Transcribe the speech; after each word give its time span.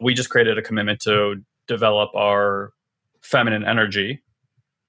we 0.00 0.14
just 0.14 0.28
created 0.28 0.58
a 0.58 0.62
commitment 0.62 1.00
to 1.00 1.36
develop 1.66 2.14
our 2.14 2.72
feminine 3.22 3.64
energy 3.64 4.22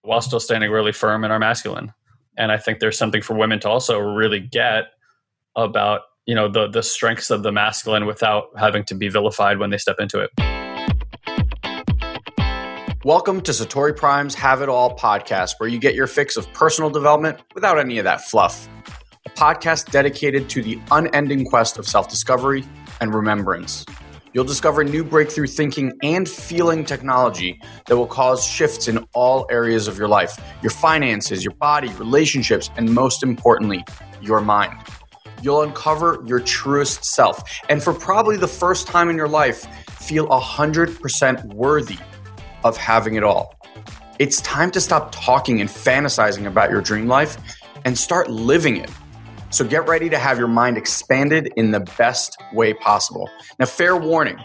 while 0.01 0.21
still 0.21 0.39
standing 0.39 0.69
really 0.69 0.91
firm 0.91 1.23
in 1.23 1.31
our 1.31 1.39
masculine. 1.39 1.93
And 2.37 2.51
I 2.51 2.57
think 2.57 2.79
there's 2.79 2.97
something 2.97 3.21
for 3.21 3.33
women 3.35 3.59
to 3.61 3.69
also 3.69 3.99
really 3.99 4.39
get 4.39 4.85
about 5.55 6.01
you 6.25 6.35
know 6.35 6.49
the 6.49 6.67
the 6.67 6.83
strengths 6.83 7.29
of 7.29 7.41
the 7.41 7.51
masculine 7.53 8.05
without 8.05 8.49
having 8.57 8.83
to 8.85 8.95
be 8.95 9.07
vilified 9.07 9.59
when 9.59 9.69
they 9.69 9.77
step 9.77 9.95
into 9.99 10.19
it. 10.19 10.29
Welcome 13.05 13.39
to 13.41 13.53
Satori 13.53 13.95
Prime's 13.95 14.35
Have 14.35 14.61
It 14.61 14.67
All 14.67 14.97
podcast, 14.97 15.53
where 15.59 15.69
you 15.69 15.79
get 15.79 15.95
your 15.95 16.07
fix 16.07 16.35
of 16.35 16.51
personal 16.51 16.89
development 16.89 17.39
without 17.55 17.79
any 17.79 17.97
of 17.97 18.03
that 18.03 18.21
fluff. 18.21 18.67
A 19.25 19.29
podcast 19.29 19.89
dedicated 19.89 20.49
to 20.49 20.61
the 20.61 20.77
unending 20.91 21.45
quest 21.45 21.77
of 21.77 21.87
self 21.87 22.09
discovery 22.09 22.65
and 22.99 23.13
remembrance. 23.13 23.85
You'll 24.33 24.43
discover 24.43 24.83
new 24.83 25.03
breakthrough 25.03 25.47
thinking 25.47 25.93
and 26.03 26.27
feeling 26.27 26.83
technology 26.85 27.59
that 27.87 27.97
will 27.97 28.07
cause 28.07 28.45
shifts 28.45 28.87
in 28.87 29.05
all 29.13 29.47
areas 29.49 29.87
of 29.87 29.97
your 29.97 30.07
life 30.07 30.39
your 30.61 30.71
finances, 30.71 31.43
your 31.43 31.53
body, 31.55 31.89
relationships, 31.93 32.69
and 32.77 32.93
most 32.93 33.23
importantly, 33.23 33.85
your 34.21 34.41
mind. 34.41 34.73
You'll 35.41 35.61
uncover 35.61 36.23
your 36.25 36.39
truest 36.39 37.05
self, 37.05 37.43
and 37.69 37.81
for 37.81 37.93
probably 37.93 38.37
the 38.37 38.47
first 38.47 38.87
time 38.87 39.09
in 39.09 39.15
your 39.15 39.27
life, 39.27 39.65
feel 39.91 40.27
100% 40.27 41.53
worthy 41.53 41.97
of 42.63 42.75
having 42.75 43.15
it 43.15 43.23
all. 43.23 43.55
It's 44.19 44.41
time 44.41 44.71
to 44.71 44.81
stop 44.81 45.11
talking 45.11 45.61
and 45.61 45.69
fantasizing 45.69 46.47
about 46.47 46.71
your 46.71 46.81
dream 46.81 47.07
life 47.07 47.37
and 47.85 47.95
start 47.97 48.31
living 48.31 48.77
it. 48.77 48.89
So 49.49 49.65
get 49.65 49.87
ready 49.87 50.09
to 50.09 50.19
have 50.19 50.37
your 50.37 50.47
mind 50.47 50.77
expanded 50.77 51.51
in 51.55 51.71
the 51.71 51.79
best 51.97 52.37
way 52.53 52.73
possible. 52.73 53.29
Now, 53.59 53.65
fair 53.65 53.95
warning 53.95 54.37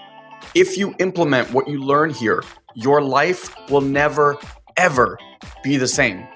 if 0.55 0.77
you 0.77 0.95
implement 0.99 1.53
what 1.53 1.69
you 1.69 1.81
learn 1.81 2.11
here, 2.11 2.43
your 2.75 3.01
life 3.01 3.55
will 3.71 3.81
never, 3.81 4.39
ever 4.77 5.19
be 5.63 5.77
the 5.77 5.89
same. 5.89 6.27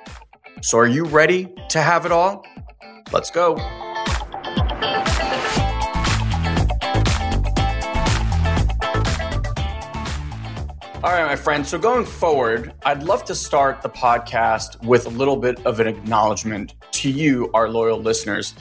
So, 0.63 0.79
are 0.79 0.87
you 0.87 1.05
ready 1.05 1.53
to 1.71 1.81
have 1.81 2.07
it 2.07 2.13
all? 2.13 2.45
Let's 3.13 3.31
go. 3.31 3.57
All 11.07 11.13
right, 11.13 11.25
my 11.25 11.37
friends. 11.37 11.69
So 11.69 11.79
going 11.79 12.05
forward, 12.05 12.75
I'd 12.85 13.05
love 13.05 13.25
to 13.27 13.35
start 13.37 13.81
the 13.81 13.89
podcast 13.89 14.85
with 14.85 15.07
a 15.07 15.09
little 15.09 15.37
bit 15.37 15.65
of 15.65 15.79
an 15.79 15.87
acknowledgement 15.87 16.75
to 16.95 17.09
you, 17.09 17.49
our 17.55 17.69
loyal 17.69 18.01
listeners. 18.01 18.55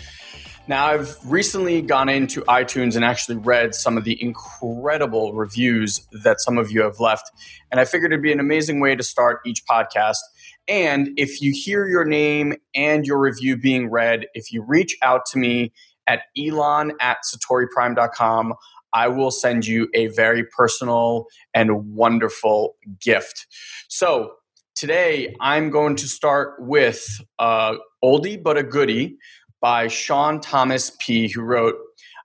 Now, 0.67 0.85
I've 0.85 1.17
recently 1.25 1.81
gone 1.81 2.07
into 2.07 2.41
iTunes 2.41 2.95
and 2.95 3.03
actually 3.03 3.37
read 3.37 3.73
some 3.73 3.97
of 3.97 4.03
the 4.03 4.21
incredible 4.21 5.33
reviews 5.33 6.07
that 6.23 6.39
some 6.39 6.59
of 6.59 6.69
you 6.69 6.83
have 6.83 6.99
left. 6.99 7.31
And 7.71 7.79
I 7.79 7.85
figured 7.85 8.11
it'd 8.11 8.21
be 8.21 8.31
an 8.31 8.39
amazing 8.39 8.79
way 8.79 8.95
to 8.95 9.01
start 9.01 9.39
each 9.43 9.65
podcast. 9.65 10.19
And 10.67 11.17
if 11.17 11.41
you 11.41 11.51
hear 11.51 11.87
your 11.87 12.05
name 12.05 12.53
and 12.75 13.07
your 13.07 13.19
review 13.19 13.57
being 13.57 13.89
read, 13.89 14.27
if 14.35 14.53
you 14.53 14.61
reach 14.61 14.95
out 15.01 15.25
to 15.31 15.39
me 15.39 15.73
at 16.05 16.21
elon 16.37 16.91
at 17.01 17.17
satoriprime.com, 17.25 18.53
I 18.95 19.09
will 19.09 19.29
send 19.29 19.67
you 19.67 19.89
a 19.93 20.07
very 20.07 20.45
personal 20.45 21.27
and 21.53 21.93
wonderful 21.93 22.77
gift. 23.01 23.45
So 23.89 24.31
today 24.73 25.35
I'm 25.41 25.69
going 25.69 25.97
to 25.97 26.07
start 26.07 26.55
with 26.59 27.05
a 27.37 27.75
oldie 28.03 28.41
but 28.41 28.57
a 28.57 28.63
goodie 28.63 29.17
by 29.59 29.89
Sean 29.89 30.39
Thomas 30.39 30.91
P, 30.99 31.27
who 31.27 31.41
wrote, 31.41 31.75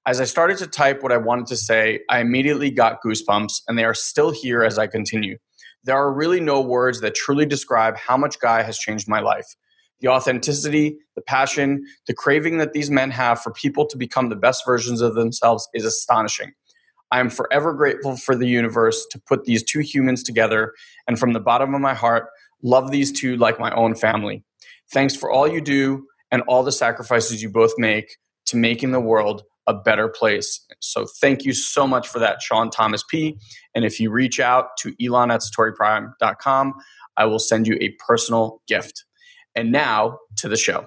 as 0.06 0.20
I 0.20 0.24
started 0.24 0.58
to 0.58 0.66
type 0.66 1.02
what 1.02 1.10
I 1.10 1.16
wanted 1.16 1.46
to 1.46 1.56
say, 1.56 2.00
I 2.08 2.20
immediately 2.20 2.70
got 2.70 3.02
goosebumps, 3.04 3.62
and 3.66 3.76
they 3.78 3.84
are 3.84 3.94
still 3.94 4.30
here 4.30 4.62
as 4.62 4.78
I 4.78 4.86
continue. 4.86 5.38
There 5.84 5.96
are 5.96 6.12
really 6.12 6.40
no 6.40 6.60
words 6.60 7.00
that 7.00 7.14
truly 7.14 7.46
describe 7.46 7.96
how 7.96 8.16
much 8.16 8.38
Guy 8.38 8.62
has 8.62 8.78
changed 8.78 9.08
my 9.08 9.20
life. 9.20 9.46
The 10.00 10.08
authenticity, 10.08 10.98
the 11.16 11.22
passion, 11.22 11.84
the 12.06 12.14
craving 12.14 12.58
that 12.58 12.72
these 12.72 12.90
men 12.90 13.10
have 13.10 13.42
for 13.42 13.52
people 13.52 13.86
to 13.86 13.98
become 13.98 14.28
the 14.28 14.36
best 14.36 14.64
versions 14.64 15.00
of 15.00 15.14
themselves 15.14 15.68
is 15.74 15.84
astonishing. 15.84 16.52
I 17.10 17.20
am 17.20 17.30
forever 17.30 17.72
grateful 17.72 18.16
for 18.16 18.36
the 18.36 18.46
universe 18.46 19.06
to 19.10 19.20
put 19.20 19.44
these 19.44 19.62
two 19.62 19.80
humans 19.80 20.22
together, 20.22 20.72
and 21.06 21.18
from 21.18 21.32
the 21.32 21.40
bottom 21.40 21.74
of 21.74 21.80
my 21.80 21.94
heart, 21.94 22.28
love 22.62 22.90
these 22.90 23.12
two 23.12 23.36
like 23.36 23.58
my 23.58 23.74
own 23.74 23.94
family. 23.94 24.44
Thanks 24.92 25.16
for 25.16 25.30
all 25.30 25.48
you 25.48 25.60
do 25.60 26.06
and 26.30 26.42
all 26.42 26.62
the 26.62 26.72
sacrifices 26.72 27.42
you 27.42 27.50
both 27.50 27.72
make 27.78 28.16
to 28.46 28.56
making 28.56 28.92
the 28.92 29.00
world 29.00 29.42
a 29.66 29.74
better 29.74 30.08
place. 30.08 30.66
So 30.80 31.06
thank 31.20 31.44
you 31.44 31.52
so 31.52 31.86
much 31.86 32.08
for 32.08 32.18
that, 32.18 32.42
Sean 32.42 32.70
Thomas 32.70 33.04
P. 33.08 33.38
And 33.74 33.84
if 33.84 34.00
you 34.00 34.10
reach 34.10 34.40
out 34.40 34.76
to 34.80 34.94
Elon 35.04 35.30
at 35.30 35.42
SatoriPrime.com, 35.42 36.74
I 37.16 37.26
will 37.26 37.38
send 37.38 37.66
you 37.66 37.76
a 37.80 37.90
personal 38.06 38.62
gift. 38.66 39.04
And 39.54 39.70
now 39.72 40.18
to 40.38 40.48
the 40.48 40.56
show. 40.56 40.86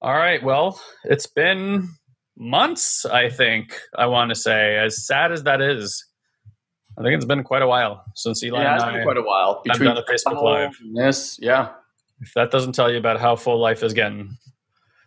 All 0.00 0.14
right. 0.14 0.42
Well, 0.42 0.80
it's 1.04 1.26
been 1.26 1.88
months, 2.36 3.04
I 3.06 3.28
think, 3.28 3.78
I 3.96 4.06
want 4.06 4.30
to 4.30 4.34
say. 4.34 4.76
As 4.76 5.06
sad 5.06 5.32
as 5.32 5.42
that 5.44 5.60
is, 5.60 6.04
I 6.98 7.02
think 7.02 7.14
it's 7.14 7.24
been 7.24 7.42
quite 7.42 7.62
a 7.62 7.66
while 7.66 8.04
since 8.14 8.42
Eli 8.42 8.62
yeah, 8.62 8.72
and 8.72 8.76
it's 8.76 8.84
I 8.84 8.92
been 8.92 9.02
quite 9.04 9.16
a 9.16 9.22
while. 9.22 9.62
done 9.64 9.96
a 9.96 10.02
Facebook 10.02 10.42
Live. 10.42 10.76
Yes, 10.82 11.38
yeah. 11.40 11.70
If 12.20 12.32
that 12.34 12.50
doesn't 12.50 12.72
tell 12.72 12.90
you 12.90 12.98
about 12.98 13.20
how 13.20 13.36
full 13.36 13.58
life 13.60 13.82
is 13.82 13.92
getting. 13.92 14.36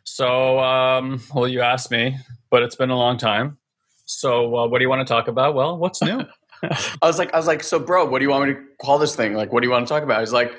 So, 0.03 0.59
um, 0.59 1.22
well, 1.34 1.47
you 1.47 1.62
asked 1.62 1.91
me, 1.91 2.18
but 2.50 2.62
it's 2.63 2.75
been 2.75 2.89
a 2.89 2.97
long 2.97 3.18
time. 3.18 3.57
So, 4.06 4.56
uh, 4.56 4.68
what 4.68 4.79
do 4.79 4.84
you 4.84 4.89
want 4.89 5.07
to 5.07 5.12
talk 5.12 5.28
about? 5.28 5.56
Well, 5.56 5.78
what's 5.78 6.01
new? 6.01 6.22
I 6.63 6.88
was 7.03 7.18
like, 7.18 7.34
I 7.34 7.38
was 7.38 7.47
like, 7.47 7.63
so, 7.63 7.79
bro, 7.79 8.06
what 8.06 8.19
do 8.19 8.25
you 8.25 8.29
want 8.31 8.47
me 8.47 8.53
to 8.56 8.62
call 8.81 8.97
this 9.00 9.16
thing? 9.16 9.34
Like, 9.34 9.51
what 9.53 9.62
do 9.62 9.68
you 9.68 9.72
want 9.72 9.88
to 9.88 9.94
talk 9.94 10.03
about? 10.03 10.19
He's 10.19 10.34
like, 10.34 10.53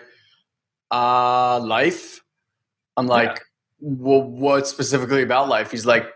uh, 0.91 1.61
life. 1.61 2.21
I'm 2.97 3.07
like, 3.07 3.29
Yeah. 3.29 3.37
well, 3.81 4.23
what 4.23 4.67
specifically 4.67 5.23
about 5.23 5.49
life? 5.49 5.71
He's 5.71 5.87
like, 5.87 6.07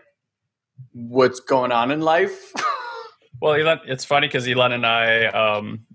what's 0.93 1.39
going 1.39 1.71
on 1.71 1.91
in 1.91 2.01
life? 2.01 2.53
well, 3.41 3.53
Elon, 3.53 3.79
it's 3.85 4.05
funny 4.05 4.27
because 4.27 4.47
Elon 4.47 4.71
and 4.71 4.85
I, 4.85 5.25
um, 5.25 5.85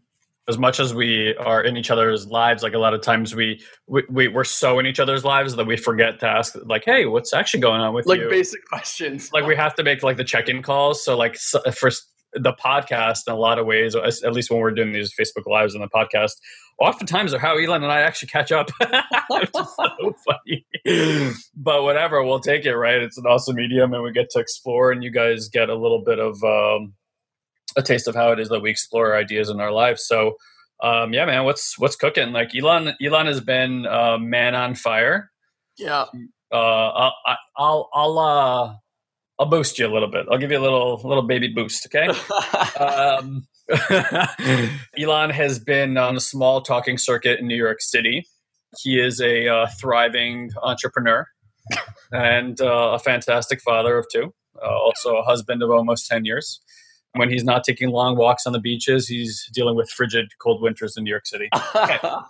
as 0.48 0.58
much 0.58 0.80
as 0.80 0.92
we 0.92 1.34
are 1.36 1.62
in 1.62 1.76
each 1.76 1.90
other's 1.90 2.26
lives, 2.26 2.62
like 2.62 2.74
a 2.74 2.78
lot 2.78 2.92
of 2.92 3.02
times 3.02 3.34
we, 3.34 3.62
we, 3.86 4.02
we 4.10 4.28
we're 4.28 4.44
so 4.44 4.78
in 4.78 4.86
each 4.86 4.98
other's 4.98 5.24
lives 5.24 5.54
that 5.56 5.66
we 5.66 5.76
forget 5.76 6.18
to 6.20 6.26
ask, 6.26 6.56
like, 6.64 6.82
hey, 6.84 7.06
what's 7.06 7.32
actually 7.32 7.60
going 7.60 7.80
on 7.80 7.94
with 7.94 8.06
like 8.06 8.20
you? 8.20 8.28
basic 8.28 8.64
questions. 8.68 9.32
like 9.32 9.46
we 9.46 9.54
have 9.54 9.74
to 9.76 9.82
make 9.82 10.02
like 10.02 10.16
the 10.16 10.24
check-in 10.24 10.62
calls 10.62 11.04
so 11.04 11.16
like 11.16 11.36
so, 11.36 11.60
for 11.72 11.90
the 12.34 12.52
podcast 12.52 13.20
in 13.26 13.32
a 13.32 13.36
lot 13.36 13.58
of 13.58 13.66
ways 13.66 13.94
at 13.96 14.32
least 14.32 14.50
when 14.50 14.60
we're 14.60 14.70
doing 14.70 14.92
these 14.92 15.12
facebook 15.18 15.46
lives 15.46 15.74
and 15.74 15.82
the 15.82 15.88
podcast 15.88 16.32
oftentimes 16.80 17.34
are 17.34 17.38
how 17.38 17.56
elon 17.58 17.82
and 17.82 17.92
i 17.92 18.00
actually 18.00 18.28
catch 18.28 18.50
up. 18.50 18.70
Which 19.30 19.50
is 19.54 19.76
so 19.76 20.14
funny. 20.26 21.34
But 21.54 21.82
whatever 21.82 22.24
we'll 22.24 22.40
take 22.40 22.64
it 22.64 22.74
right? 22.74 23.02
It's 23.02 23.18
an 23.18 23.26
awesome 23.26 23.56
medium 23.56 23.92
and 23.92 24.02
we 24.02 24.12
get 24.12 24.30
to 24.30 24.40
explore 24.40 24.90
and 24.90 25.04
you 25.04 25.10
guys 25.10 25.48
get 25.48 25.68
a 25.68 25.74
little 25.74 26.02
bit 26.04 26.18
of 26.18 26.42
um, 26.42 26.94
a 27.76 27.82
taste 27.82 28.08
of 28.08 28.14
how 28.14 28.32
it 28.32 28.40
is 28.40 28.48
that 28.48 28.60
we 28.60 28.70
explore 28.70 29.14
ideas 29.14 29.50
in 29.50 29.60
our 29.60 29.70
lives. 29.70 30.06
So 30.06 30.32
um, 30.82 31.12
yeah 31.12 31.26
man 31.26 31.44
what's 31.44 31.78
what's 31.78 31.96
cooking? 31.96 32.32
Like 32.32 32.54
elon 32.56 32.94
elon 33.02 33.26
has 33.26 33.40
been 33.40 33.86
uh, 33.86 34.18
man 34.18 34.54
on 34.54 34.74
fire. 34.74 35.30
Yeah. 35.76 36.06
uh, 36.52 36.56
I'll, 36.56 37.14
I'll, 37.56 37.90
I'll, 37.94 38.18
uh, 38.18 38.74
I'll 39.40 39.46
boost 39.46 39.78
you 39.78 39.86
a 39.86 39.92
little 39.92 40.10
bit. 40.10 40.26
I'll 40.30 40.36
give 40.36 40.50
you 40.50 40.58
a 40.58 40.60
little, 40.60 41.00
little 41.02 41.22
baby 41.22 41.48
boost. 41.48 41.86
Okay. 41.86 42.08
um, 42.78 43.46
Elon 44.98 45.30
has 45.30 45.58
been 45.58 45.96
on 45.96 46.14
a 46.14 46.20
small 46.20 46.60
talking 46.60 46.98
circuit 46.98 47.40
in 47.40 47.46
New 47.46 47.56
York 47.56 47.80
City. 47.80 48.26
He 48.82 49.00
is 49.00 49.18
a 49.18 49.48
uh, 49.48 49.66
thriving 49.80 50.50
entrepreneur 50.62 51.26
and 52.12 52.60
uh, 52.60 52.90
a 52.92 52.98
fantastic 52.98 53.62
father 53.62 53.96
of 53.96 54.06
two. 54.12 54.34
Uh, 54.62 54.68
also 54.68 55.16
a 55.16 55.22
husband 55.22 55.62
of 55.62 55.70
almost 55.70 56.06
ten 56.06 56.26
years. 56.26 56.60
When 57.14 57.30
he's 57.30 57.42
not 57.42 57.64
taking 57.64 57.88
long 57.88 58.16
walks 58.16 58.46
on 58.46 58.52
the 58.52 58.60
beaches, 58.60 59.08
he's 59.08 59.48
dealing 59.54 59.74
with 59.74 59.90
frigid, 59.90 60.32
cold 60.40 60.62
winters 60.62 60.96
in 60.98 61.04
New 61.04 61.10
York 61.10 61.26
City. 61.26 61.48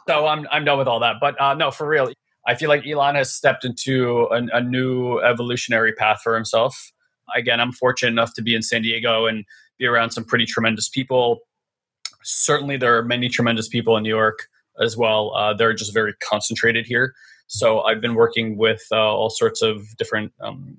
So 0.09 0.27
I'm 0.27 0.47
I'm 0.51 0.65
done 0.65 0.79
with 0.79 0.87
all 0.89 1.01
that. 1.01 1.17
But 1.21 1.41
uh, 1.41 1.55
no, 1.55 1.73
for 1.73 1.89
real, 1.89 2.13
I 2.47 2.55
feel 2.55 2.69
like 2.69 2.87
Elon 2.87 3.17
has 3.17 3.33
stepped 3.33 3.65
into 3.65 4.29
a, 4.31 4.59
a 4.59 4.61
new 4.61 5.19
evolutionary 5.19 5.93
path 5.93 6.21
for 6.23 6.37
himself. 6.37 6.93
Again, 7.37 7.61
I'm 7.61 7.73
fortunate 7.73 8.11
enough 8.11 8.35
to 8.35 8.43
be 8.43 8.55
in 8.55 8.63
San 8.63 8.83
Diego 8.83 9.27
and 9.27 9.45
be 9.79 9.87
around 9.87 10.11
some 10.11 10.25
pretty 10.25 10.47
tremendous 10.47 10.89
people. 10.89 11.41
Certainly, 12.23 12.79
there 12.79 12.97
are 12.97 13.05
many 13.05 13.29
tremendous 13.29 13.69
people 13.69 13.97
in 13.97 14.03
New 14.03 14.15
York 14.15 14.47
as 14.81 14.97
well. 14.97 15.35
Uh, 15.35 15.55
they're 15.55 15.75
just 15.75 15.93
very 15.93 16.15
concentrated 16.23 16.87
here. 16.87 17.15
So 17.47 17.81
I've 17.81 18.01
been 18.01 18.15
working 18.15 18.57
with 18.57 18.83
uh, 18.93 18.97
all 18.97 19.31
sorts 19.31 19.61
of 19.63 19.97
different 19.97 20.33
um, 20.41 20.77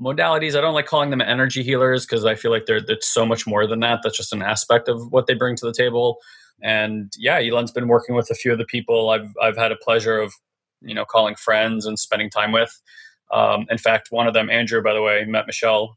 modalities. 0.00 0.56
I 0.56 0.60
don't 0.60 0.74
like 0.74 0.86
calling 0.86 1.10
them 1.10 1.20
energy 1.20 1.62
healers 1.62 2.06
because 2.06 2.24
I 2.24 2.34
feel 2.34 2.50
like 2.50 2.66
they're 2.66 2.80
it's 2.88 3.12
so 3.12 3.26
much 3.26 3.46
more 3.46 3.66
than 3.66 3.80
that. 3.80 4.00
That's 4.02 4.16
just 4.16 4.32
an 4.32 4.42
aspect 4.42 4.88
of 4.88 5.12
what 5.12 5.26
they 5.26 5.34
bring 5.34 5.56
to 5.56 5.66
the 5.66 5.72
table. 5.72 6.18
And 6.62 7.12
yeah, 7.18 7.40
Elon's 7.40 7.72
been 7.72 7.88
working 7.88 8.14
with 8.14 8.30
a 8.30 8.34
few 8.34 8.52
of 8.52 8.58
the 8.58 8.64
people 8.64 9.10
I've 9.10 9.34
I've 9.42 9.56
had 9.56 9.72
a 9.72 9.76
pleasure 9.76 10.18
of 10.20 10.32
you 10.80 10.94
know 10.94 11.04
calling 11.04 11.34
friends 11.34 11.86
and 11.86 11.98
spending 11.98 12.30
time 12.30 12.52
with. 12.52 12.70
Um, 13.32 13.66
in 13.70 13.78
fact, 13.78 14.08
one 14.10 14.26
of 14.26 14.34
them, 14.34 14.50
Andrew, 14.50 14.82
by 14.82 14.94
the 14.94 15.02
way, 15.02 15.24
met 15.24 15.46
Michelle 15.46 15.96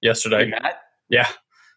yesterday. 0.00 0.50
Yeah, 1.10 1.28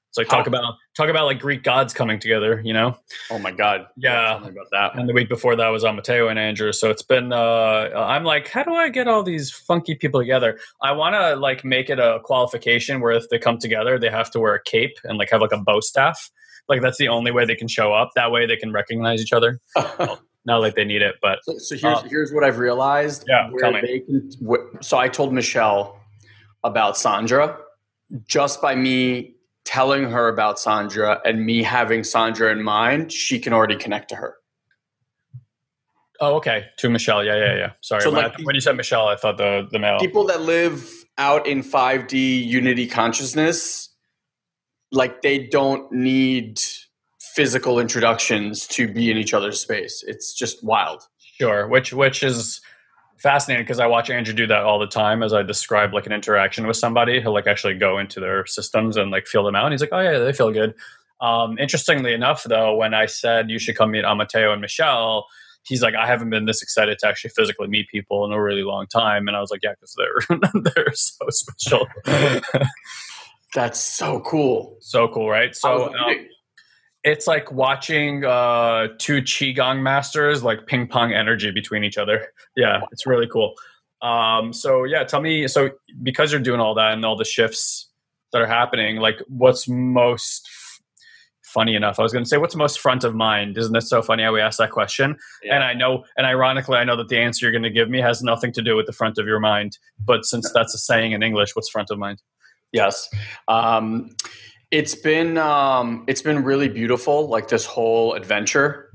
It's 0.10 0.18
like 0.18 0.30
talk 0.30 0.48
about 0.48 0.75
talk 0.95 1.10
about 1.10 1.25
like 1.25 1.39
Greek 1.39 1.63
gods 1.63 1.94
coming 1.94 2.19
together, 2.19 2.62
you 2.63 2.74
know. 2.74 2.95
Oh 3.30 3.39
my 3.39 3.51
god. 3.51 3.88
Yeah. 3.98 4.38
About 4.38 4.68
that. 4.72 4.98
And 4.98 5.07
the 5.07 5.13
week 5.13 5.28
before 5.30 5.56
that 5.57 5.68
was 5.68 5.84
on 5.84 5.95
Mateo 5.95 6.30
and 6.30 6.39
Andrew. 6.39 6.72
So 6.72 6.89
it's 6.89 7.04
been. 7.04 7.34
Uh, 7.34 7.89
I'm 7.95 8.24
like, 8.24 8.48
how 8.48 8.63
do 8.63 8.74
I 8.74 8.89
get 8.89 9.07
all 9.07 9.24
these 9.24 9.51
funky 9.51 9.95
people 9.95 10.19
together? 10.22 10.57
I 10.81 10.94
want 10.94 11.16
to 11.16 11.36
like 11.36 11.66
make 11.66 11.89
it 11.89 12.00
a 12.00 12.19
qualification 12.24 13.01
where 13.01 13.12
if 13.12 13.28
they 13.30 13.38
come 13.38 13.57
together, 13.57 14.00
they 14.00 14.10
have 14.10 14.31
to 14.31 14.39
wear 14.39 14.56
a 14.56 14.63
cape 14.63 14.98
and 15.04 15.18
like 15.18 15.30
have 15.31 15.42
like 15.42 15.51
a 15.51 15.57
bow 15.57 15.81
staff. 15.81 16.31
Like 16.69 16.81
that's 16.81 16.98
the 16.98 17.10
only 17.10 17.31
way 17.31 17.45
they 17.45 17.56
can 17.56 17.68
show 17.68 17.94
up. 17.94 18.12
That 18.16 18.31
way 18.31 18.45
they 18.45 18.57
can 18.57 18.72
recognize 18.72 19.22
each 19.22 19.34
other. 19.34 19.60
Not 20.48 20.62
like 20.62 20.76
they 20.76 20.86
need 20.86 21.02
it, 21.02 21.16
but 21.22 21.40
So, 21.44 21.58
so 21.58 21.76
here's 21.76 21.98
Uh, 22.00 22.08
here's 22.10 22.32
what 22.34 22.44
I've 22.46 22.58
realized. 22.58 23.26
Yeah, 23.28 23.50
where 23.52 23.60
tell 23.62 23.74
me. 23.74 23.82
they 23.82 24.00
can- 24.00 24.32
so 24.82 24.98
I 24.98 25.10
told 25.10 25.34
Michelle 25.34 26.00
about 26.64 26.98
Sandra 26.98 27.58
just 28.26 28.62
by 28.62 28.74
me 28.74 29.36
telling 29.66 30.10
her 30.10 30.30
about 30.30 30.58
Sandra 30.58 31.20
and 31.26 31.46
me 31.46 31.62
having 31.64 32.06
Sandra 32.06 32.50
in 32.50 32.64
mind. 32.64 33.12
She 33.12 33.38
can 33.40 33.52
already 33.52 33.76
connect 33.76 34.08
to 34.10 34.16
her. 34.16 34.36
oh, 36.22 36.36
okay. 36.38 36.66
To 36.78 36.90
Michelle, 36.90 37.24
yeah, 37.24 37.36
yeah, 37.36 37.56
yeah. 37.56 37.72
Sorry, 37.82 38.02
So, 38.02 38.10
when, 38.12 38.24
like, 38.24 38.40
I- 38.40 38.44
when 38.44 38.56
you 38.56 38.62
said 38.62 38.76
Michelle, 38.78 39.08
I 39.08 39.18
thought 39.18 39.38
the 39.38 39.68
the 39.70 39.78
male. 39.80 40.00
People 40.00 40.24
that 40.28 40.42
live 40.42 40.90
out 41.18 41.46
in 41.46 41.62
5D 41.62 42.14
unity 42.46 42.88
consciousness, 42.88 43.90
like 44.92 45.22
they 45.22 45.38
don't 45.48 45.92
need 45.92 46.60
physical 47.38 47.80
introductions 47.80 48.66
to 48.66 48.92
be 48.92 49.12
in 49.12 49.18
each 49.18 49.31
other's 49.31 49.62
space. 49.62 50.04
It's 50.07 50.34
just 50.34 50.63
wild. 50.63 51.04
Sure, 51.19 51.68
which 51.68 51.94
which 51.94 52.24
is 52.24 52.60
fascinating 53.19 53.63
because 53.63 53.80
I 53.80 53.86
watch 53.86 54.10
Andrew 54.10 54.34
do 54.34 54.48
that 54.48 54.63
all 54.63 54.80
the 54.80 54.88
time 54.88 55.22
as 55.22 55.34
I 55.34 55.44
describe 55.44 55.94
like 55.94 56.07
an 56.07 56.13
interaction 56.13 56.66
with 56.66 56.78
somebody. 56.78 57.22
He'll 57.22 57.34
like 57.34 57.45
actually 57.45 57.75
go 57.75 58.00
into 58.00 58.19
their 58.19 58.48
systems 58.48 58.98
and 58.98 59.12
like 59.12 59.28
feel 59.28 59.44
them 59.44 59.56
out. 59.56 59.66
And 59.66 59.74
he's 59.74 59.81
like, 59.81 59.92
oh 59.94 60.00
yeah, 60.00 60.18
they 60.18 60.34
feel 60.34 60.51
good. 60.51 60.74
Um, 61.22 61.60
interestingly 61.60 62.13
enough, 62.13 62.44
though, 62.44 62.75
when 62.75 62.95
I 62.95 63.06
said 63.06 63.51
you 63.51 63.60
should 63.60 63.78
come 63.78 63.92
meet 63.92 64.04
Amateo 64.04 64.51
and 64.51 64.60
Michelle, 64.60 65.28
he's 65.62 65.84
like, 65.84 65.94
I 65.94 66.07
haven't 66.07 66.31
been 66.31 66.45
this 66.45 66.63
excited 66.63 66.98
to 67.00 67.07
actually 67.07 67.31
physically 67.36 67.68
meet 67.68 67.88
people 67.89 68.25
in 68.25 68.31
a 68.31 68.42
really 68.42 68.63
long 68.63 68.88
time. 68.88 69.28
And 69.28 69.38
I 69.38 69.42
was 69.42 69.51
like, 69.51 69.62
yeah, 69.62 69.74
because 69.74 69.95
they're 69.95 70.39
they're 70.75 70.94
so 70.94 71.25
special, 71.30 71.88
That's 73.54 73.80
so 73.80 74.22
cool. 74.22 74.78
so 74.81 75.07
cool, 75.07 75.30
right? 75.30 75.56
So. 75.56 75.94
Um, 75.94 76.28
it's 77.07 77.25
like 77.25 77.51
watching 77.54 78.25
uh, 78.25 78.89
two 78.98 79.21
qigong 79.21 79.81
masters 79.81 80.44
like 80.44 80.68
ping 80.68 80.88
pong 80.88 81.13
energy 81.13 81.51
between 81.51 81.83
each 81.83 81.98
other. 81.98 82.27
Yeah, 82.56 82.81
it's 82.92 83.06
really 83.06 83.27
cool. 83.27 83.54
Um, 84.01 84.51
so 84.51 84.83
yeah, 84.83 85.04
tell 85.04 85.21
me. 85.21 85.48
So 85.48 85.69
because 86.01 86.31
you're 86.31 86.42
doing 86.42 86.59
all 86.59 86.74
that 86.74 86.94
and 86.94 87.06
all 87.06 87.15
the 87.15 87.24
shifts 87.24 87.92
that 88.33 88.42
are 88.42 88.48
happening, 88.48 88.95
like 88.95 89.21
what's 89.27 89.68
most 89.68 90.50
funny 91.44 91.75
enough? 91.75 92.00
I 92.00 92.01
was 92.01 92.12
going 92.12 92.24
to 92.24 92.27
say 92.27 92.38
what's 92.38 92.56
most 92.56 92.80
front 92.80 93.04
of 93.04 93.13
mind. 93.13 93.60
Isn't 93.60 93.75
it 93.75 93.81
so 93.81 94.01
funny 94.01 94.24
how 94.24 94.33
we 94.33 94.42
ask 94.42 94.57
that 94.57 94.71
question? 94.71 95.18
Yeah. 95.44 95.53
And 95.53 95.63
I 95.63 95.75
know, 95.75 96.03
and 96.18 96.25
ironically, 96.25 96.80
I 96.80 96.83
know 96.83 96.95
that 96.98 97.10
the 97.10 97.19
answer 97.19 97.45
you're 97.45 97.51
going 97.51 97.62
to 97.62 97.69
give 97.69 97.92
me 97.92 98.01
has 98.01 98.24
nothing 98.24 98.51
to 98.53 98.63
do 98.63 98.75
with 98.75 98.88
the 98.88 98.94
front 98.94 99.19
of 99.19 99.27
your 99.27 99.39
mind. 99.39 99.77
But 100.03 100.25
since 100.25 100.51
that's 100.51 100.74
a 100.74 100.80
saying 100.80 101.12
in 101.12 101.21
English, 101.21 101.56
what's 101.56 101.69
front 101.69 101.92
of 101.92 102.00
mind? 102.00 102.24
Yes. 102.71 103.07
Um, 103.48 104.10
it's 104.72 104.96
been 104.96 105.38
um, 105.38 106.04
it's 106.08 106.22
been 106.22 106.44
really 106.44 106.68
beautiful. 106.68 107.28
Like 107.28 107.48
this 107.48 107.66
whole 107.66 108.14
adventure 108.14 108.92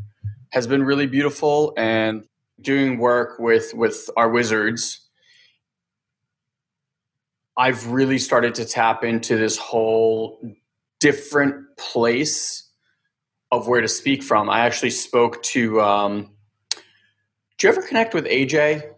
has 0.50 0.66
been 0.66 0.82
really 0.82 1.06
beautiful, 1.06 1.72
and 1.76 2.26
doing 2.60 2.98
work 2.98 3.38
with 3.38 3.72
with 3.74 4.10
our 4.16 4.28
wizards. 4.28 5.08
I've 7.56 7.86
really 7.88 8.18
started 8.18 8.54
to 8.56 8.64
tap 8.64 9.04
into 9.04 9.36
this 9.36 9.58
whole 9.58 10.40
different 11.00 11.76
place 11.76 12.70
of 13.50 13.68
where 13.68 13.82
to 13.82 13.88
speak 13.88 14.22
from. 14.22 14.48
I 14.48 14.60
actually 14.60 14.90
spoke 14.90 15.42
to. 15.44 15.80
Um, 15.80 16.30
do 17.58 17.66
you 17.66 17.72
ever 17.72 17.82
connect 17.82 18.14
with 18.14 18.26
AJ? 18.26 18.91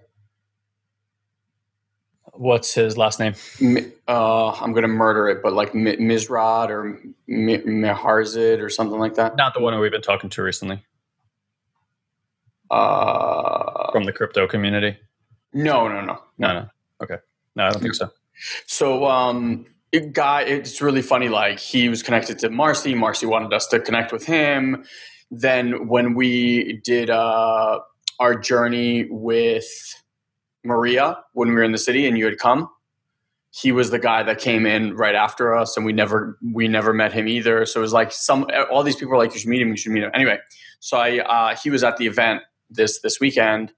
What's 2.37 2.75
his 2.75 2.97
last 2.97 3.21
name? 3.21 3.35
Uh, 4.09 4.51
I'm 4.51 4.73
going 4.73 4.83
to 4.83 4.89
murder 4.89 5.29
it, 5.29 5.43
but 5.43 5.53
like 5.53 5.75
Mi- 5.75 5.97
Mizrad 5.97 6.69
or 6.69 7.01
Miharzid 7.29 8.61
or 8.61 8.69
something 8.69 8.99
like 8.99 9.15
that. 9.15 9.37
Not 9.37 9.55
the 9.55 9.61
one 9.61 9.79
we've 9.79 9.93
been 9.93 10.03
talking 10.03 10.31
to 10.31 10.43
recently 10.43 10.83
Uh, 12.71 13.93
from 13.93 14.05
the 14.05 14.13
crypto 14.13 14.47
community. 14.47 14.97
no, 15.53 15.87
no, 15.89 16.01
no. 16.01 16.19
No, 16.39 16.53
no. 16.53 16.69
Okay. 17.03 17.17
No, 17.55 17.65
I 17.67 17.71
don't 17.71 17.81
think 17.83 17.95
so. 17.95 18.11
So, 18.67 19.07
um, 19.07 19.67
it 19.93 20.13
guy, 20.13 20.43
it's 20.43 20.83
really 20.83 21.03
funny. 21.03 21.29
Like 21.29 21.61
he 21.61 21.89
was 21.89 22.03
connected 22.03 22.39
to 22.41 22.51
Marcy. 22.51 22.95
Marcy 22.95 23.27
wanted 23.27 23.53
us 23.53 23.69
to 23.69 23.79
connect 23.79 24.13
with 24.13 24.27
him. 24.27 24.85
Then 25.31 25.87
when 25.87 26.15
we 26.15 26.81
did 26.85 27.11
uh, 27.11 27.79
our 28.19 28.35
journey 28.35 29.07
with 29.09 29.65
Maria 30.65 31.19
when 31.33 31.49
we 31.49 31.55
were 31.55 31.63
in 31.63 31.73
the 31.73 31.79
city 31.79 32.07
and 32.07 32.19
you 32.19 32.25
had 32.25 32.39
come, 32.39 32.69
he 33.51 33.71
was 33.71 33.91
the 33.91 33.99
guy 34.01 34.23
that 34.25 34.39
came 34.39 34.67
in 34.67 34.97
right 34.97 35.15
after 35.15 35.55
us, 35.55 35.77
and 35.77 35.87
we 35.87 35.93
never 35.93 36.39
we 36.53 36.67
never 36.67 36.93
met 36.93 37.13
him 37.13 37.29
either. 37.29 37.65
So 37.67 37.81
it 37.81 37.83
was 37.83 37.93
like 37.93 38.11
some 38.11 38.47
all 38.71 38.83
these 38.83 38.97
people 38.97 39.11
were 39.11 39.19
like, 39.19 39.33
"You 39.33 39.39
should 39.39 39.49
meet 39.49 39.63
him. 39.63 39.69
You 39.69 39.77
should 39.77 39.93
meet 39.93 40.03
him." 40.03 40.11
Anyway, 40.13 40.39
so 40.81 40.97
I 40.97 41.19
uh, 41.21 41.57
he 41.57 41.71
was 41.71 41.85
at 41.85 41.97
the 41.97 42.07
event 42.07 42.43
this 42.69 43.01
this 43.01 43.21
weekend, 43.21 43.73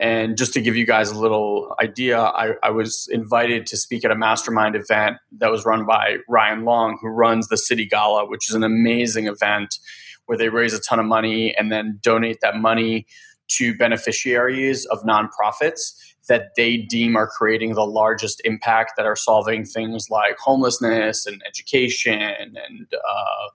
and 0.00 0.38
just 0.38 0.54
to 0.54 0.62
give 0.62 0.74
you 0.74 0.86
guys 0.86 1.10
a 1.10 1.18
little 1.18 1.74
idea, 1.82 2.18
I, 2.18 2.54
I 2.62 2.70
was 2.70 3.08
invited 3.12 3.66
to 3.66 3.76
speak 3.76 4.06
at 4.06 4.10
a 4.10 4.14
mastermind 4.14 4.74
event 4.74 5.18
that 5.38 5.50
was 5.50 5.66
run 5.66 5.84
by 5.84 6.16
Ryan 6.26 6.64
Long, 6.64 6.98
who 7.02 7.08
runs 7.08 7.48
the 7.48 7.58
City 7.58 7.84
Gala, 7.84 8.26
which 8.26 8.48
is 8.48 8.54
an 8.54 8.64
amazing 8.64 9.26
event 9.26 9.78
where 10.24 10.38
they 10.38 10.48
raise 10.48 10.72
a 10.72 10.80
ton 10.80 10.98
of 10.98 11.04
money 11.04 11.54
and 11.56 11.70
then 11.70 11.98
donate 12.00 12.40
that 12.40 12.56
money 12.56 13.06
to 13.48 13.76
beneficiaries 13.76 14.86
of 14.86 15.02
nonprofits 15.02 15.92
that 16.30 16.54
they 16.56 16.76
deem 16.76 17.16
are 17.16 17.26
creating 17.26 17.74
the 17.74 17.84
largest 17.84 18.40
impact 18.44 18.92
that 18.96 19.04
are 19.04 19.16
solving 19.16 19.64
things 19.64 20.08
like 20.10 20.38
homelessness 20.38 21.26
and 21.26 21.42
education 21.44 22.14
and 22.22 22.86
uh, 22.94 23.48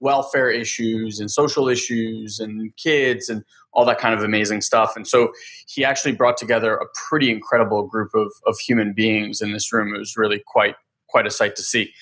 welfare 0.00 0.50
issues 0.50 1.20
and 1.20 1.30
social 1.30 1.68
issues 1.68 2.40
and 2.40 2.76
kids 2.76 3.28
and 3.28 3.44
all 3.72 3.84
that 3.84 3.98
kind 3.98 4.14
of 4.14 4.24
amazing 4.24 4.60
stuff. 4.60 4.96
And 4.96 5.06
so 5.06 5.30
he 5.68 5.84
actually 5.84 6.12
brought 6.12 6.36
together 6.36 6.74
a 6.76 6.86
pretty 7.08 7.30
incredible 7.30 7.86
group 7.86 8.10
of, 8.16 8.32
of 8.46 8.58
human 8.58 8.92
beings 8.92 9.40
in 9.40 9.52
this 9.52 9.72
room. 9.72 9.94
It 9.94 9.98
was 9.98 10.16
really 10.16 10.42
quite 10.44 10.74
quite 11.08 11.26
a 11.26 11.30
sight 11.30 11.54
to 11.56 11.62
see. 11.62 11.94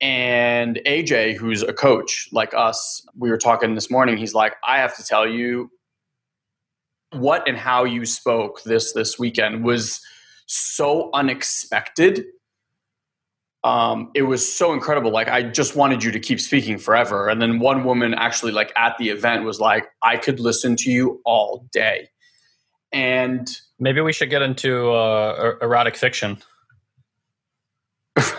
And 0.00 0.80
AJ, 0.86 1.36
who's 1.36 1.62
a 1.62 1.72
coach 1.72 2.28
like 2.32 2.54
us, 2.54 3.04
we 3.18 3.30
were 3.30 3.36
talking 3.36 3.74
this 3.74 3.90
morning. 3.90 4.16
He's 4.16 4.32
like, 4.32 4.54
I 4.64 4.78
have 4.78 4.96
to 4.96 5.04
tell 5.04 5.28
you, 5.28 5.70
what 7.12 7.48
and 7.48 7.56
how 7.56 7.84
you 7.84 8.04
spoke 8.04 8.62
this 8.64 8.92
this 8.92 9.18
weekend 9.18 9.64
was 9.64 10.00
so 10.46 11.10
unexpected. 11.12 12.24
Um, 13.62 14.10
it 14.14 14.22
was 14.22 14.50
so 14.50 14.72
incredible. 14.72 15.10
Like 15.10 15.28
I 15.28 15.42
just 15.42 15.76
wanted 15.76 16.02
you 16.02 16.10
to 16.12 16.20
keep 16.20 16.40
speaking 16.40 16.78
forever. 16.78 17.28
And 17.28 17.42
then 17.42 17.58
one 17.58 17.84
woman 17.84 18.14
actually, 18.14 18.52
like 18.52 18.72
at 18.76 18.96
the 18.98 19.10
event, 19.10 19.44
was 19.44 19.60
like, 19.60 19.88
I 20.02 20.16
could 20.16 20.40
listen 20.40 20.76
to 20.76 20.90
you 20.90 21.20
all 21.24 21.66
day. 21.72 22.08
And 22.92 23.48
Maybe 23.80 24.02
we 24.02 24.12
should 24.12 24.28
get 24.28 24.42
into 24.42 24.90
uh, 24.90 25.36
er- 25.38 25.58
erotic 25.62 25.96
fiction. 25.96 26.38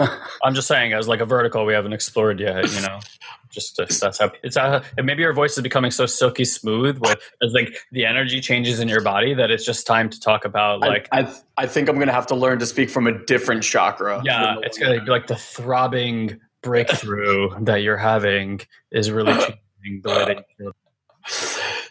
I'm 0.43 0.53
just 0.53 0.67
saying, 0.67 0.93
as 0.93 1.07
like 1.07 1.21
a 1.21 1.25
vertical 1.25 1.65
we 1.65 1.73
haven't 1.73 1.93
explored 1.93 2.39
yet. 2.39 2.71
You 2.71 2.81
know, 2.81 2.99
just 3.49 3.75
to, 3.77 3.85
that's 3.85 4.19
how 4.19 4.31
it's. 4.43 4.57
How, 4.57 4.81
and 4.97 5.05
maybe 5.05 5.21
your 5.21 5.33
voice 5.33 5.57
is 5.57 5.63
becoming 5.63 5.91
so 5.91 6.05
silky 6.05 6.45
smooth, 6.45 6.97
with 6.99 7.19
as 7.41 7.53
like 7.53 7.75
the 7.91 8.05
energy 8.05 8.41
changes 8.41 8.79
in 8.79 8.87
your 8.87 9.01
body 9.01 9.33
that 9.33 9.51
it's 9.51 9.65
just 9.65 9.85
time 9.87 10.09
to 10.09 10.19
talk 10.19 10.45
about 10.45 10.79
like. 10.79 11.07
I, 11.11 11.21
I, 11.21 11.33
I 11.57 11.67
think 11.67 11.89
I'm 11.89 11.99
gonna 11.99 12.11
have 12.11 12.27
to 12.27 12.35
learn 12.35 12.59
to 12.59 12.65
speak 12.65 12.89
from 12.89 13.07
a 13.07 13.25
different 13.25 13.63
chakra. 13.63 14.21
yeah, 14.23 14.55
it's 14.61 14.77
gonna 14.77 15.03
be 15.03 15.11
like 15.11 15.27
the 15.27 15.35
throbbing 15.35 16.39
breakthrough 16.61 17.49
that 17.61 17.77
you're 17.77 17.97
having 17.97 18.61
is 18.91 19.11
really 19.11 19.33
changing 19.33 20.01
the 20.03 20.09
way 20.09 20.25
that 20.25 20.37
you 20.37 20.43
feel. 20.57 20.75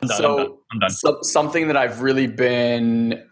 I'm 0.02 0.08
done, 0.08 0.24
I'm 0.24 0.36
done. 0.36 0.56
I'm 0.72 0.78
done. 0.80 0.90
So, 0.90 1.18
something 1.22 1.66
that 1.68 1.76
I've 1.76 2.00
really 2.00 2.26
been 2.26 3.22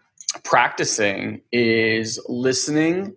practicing 0.43 1.41
is 1.51 2.19
listening 2.27 3.15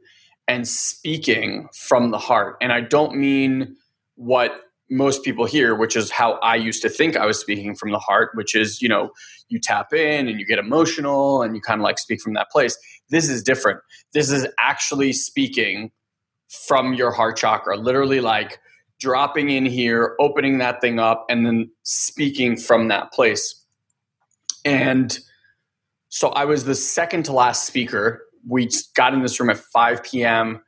and 0.52 0.68
speaking 0.68 1.66
from 1.72 2.10
the 2.10 2.18
heart. 2.18 2.58
And 2.60 2.74
I 2.74 2.82
don't 2.82 3.16
mean 3.16 3.74
what 4.16 4.60
most 4.90 5.24
people 5.24 5.46
hear, 5.46 5.74
which 5.74 5.96
is 5.96 6.10
how 6.10 6.32
I 6.42 6.56
used 6.56 6.82
to 6.82 6.90
think 6.90 7.16
I 7.16 7.24
was 7.24 7.40
speaking 7.40 7.74
from 7.74 7.90
the 7.90 7.98
heart, 7.98 8.32
which 8.34 8.54
is, 8.54 8.82
you 8.82 8.88
know, 8.88 9.12
you 9.48 9.58
tap 9.58 9.94
in 9.94 10.28
and 10.28 10.38
you 10.38 10.44
get 10.44 10.58
emotional 10.58 11.40
and 11.40 11.56
you 11.56 11.62
kind 11.62 11.80
of 11.80 11.84
like 11.84 11.98
speak 11.98 12.20
from 12.20 12.34
that 12.34 12.50
place. 12.50 12.76
This 13.08 13.30
is 13.30 13.42
different. 13.42 13.80
This 14.12 14.30
is 14.30 14.46
actually 14.60 15.14
speaking 15.14 15.90
from 16.66 16.92
your 16.92 17.12
heart 17.12 17.38
chakra, 17.38 17.78
literally 17.78 18.20
like 18.20 18.60
dropping 19.00 19.48
in 19.48 19.64
here, 19.64 20.14
opening 20.20 20.58
that 20.58 20.82
thing 20.82 20.98
up, 20.98 21.24
and 21.30 21.46
then 21.46 21.70
speaking 21.82 22.58
from 22.58 22.88
that 22.88 23.10
place. 23.10 23.64
And 24.66 25.18
so 26.10 26.28
I 26.28 26.44
was 26.44 26.66
the 26.66 26.74
second 26.74 27.22
to 27.24 27.32
last 27.32 27.66
speaker. 27.66 28.26
We 28.46 28.68
got 28.94 29.14
in 29.14 29.22
this 29.22 29.38
room 29.38 29.50
at 29.50 29.58
5 29.58 30.02
p.m. 30.02 30.62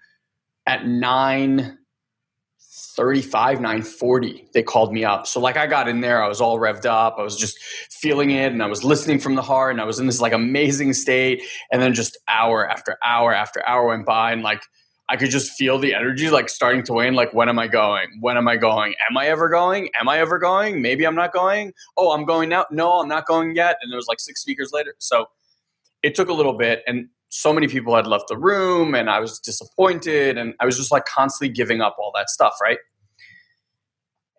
At 0.67 0.87
935 0.87 3.61
940 3.61 4.49
they 4.55 4.63
called 4.63 4.95
me 4.95 5.05
up. 5.05 5.27
So 5.27 5.41
like 5.41 5.59
i 5.59 5.67
got 5.67 5.89
in 5.89 6.01
there 6.01 6.23
i 6.23 6.29
was 6.29 6.41
all 6.41 6.59
revved 6.59 6.87
up 6.87 7.17
i 7.19 7.23
was 7.23 7.37
just 7.37 7.59
feeling 7.59 8.31
it 8.31 8.51
and 8.51 8.63
i 8.63 8.67
was 8.67 8.83
listening 8.83 9.19
from 9.19 9.35
the 9.35 9.43
heart 9.43 9.73
and 9.73 9.81
i 9.81 9.85
was 9.85 9.99
in 9.99 10.07
this 10.07 10.23
like 10.23 10.33
amazing 10.33 10.95
state. 10.95 11.43
And 11.71 11.83
then 11.83 11.93
just 11.93 12.17
hour 12.29 12.67
after 12.67 12.97
hour 13.05 13.35
after 13.35 13.63
hour 13.69 13.89
went 13.89 14.07
by 14.07 14.33
and 14.33 14.43
like 14.43 14.63
i 15.11 15.17
could 15.17 15.29
just 15.29 15.53
feel 15.53 15.79
the 15.79 15.93
energy 15.93 16.31
like 16.31 16.49
starting 16.49 16.83
to 16.85 16.95
wane 16.95 17.13
like 17.13 17.35
when 17.35 17.51
am 17.51 17.59
i 17.59 17.69
going? 17.69 18.09
When 18.21 18.39
am 18.39 18.49
i 18.49 18.57
going? 18.57 18.95
Am 19.11 19.19
i 19.19 19.27
ever 19.27 19.51
going? 19.51 19.91
Am 20.01 20.09
i 20.09 20.19
ever 20.19 20.39
going? 20.39 20.81
Maybe 20.81 21.05
i'm 21.05 21.15
not 21.15 21.35
going? 21.35 21.75
Oh 21.99 22.13
i'm 22.13 22.25
going 22.25 22.49
now? 22.49 22.65
No 22.71 23.01
i'm 23.01 23.09
not 23.09 23.27
going 23.27 23.55
yet. 23.55 23.77
And 23.83 23.93
it 23.93 23.97
was 23.97 24.07
like 24.09 24.21
six 24.21 24.41
speakers 24.41 24.71
later. 24.73 24.95
So 24.99 25.27
it 26.03 26.15
took 26.15 26.31
a 26.31 26.35
little 26.35 26.57
bit 26.57 26.83
and 26.87 27.09
so 27.35 27.53
many 27.53 27.67
people 27.67 27.97
had 27.97 28.07
left 28.07 28.29
the 28.29 28.39
room 28.39 28.95
and 28.95 29.11
I 29.11 29.19
was 29.19 29.41
disappointed 29.41 30.39
and 30.39 30.55
I 30.61 30.67
was 30.67 30.77
just 30.77 30.93
like 30.93 31.05
constantly 31.05 31.53
giving 31.53 31.81
up 31.81 31.97
all 31.99 32.13
that 32.15 32.31
stuff, 32.31 32.55
right? 32.63 32.79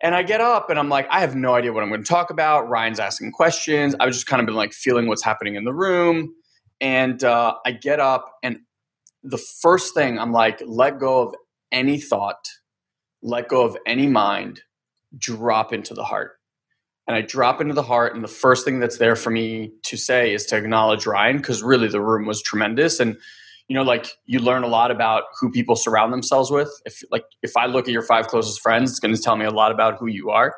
And 0.02 0.14
I 0.14 0.22
get 0.22 0.40
up 0.40 0.70
and 0.70 0.78
I'm 0.78 0.88
like, 0.88 1.06
I 1.10 1.20
have 1.20 1.36
no 1.36 1.54
idea 1.54 1.74
what 1.74 1.82
I'm 1.82 1.90
going 1.90 2.02
to 2.02 2.08
talk 2.08 2.30
about. 2.30 2.70
Ryan's 2.70 2.98
asking 2.98 3.32
questions. 3.32 3.94
I 4.00 4.06
was 4.06 4.16
just 4.16 4.26
kind 4.26 4.40
of 4.40 4.46
been 4.46 4.54
like 4.54 4.72
feeling 4.72 5.08
what's 5.08 5.22
happening 5.22 5.56
in 5.56 5.64
the 5.64 5.74
room. 5.74 6.34
And 6.80 7.22
uh, 7.22 7.56
I 7.66 7.72
get 7.72 8.00
up 8.00 8.32
and 8.42 8.60
the 9.22 9.38
first 9.38 9.92
thing 9.92 10.18
I'm 10.18 10.32
like, 10.32 10.62
let 10.64 10.98
go 10.98 11.20
of 11.20 11.34
any 11.70 12.00
thought, 12.00 12.48
let 13.22 13.48
go 13.48 13.62
of 13.62 13.76
any 13.86 14.06
mind, 14.06 14.62
drop 15.18 15.72
into 15.72 15.92
the 15.92 16.04
heart 16.04 16.35
and 17.06 17.16
I 17.16 17.20
drop 17.20 17.60
into 17.60 17.74
the 17.74 17.82
heart. 17.82 18.14
And 18.14 18.22
the 18.22 18.28
first 18.28 18.64
thing 18.64 18.80
that's 18.80 18.98
there 18.98 19.16
for 19.16 19.30
me 19.30 19.72
to 19.84 19.96
say 19.96 20.34
is 20.34 20.44
to 20.46 20.56
acknowledge 20.56 21.06
Ryan 21.06 21.36
because 21.36 21.62
really 21.62 21.88
the 21.88 22.00
room 22.00 22.26
was 22.26 22.42
tremendous. 22.42 22.98
And, 22.98 23.16
you 23.68 23.76
know, 23.76 23.82
like 23.82 24.12
you 24.26 24.40
learn 24.40 24.64
a 24.64 24.68
lot 24.68 24.90
about 24.90 25.24
who 25.40 25.50
people 25.50 25.76
surround 25.76 26.12
themselves 26.12 26.50
with. 26.50 26.70
If, 26.84 27.02
like, 27.10 27.24
if 27.42 27.56
I 27.56 27.66
look 27.66 27.86
at 27.86 27.92
your 27.92 28.02
five 28.02 28.26
closest 28.26 28.60
friends, 28.60 28.90
it's 28.90 29.00
going 29.00 29.14
to 29.14 29.20
tell 29.20 29.36
me 29.36 29.44
a 29.44 29.50
lot 29.50 29.70
about 29.70 29.98
who 29.98 30.06
you 30.08 30.30
are. 30.30 30.54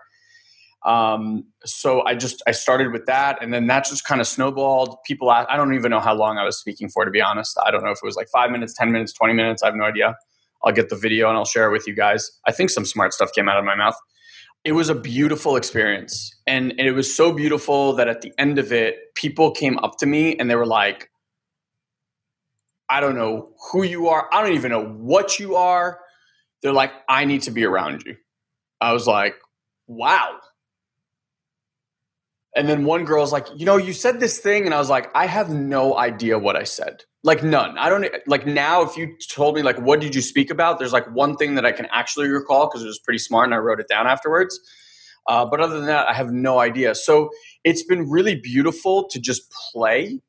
Um, 0.87 1.45
so 1.65 2.03
I 2.07 2.15
just, 2.15 2.43
I 2.47 2.53
started 2.53 2.93
with 2.93 3.05
that. 3.07 3.43
And 3.43 3.53
then 3.53 3.67
that 3.67 3.85
just 3.85 4.05
kind 4.05 4.21
of 4.21 4.27
snowballed. 4.27 4.97
People, 5.05 5.29
I 5.29 5.57
don't 5.57 5.75
even 5.75 5.91
know 5.91 6.01
how 6.01 6.15
long 6.15 6.39
I 6.39 6.45
was 6.45 6.59
speaking 6.59 6.89
for, 6.89 7.05
to 7.05 7.11
be 7.11 7.21
honest. 7.21 7.59
I 7.65 7.71
don't 7.71 7.85
know 7.85 7.91
if 7.91 7.99
it 8.03 8.07
was 8.07 8.17
like 8.17 8.29
five 8.33 8.51
minutes, 8.51 8.73
10 8.75 8.91
minutes, 8.91 9.13
20 9.13 9.35
minutes. 9.35 9.63
I 9.63 9.67
have 9.67 9.75
no 9.75 9.85
idea. 9.85 10.17
I'll 10.65 10.73
get 10.73 10.89
the 10.89 10.97
video 10.97 11.29
and 11.29 11.37
I'll 11.37 11.45
share 11.45 11.69
it 11.69 11.73
with 11.73 11.87
you 11.87 11.95
guys. 11.95 12.31
I 12.47 12.53
think 12.53 12.71
some 12.71 12.85
smart 12.85 13.13
stuff 13.13 13.33
came 13.33 13.49
out 13.49 13.59
of 13.59 13.65
my 13.65 13.77
mouth 13.77 13.97
it 14.65 14.73
was 14.73 14.89
a 14.89 14.95
beautiful 14.95 15.57
experience. 15.57 16.35
And, 16.47 16.73
it 16.79 16.93
was 16.93 17.15
so 17.15 17.33
beautiful 17.33 17.95
that 17.95 18.09
at 18.09 18.21
the 18.21 18.33
end 18.39 18.59
of 18.59 18.73
it, 18.73 19.15
people 19.15 19.51
came 19.51 19.79
up 19.79 19.97
to 19.99 20.07
me 20.07 20.37
and 20.37 20.51
they 20.51 20.57
were 20.57 20.67
like, 20.67 21.11
I 22.89 23.01
don't 23.01 23.17
know 23.17 23.51
who 23.71 23.83
you 23.83 24.09
are. 24.09 24.29
I 24.33 24.43
don't 24.43 24.55
even 24.55 24.71
know 24.71 24.85
what 24.85 25.39
you 25.39 25.57
are. 25.57 26.01
They're 26.63 26.73
like, 26.73 26.93
I 27.09 27.25
need 27.25 27.43
to 27.43 27.51
be 27.51 27.65
around 27.65 28.03
you. 28.05 28.17
I 28.81 28.93
was 28.93 29.07
like, 29.07 29.35
wow. 29.87 30.39
And 32.59 32.69
then 32.69 32.85
one 32.85 33.05
girl's 33.05 33.33
like, 33.33 33.47
you 33.55 33.65
know, 33.65 33.77
you 33.77 33.93
said 33.93 34.19
this 34.19 34.41
thing. 34.41 34.65
And 34.65 34.75
I 34.75 34.79
was 34.79 34.91
like, 34.91 35.11
I 35.15 35.27
have 35.27 35.49
no 35.49 35.97
idea 35.97 36.41
what 36.41 36.57
I 36.57 36.65
said. 36.65 37.05
Like, 37.23 37.45
none. 37.45 37.79
I 37.79 37.89
don't, 37.89 38.05
like, 38.27 38.47
now, 38.47 38.83
if 38.83 38.97
you 38.97 39.17
told 39.31 39.55
me, 39.55 39.63
like, 39.63 39.79
what 39.79 40.01
did 40.01 40.13
you 40.13 40.21
speak 40.21 40.51
about? 40.51 40.81
There's 40.81 40.93
like 40.93 41.07
one 41.15 41.37
thing 41.37 41.55
that 41.55 41.65
I 41.65 41.71
can 41.71 41.87
actually 41.93 42.27
recall 42.29 42.67
because 42.67 42.83
it 42.83 42.87
was 42.87 42.99
pretty 42.99 43.19
smart 43.19 43.45
and 43.45 43.55
I 43.55 43.59
wrote 43.59 43.79
it 43.79 43.87
down 43.87 44.09
afterwards. 44.09 44.59
Uh, 45.29 45.47
but 45.47 45.61
other 45.61 45.77
than 45.77 45.87
that, 45.87 46.09
I 46.09 46.15
have 46.15 46.33
no 46.33 46.59
idea. 46.59 46.97
So 46.97 47.31
it's 47.63 47.85
been 47.85 48.11
really 48.11 48.35
beautiful 48.35 49.09
to 49.11 49.21
just 49.21 49.55
play 49.73 50.21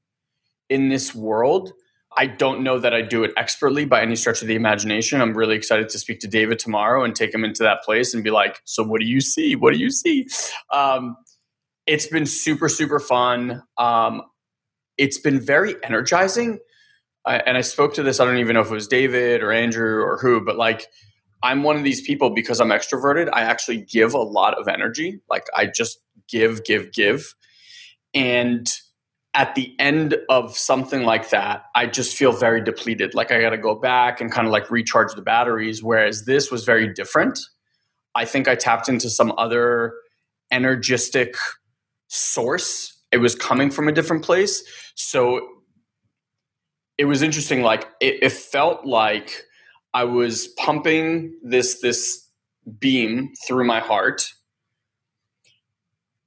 in 0.69 0.89
this 0.89 1.15
world. 1.15 1.73
I 2.15 2.27
don't 2.27 2.61
know 2.63 2.77
that 2.77 2.93
I 2.93 3.01
do 3.01 3.23
it 3.23 3.31
expertly 3.37 3.85
by 3.85 4.03
any 4.03 4.15
stretch 4.15 4.43
of 4.43 4.47
the 4.47 4.55
imagination. 4.55 5.19
I'm 5.19 5.35
really 5.35 5.55
excited 5.55 5.89
to 5.89 5.97
speak 5.97 6.19
to 6.19 6.27
David 6.27 6.59
tomorrow 6.59 7.03
and 7.03 7.15
take 7.15 7.33
him 7.33 7.43
into 7.43 7.63
that 7.63 7.81
place 7.83 8.13
and 8.13 8.23
be 8.23 8.29
like, 8.29 8.61
"So, 8.65 8.83
what 8.83 8.99
do 8.99 9.07
you 9.07 9.21
see? 9.21 9.55
What 9.55 9.73
do 9.73 9.79
you 9.79 9.89
see?" 9.89 10.27
Um, 10.71 11.15
it's 11.89 12.05
been 12.05 12.27
super 12.27 12.69
super 12.69 12.99
fun. 12.99 13.63
Um, 13.77 14.21
it's 14.97 15.17
been 15.17 15.39
very 15.39 15.75
energizing. 15.83 16.59
And 17.25 17.57
i 17.57 17.61
spoke 17.61 17.93
to 17.95 18.01
this 18.01 18.19
i 18.19 18.25
don't 18.25 18.37
even 18.37 18.55
know 18.55 18.61
if 18.61 18.71
it 18.71 18.73
was 18.73 18.87
david 18.87 19.43
or 19.43 19.51
andrew 19.51 20.01
or 20.01 20.17
who 20.17 20.43
but 20.43 20.55
like 20.57 20.87
i'm 21.43 21.61
one 21.61 21.75
of 21.75 21.83
these 21.83 22.01
people 22.01 22.31
because 22.31 22.59
i'm 22.59 22.69
extroverted 22.69 23.29
i 23.31 23.41
actually 23.41 23.81
give 23.81 24.15
a 24.15 24.19
lot 24.19 24.57
of 24.57 24.67
energy. 24.67 25.19
Like 25.29 25.45
i 25.55 25.67
just 25.67 25.99
give 26.27 26.63
give 26.63 26.91
give. 26.91 27.35
And 28.15 28.67
at 29.35 29.53
the 29.53 29.75
end 29.77 30.17
of 30.29 30.57
something 30.57 31.03
like 31.03 31.29
that 31.29 31.65
i 31.75 31.85
just 31.85 32.17
feel 32.17 32.31
very 32.31 32.63
depleted. 32.63 33.13
Like 33.13 33.31
i 33.31 33.39
got 33.41 33.51
to 33.51 33.57
go 33.59 33.75
back 33.75 34.19
and 34.21 34.31
kind 34.31 34.47
of 34.47 34.51
like 34.51 34.71
recharge 34.71 35.13
the 35.13 35.21
batteries 35.21 35.83
whereas 35.83 36.25
this 36.25 36.49
was 36.49 36.63
very 36.63 36.91
different. 36.91 37.37
I 38.15 38.25
think 38.25 38.47
i 38.47 38.55
tapped 38.55 38.89
into 38.89 39.09
some 39.09 39.33
other 39.37 39.93
energistic 40.51 41.35
source. 42.09 43.01
It 43.11 43.17
was 43.17 43.33
coming 43.33 43.71
from 43.71 43.87
a 43.87 43.91
different 43.91 44.23
place. 44.23 44.63
So 44.95 45.47
it 46.97 47.05
was 47.05 47.21
interesting. 47.21 47.61
Like 47.61 47.87
it, 48.01 48.21
it 48.21 48.31
felt 48.31 48.85
like 48.85 49.45
I 49.93 50.03
was 50.03 50.47
pumping 50.49 51.39
this 51.41 51.79
this 51.81 52.27
beam 52.79 53.31
through 53.47 53.65
my 53.65 53.79
heart. 53.79 54.27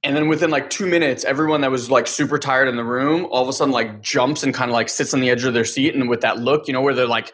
And 0.05 0.17
then 0.17 0.27
within 0.27 0.49
like 0.49 0.69
two 0.69 0.85
minutes, 0.85 1.23
everyone 1.23 1.61
that 1.61 1.71
was 1.71 1.89
like 1.89 2.07
super 2.07 2.37
tired 2.37 2.67
in 2.67 2.75
the 2.75 2.83
room 2.83 3.25
all 3.31 3.43
of 3.43 3.47
a 3.47 3.53
sudden 3.53 3.71
like 3.71 4.01
jumps 4.01 4.43
and 4.43 4.53
kind 4.53 4.69
of 4.69 4.73
like 4.73 4.89
sits 4.89 5.13
on 5.13 5.21
the 5.21 5.29
edge 5.29 5.45
of 5.45 5.53
their 5.53 5.63
seat. 5.63 5.95
And 5.95 6.09
with 6.09 6.21
that 6.21 6.39
look, 6.39 6.67
you 6.67 6.73
know, 6.73 6.81
where 6.81 6.93
they're 6.93 7.07
like 7.07 7.31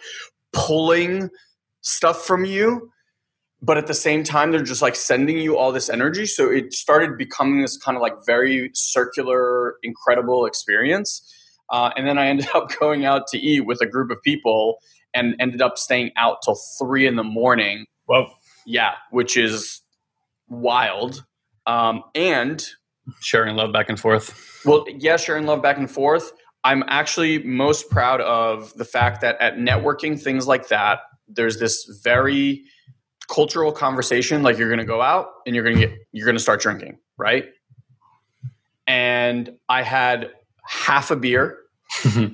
pulling 0.53 1.29
stuff 1.81 2.25
from 2.25 2.45
you 2.45 2.91
but 3.61 3.77
at 3.77 3.87
the 3.87 3.93
same 3.93 4.23
time 4.23 4.51
they're 4.51 4.63
just 4.63 4.81
like 4.81 4.95
sending 4.95 5.37
you 5.37 5.57
all 5.57 5.71
this 5.71 5.89
energy. 5.89 6.25
So 6.25 6.49
it 6.49 6.73
started 6.73 7.17
becoming 7.17 7.61
this 7.61 7.77
kind 7.77 7.97
of 7.97 8.01
like 8.01 8.25
very 8.25 8.71
circular 8.73 9.75
incredible 9.83 10.45
experience. 10.45 11.21
Uh, 11.69 11.91
and 11.95 12.07
then 12.07 12.17
i 12.17 12.27
ended 12.29 12.47
up 12.55 12.69
going 12.79 13.05
out 13.05 13.27
to 13.27 13.37
eat 13.37 13.61
with 13.61 13.81
a 13.81 13.85
group 13.85 14.11
of 14.11 14.21
people 14.23 14.79
and 15.13 15.35
ended 15.39 15.61
up 15.61 15.77
staying 15.77 16.11
out 16.17 16.37
till 16.43 16.57
three 16.77 17.05
in 17.05 17.15
the 17.15 17.23
morning. 17.23 17.85
Whoa. 18.05 18.31
yeah 18.65 18.93
which 19.11 19.37
is 19.37 19.81
wild. 20.47 21.25
Um, 21.67 22.03
and 22.15 22.65
sharing 23.19 23.55
love 23.55 23.71
back 23.71 23.89
and 23.89 23.99
forth. 23.99 24.61
Well 24.65 24.85
yeah 24.87 25.17
sharing 25.17 25.45
love 25.45 25.61
back 25.61 25.77
and 25.77 25.91
forth. 25.91 26.31
I'm 26.63 26.83
actually 26.87 27.43
most 27.43 27.89
proud 27.89 28.19
of 28.21 28.73
the 28.75 28.85
fact 28.85 29.21
that 29.21 29.39
at 29.39 29.55
networking 29.55 30.21
things 30.21 30.47
like 30.47 30.69
that 30.69 30.99
there's 31.27 31.59
this 31.59 31.85
very 32.03 32.63
cultural 33.29 33.71
conversation 33.71 34.41
like 34.41 34.57
you're 34.57 34.69
going 34.69 34.79
to 34.79 34.85
go 34.85 35.01
out 35.01 35.27
and 35.45 35.55
you're 35.55 35.63
going 35.63 35.77
to 35.77 35.87
get 35.87 35.97
you're 36.11 36.25
going 36.25 36.35
to 36.35 36.41
start 36.41 36.61
drinking 36.61 36.97
right? 37.17 37.45
And 38.87 39.57
i 39.69 39.83
had 39.83 40.31
half 40.65 41.11
a 41.11 41.15
beer 41.15 41.59
mm-hmm. 42.01 42.33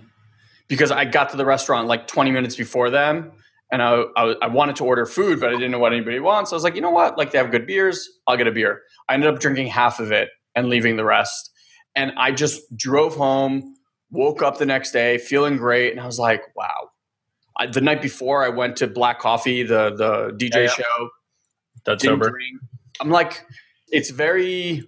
because 0.68 0.92
i 0.92 1.04
got 1.06 1.30
to 1.30 1.38
the 1.38 1.46
restaurant 1.46 1.88
like 1.88 2.08
20 2.08 2.32
minutes 2.32 2.56
before 2.56 2.90
them 2.90 3.32
and 3.72 3.82
I, 3.82 4.04
I, 4.16 4.36
I, 4.44 4.48
wanted 4.48 4.76
to 4.78 4.86
order 4.86 5.06
food 5.06 5.40
but 5.40 5.50
i 5.50 5.54
didn't 5.54 5.72
know 5.72 5.80
what 5.80 5.92
anybody 5.92 6.20
wants. 6.20 6.50
So 6.50 6.56
i 6.56 6.58
was 6.58 6.64
like 6.64 6.76
you 6.76 6.82
know 6.82 6.92
what? 6.92 7.18
Like 7.18 7.32
they 7.32 7.38
have 7.38 7.52
good 7.52 7.68
beers 7.68 8.10
i'll 8.28 8.38
get 8.38 8.48
a 8.48 8.52
beer. 8.52 8.82
I 9.10 9.16
ended 9.16 9.34
up 9.34 9.40
drinking 9.40 9.68
half 9.68 10.00
of 10.00 10.12
it 10.12 10.30
and 10.56 10.70
leaving 10.70 10.96
the 10.96 11.06
rest. 11.06 11.52
And 11.96 12.14
i 12.18 12.32
just 12.32 12.62
drove 12.78 13.16
home 13.16 13.76
woke 14.12 14.42
up 14.42 14.58
the 14.58 14.66
next 14.66 14.92
day 14.92 15.18
feeling 15.18 15.58
great 15.58 15.92
and 15.92 16.00
i 16.00 16.06
was 16.06 16.20
like 16.20 16.42
wow 16.56 16.90
I, 17.58 17.68
the 17.68 17.82
night 17.82 18.02
before, 18.02 18.44
I 18.44 18.50
went 18.50 18.76
to 18.78 18.88
Black 18.88 19.20
Coffee, 19.20 19.64
the 19.64 19.92
the 19.96 20.32
DJ 20.38 20.54
yeah, 20.54 20.62
yeah. 20.62 20.68
show. 20.68 21.10
That's 21.86 22.04
sober. 22.04 22.30
Drink. 22.30 22.62
I'm 23.00 23.10
like, 23.10 23.46
it's 23.90 24.10
very, 24.10 24.88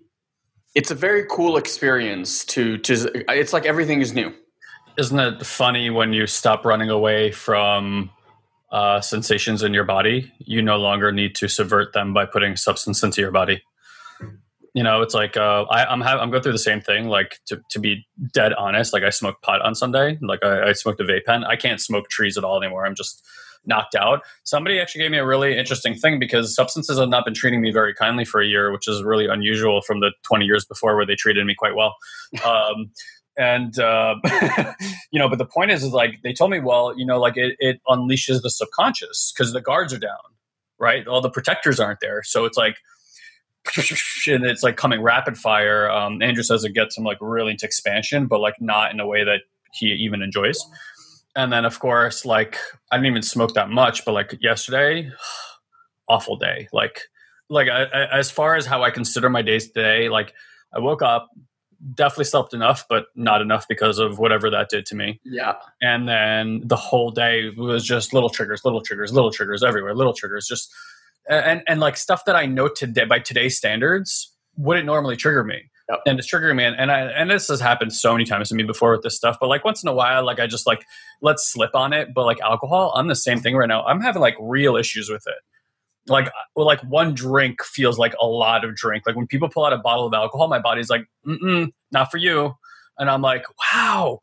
it's 0.75 0.91
a 0.91 0.95
very 0.95 1.25
cool 1.29 1.57
experience 1.57 2.43
to 2.45 2.77
to. 2.79 3.23
It's 3.29 3.53
like 3.53 3.65
everything 3.65 4.01
is 4.01 4.13
new. 4.13 4.33
Isn't 4.97 5.19
it 5.19 5.45
funny 5.45 5.89
when 5.89 6.13
you 6.13 6.25
stop 6.25 6.65
running 6.65 6.89
away 6.89 7.31
from 7.31 8.09
uh, 8.71 8.99
sensations 8.99 9.61
in 9.61 9.73
your 9.73 9.83
body? 9.83 10.31
You 10.39 10.61
no 10.61 10.77
longer 10.77 11.11
need 11.11 11.35
to 11.35 11.47
subvert 11.47 11.93
them 11.93 12.13
by 12.13 12.25
putting 12.25 12.55
substance 12.55 13.03
into 13.03 13.21
your 13.21 13.31
body 13.31 13.61
you 14.77 14.83
know 14.83 15.01
it's 15.01 15.15
like 15.15 15.35
uh, 15.35 15.63
I, 15.71 15.91
am 15.91 16.01
ha- 16.01 16.19
I'm 16.19 16.29
going 16.29 16.43
through 16.43 16.51
the 16.51 16.59
same 16.59 16.81
thing. 16.81 17.07
Like 17.07 17.39
to, 17.47 17.59
to 17.71 17.79
be 17.79 18.05
dead 18.31 18.53
honest, 18.53 18.93
like 18.93 19.01
I 19.01 19.09
smoked 19.09 19.41
pot 19.41 19.59
on 19.63 19.73
Sunday. 19.73 20.19
Like 20.21 20.45
I, 20.45 20.69
I 20.69 20.73
smoked 20.73 21.01
a 21.01 21.03
vape 21.03 21.25
pen. 21.25 21.43
I 21.43 21.55
can't 21.55 21.81
smoke 21.81 22.09
trees 22.09 22.37
at 22.37 22.43
all 22.43 22.61
anymore. 22.61 22.85
I'm 22.85 22.93
just 22.93 23.25
knocked 23.65 23.95
out. 23.95 24.21
Somebody 24.43 24.79
actually 24.79 25.01
gave 25.01 25.09
me 25.09 25.17
a 25.17 25.25
really 25.25 25.57
interesting 25.57 25.95
thing 25.95 26.19
because 26.19 26.53
substances 26.53 26.99
have 26.99 27.09
not 27.09 27.25
been 27.25 27.33
treating 27.33 27.59
me 27.59 27.71
very 27.71 27.95
kindly 27.95 28.23
for 28.23 28.39
a 28.39 28.45
year, 28.45 28.71
which 28.71 28.87
is 28.87 29.01
really 29.01 29.25
unusual 29.25 29.81
from 29.81 29.99
the 29.99 30.11
20 30.27 30.45
years 30.45 30.63
before 30.63 30.95
where 30.95 31.07
they 31.07 31.15
treated 31.15 31.43
me 31.43 31.55
quite 31.57 31.73
well. 31.75 31.95
Um, 32.45 32.91
and 33.35 33.79
uh, 33.79 34.13
you 35.11 35.17
know, 35.17 35.27
but 35.27 35.39
the 35.39 35.45
point 35.47 35.71
is, 35.71 35.83
is 35.83 35.91
like 35.91 36.11
they 36.23 36.33
told 36.33 36.51
me, 36.51 36.59
well, 36.59 36.93
you 36.95 37.05
know, 37.05 37.19
like 37.19 37.35
it, 37.35 37.55
it 37.57 37.81
unleashes 37.87 38.43
the 38.43 38.51
subconscious 38.51 39.33
because 39.35 39.53
the 39.53 39.61
guards 39.61 39.91
are 39.91 39.99
down, 39.99 40.35
right? 40.79 41.07
All 41.07 41.21
the 41.21 41.31
protectors 41.31 41.79
aren't 41.79 41.99
there, 41.99 42.21
so 42.21 42.45
it's 42.45 42.57
like 42.57 42.75
and 44.27 44.45
it's 44.45 44.63
like 44.63 44.77
coming 44.77 45.01
rapid 45.01 45.37
fire. 45.37 45.89
Um, 45.89 46.21
Andrew 46.21 46.43
says 46.43 46.63
it 46.63 46.73
gets 46.73 46.97
him 46.97 47.03
like 47.03 47.17
really 47.21 47.51
into 47.51 47.65
expansion, 47.65 48.27
but 48.27 48.39
like 48.39 48.55
not 48.59 48.91
in 48.91 48.99
a 48.99 49.07
way 49.07 49.23
that 49.23 49.41
he 49.73 49.87
even 49.87 50.21
enjoys. 50.21 50.59
And 51.35 51.51
then 51.51 51.65
of 51.65 51.79
course, 51.79 52.25
like 52.25 52.57
I 52.91 52.97
didn't 52.97 53.07
even 53.07 53.21
smoke 53.21 53.53
that 53.53 53.69
much, 53.69 54.05
but 54.05 54.13
like 54.13 54.37
yesterday, 54.41 55.11
awful 56.07 56.37
day. 56.37 56.67
Like 56.73 57.03
like 57.49 57.69
I, 57.69 57.83
I, 57.83 58.17
as 58.17 58.31
far 58.31 58.55
as 58.55 58.65
how 58.65 58.83
I 58.83 58.91
consider 58.91 59.29
my 59.29 59.41
days 59.41 59.67
today, 59.67 60.09
like 60.09 60.33
I 60.73 60.79
woke 60.79 61.01
up, 61.01 61.29
definitely 61.93 62.25
slept 62.25 62.53
enough, 62.53 62.85
but 62.89 63.05
not 63.15 63.41
enough 63.41 63.67
because 63.67 63.99
of 63.99 64.19
whatever 64.19 64.49
that 64.49 64.69
did 64.69 64.85
to 64.87 64.95
me. 64.95 65.19
Yeah. 65.23 65.55
And 65.81 66.07
then 66.07 66.61
the 66.65 66.75
whole 66.75 67.11
day 67.11 67.49
was 67.55 67.85
just 67.85 68.13
little 68.13 68.29
triggers, 68.29 68.65
little 68.65 68.81
triggers, 68.81 69.13
little 69.13 69.31
triggers 69.31 69.63
everywhere, 69.63 69.95
little 69.95 70.13
triggers, 70.13 70.47
just 70.47 70.73
and 71.29 71.63
and 71.67 71.79
like 71.79 71.97
stuff 71.97 72.25
that 72.25 72.35
I 72.35 72.45
know 72.45 72.67
today 72.67 73.05
by 73.05 73.19
today's 73.19 73.57
standards 73.57 74.33
wouldn't 74.55 74.85
normally 74.85 75.15
trigger 75.15 75.43
me. 75.43 75.69
Yep. 75.89 75.99
And 76.05 76.19
it's 76.19 76.29
triggering 76.29 76.57
me, 76.57 76.65
and, 76.65 76.75
and 76.77 76.91
I 76.91 77.01
and 77.01 77.31
this 77.31 77.47
has 77.47 77.61
happened 77.61 77.93
so 77.93 78.11
many 78.11 78.25
times 78.25 78.49
to 78.49 78.55
me 78.55 78.63
before 78.63 78.91
with 78.91 79.03
this 79.03 79.15
stuff. 79.15 79.37
But 79.39 79.47
like 79.47 79.63
once 79.63 79.83
in 79.83 79.89
a 79.89 79.93
while, 79.93 80.25
like 80.25 80.39
I 80.39 80.47
just 80.47 80.67
like 80.67 80.85
let's 81.21 81.47
slip 81.47 81.71
on 81.73 81.93
it. 81.93 82.13
But 82.13 82.25
like 82.25 82.41
alcohol, 82.41 82.93
I'm 82.95 83.07
the 83.07 83.15
same 83.15 83.39
thing 83.39 83.55
right 83.55 83.69
now. 83.69 83.83
I'm 83.83 84.01
having 84.01 84.21
like 84.21 84.35
real 84.39 84.75
issues 84.75 85.09
with 85.09 85.23
it 85.27 85.35
like 86.09 86.31
well, 86.55 86.65
like 86.65 86.81
one 86.81 87.13
drink 87.13 87.63
feels 87.63 87.97
like 87.97 88.15
a 88.21 88.25
lot 88.25 88.65
of 88.65 88.75
drink. 88.75 89.03
Like 89.05 89.15
when 89.15 89.27
people 89.27 89.49
pull 89.49 89.65
out 89.65 89.73
a 89.73 89.77
bottle 89.77 90.07
of 90.07 90.13
alcohol, 90.13 90.47
my 90.47 90.59
body's 90.59 90.89
like, 90.89 91.05
mm 91.25 91.71
not 91.91 92.11
for 92.11 92.17
you. 92.17 92.53
And 92.97 93.09
I'm 93.09 93.21
like, 93.21 93.45
wow, 93.73 94.19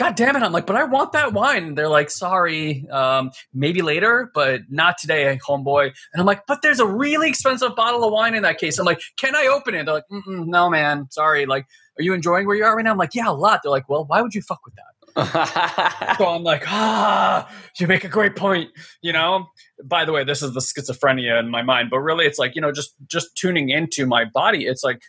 god 0.00 0.14
damn 0.14 0.34
it. 0.34 0.42
I'm 0.42 0.50
like, 0.50 0.64
but 0.64 0.76
I 0.76 0.84
want 0.84 1.12
that 1.12 1.34
wine. 1.34 1.64
And 1.64 1.78
they're 1.78 1.86
like, 1.86 2.10
sorry, 2.10 2.88
um, 2.88 3.32
maybe 3.52 3.82
later, 3.82 4.30
but 4.34 4.62
not 4.70 4.96
today, 4.96 5.38
homeboy. 5.46 5.84
And 5.84 6.20
I'm 6.20 6.24
like, 6.24 6.46
but 6.46 6.62
there's 6.62 6.80
a 6.80 6.86
really 6.86 7.28
expensive 7.28 7.76
bottle 7.76 8.02
of 8.02 8.10
wine 8.10 8.34
in 8.34 8.42
that 8.44 8.56
case. 8.56 8.78
I'm 8.78 8.86
like, 8.86 9.02
can 9.18 9.36
I 9.36 9.46
open 9.48 9.74
it? 9.74 9.84
They're 9.84 9.96
like, 9.96 10.04
no, 10.26 10.70
man, 10.70 11.08
sorry. 11.10 11.44
Like, 11.44 11.66
are 11.98 12.02
you 12.02 12.14
enjoying 12.14 12.46
where 12.46 12.56
you 12.56 12.64
are 12.64 12.74
right 12.74 12.82
now? 12.82 12.92
I'm 12.92 12.96
like, 12.96 13.14
yeah, 13.14 13.28
a 13.28 13.32
lot. 13.32 13.60
They're 13.62 13.70
like, 13.70 13.90
well, 13.90 14.06
why 14.06 14.22
would 14.22 14.34
you 14.34 14.40
fuck 14.40 14.60
with 14.64 14.74
that? 14.74 16.16
so 16.18 16.28
I'm 16.28 16.44
like, 16.44 16.62
ah, 16.66 17.52
you 17.78 17.86
make 17.86 18.04
a 18.04 18.08
great 18.08 18.36
point. 18.36 18.70
You 19.02 19.12
know. 19.12 19.48
By 19.82 20.04
the 20.04 20.12
way, 20.12 20.24
this 20.24 20.40
is 20.40 20.54
the 20.54 20.60
schizophrenia 20.60 21.40
in 21.40 21.50
my 21.50 21.62
mind, 21.62 21.90
but 21.90 21.98
really, 21.98 22.26
it's 22.26 22.38
like 22.38 22.54
you 22.54 22.60
know, 22.60 22.70
just 22.70 22.94
just 23.08 23.34
tuning 23.36 23.70
into 23.70 24.06
my 24.06 24.24
body. 24.24 24.66
It's 24.66 24.84
like, 24.84 25.02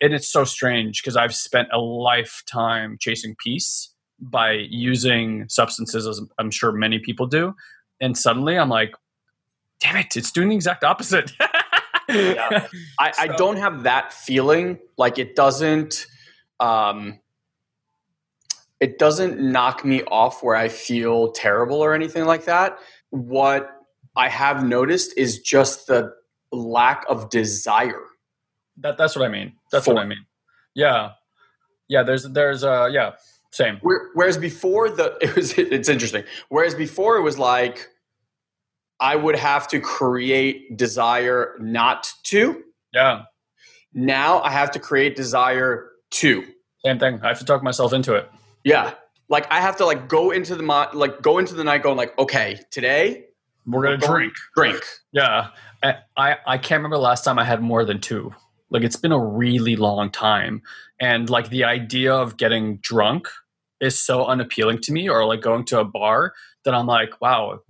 and 0.00 0.14
it's 0.14 0.30
so 0.30 0.44
strange 0.44 1.02
because 1.02 1.16
I've 1.16 1.34
spent 1.34 1.68
a 1.72 1.78
lifetime 1.78 2.98
chasing 3.00 3.34
peace 3.42 3.92
by 4.20 4.52
using 4.52 5.48
substances, 5.48 6.06
as 6.06 6.20
I'm 6.38 6.50
sure 6.50 6.72
many 6.72 6.98
people 6.98 7.26
do, 7.26 7.54
and 8.00 8.16
suddenly 8.16 8.58
I'm 8.58 8.68
like, 8.68 8.94
damn 9.80 9.96
it, 9.96 10.16
it's 10.16 10.32
doing 10.32 10.48
the 10.48 10.54
exact 10.54 10.84
opposite. 10.84 11.32
yeah. 12.08 12.66
I, 12.98 13.12
so. 13.12 13.22
I 13.22 13.26
don't 13.28 13.56
have 13.56 13.84
that 13.84 14.12
feeling. 14.12 14.78
Like 14.96 15.18
it 15.18 15.36
doesn't. 15.36 16.06
Um, 16.60 17.20
it 18.80 18.98
doesn't 18.98 19.40
knock 19.40 19.84
me 19.84 20.02
off 20.04 20.42
where 20.42 20.54
I 20.54 20.68
feel 20.68 21.32
terrible 21.32 21.80
or 21.80 21.94
anything 21.94 22.26
like 22.26 22.44
that. 22.44 22.78
What 23.10 23.70
I 24.16 24.28
have 24.28 24.64
noticed 24.64 25.14
is 25.16 25.40
just 25.40 25.88
the 25.88 26.12
lack 26.52 27.04
of 27.08 27.28
desire. 27.30 28.04
That 28.78 28.96
that's 28.96 29.16
what 29.16 29.24
I 29.24 29.28
mean. 29.28 29.54
That's 29.72 29.86
for. 29.86 29.94
what 29.94 30.02
I 30.02 30.06
mean. 30.06 30.24
Yeah, 30.74 31.10
yeah. 31.88 32.04
There's 32.04 32.24
there's 32.24 32.62
uh 32.62 32.88
yeah 32.90 33.12
same. 33.50 33.78
Whereas 33.82 34.36
before 34.36 34.90
the 34.90 35.16
it 35.20 35.34
was 35.34 35.56
it's 35.58 35.88
interesting. 35.88 36.24
Whereas 36.48 36.74
before 36.74 37.16
it 37.16 37.22
was 37.22 37.38
like 37.38 37.88
I 39.00 39.16
would 39.16 39.36
have 39.36 39.68
to 39.68 39.80
create 39.80 40.76
desire 40.76 41.54
not 41.60 42.12
to. 42.24 42.62
Yeah. 42.92 43.22
Now 43.94 44.40
I 44.42 44.50
have 44.50 44.70
to 44.72 44.80
create 44.80 45.16
desire 45.16 45.90
to. 46.10 46.44
Same 46.84 46.98
thing. 46.98 47.20
I 47.22 47.28
have 47.28 47.38
to 47.38 47.44
talk 47.44 47.62
myself 47.62 47.92
into 47.92 48.14
it. 48.14 48.30
Yeah. 48.64 48.94
Like 49.28 49.46
I 49.50 49.60
have 49.60 49.76
to 49.76 49.84
like 49.84 50.08
go 50.08 50.30
into 50.30 50.56
the 50.56 50.62
mo- 50.62 50.88
like 50.92 51.22
go 51.22 51.38
into 51.38 51.54
the 51.54 51.64
night 51.64 51.82
going 51.82 51.96
like 51.96 52.18
okay 52.18 52.60
today 52.70 53.24
we're 53.66 53.82
gonna 53.82 53.98
drink 53.98 54.32
drink 54.56 54.82
yeah 55.12 55.48
I 55.82 56.36
I 56.46 56.56
can't 56.56 56.78
remember 56.78 56.96
the 56.96 57.02
last 57.02 57.24
time 57.24 57.38
I 57.38 57.44
had 57.44 57.60
more 57.60 57.84
than 57.84 58.00
two 58.00 58.32
like 58.70 58.82
it's 58.82 58.96
been 58.96 59.12
a 59.12 59.18
really 59.18 59.76
long 59.76 60.10
time 60.10 60.62
and 61.00 61.28
like 61.28 61.50
the 61.50 61.64
idea 61.64 62.14
of 62.14 62.36
getting 62.36 62.78
drunk 62.78 63.28
is 63.80 64.00
so 64.00 64.26
unappealing 64.26 64.78
to 64.78 64.92
me 64.92 65.08
or 65.08 65.24
like 65.24 65.40
going 65.40 65.64
to 65.64 65.80
a 65.80 65.84
bar 65.84 66.34
that 66.64 66.74
I'm 66.74 66.86
like 66.86 67.20
wow 67.20 67.60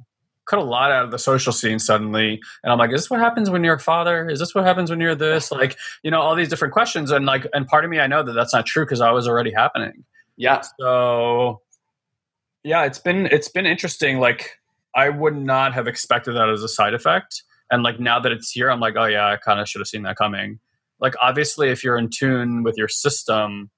cut 0.47 0.59
a 0.59 0.63
lot 0.63 0.91
out 0.91 1.05
of 1.05 1.11
the 1.11 1.19
social 1.19 1.53
scene 1.53 1.79
suddenly 1.79 2.41
and 2.65 2.73
i'm 2.73 2.79
like 2.79 2.91
is 2.91 3.03
this 3.03 3.11
what 3.11 3.21
happens 3.21 3.51
when 3.51 3.63
you're 3.63 3.75
a 3.75 3.79
father 3.79 4.31
is 4.31 4.39
this 4.39 4.55
what 4.55 4.65
happens 4.65 4.89
when 4.89 4.99
you're 4.99 5.15
this 5.15 5.53
like 5.53 5.77
you 6.03 6.11
know 6.11 6.23
all 6.23 6.35
these 6.35 6.49
different 6.49 6.73
questions 6.73 7.11
and 7.11 7.27
like 7.27 7.47
and 7.53 7.67
part 7.67 7.85
of 7.85 7.91
me 7.91 8.01
i 8.01 8.07
know 8.07 8.23
that 8.23 8.33
that's 8.33 8.55
not 8.55 8.65
true 8.65 8.83
because 8.83 9.03
i 9.03 9.11
was 9.11 9.29
already 9.29 9.53
happening 9.53 10.07
yeah. 10.39 10.63
So 10.79 11.61
yeah, 12.65 12.85
it's 12.85 13.01
been 13.01 13.27
it's 13.27 13.49
been 13.49 13.67
interesting. 13.67 14.21
Like 14.21 14.59
I 14.95 15.11
would 15.11 15.37
not 15.37 15.75
have 15.75 15.87
expected 15.87 16.33
that 16.33 16.49
as 16.49 16.63
a 16.63 16.69
side 16.69 16.95
effect. 16.95 17.43
And 17.71 17.83
like 17.83 18.01
now 18.01 18.19
that 18.21 18.33
it's 18.33 18.51
here, 18.53 18.71
I'm 18.71 18.81
like, 18.81 18.95
oh 18.97 19.05
yeah, 19.05 19.27
I 19.27 19.37
kind 19.37 19.61
of 19.61 19.69
should 19.69 19.81
have 19.81 19.89
seen 19.89 20.05
that 20.05 20.17
coming. 20.17 20.61
Like 21.01 21.15
obviously 21.21 21.69
if 21.69 21.85
you're 21.85 21.99
in 21.99 22.09
tune 22.09 22.63
with 22.63 22.79
your 22.79 22.89
system 22.89 23.71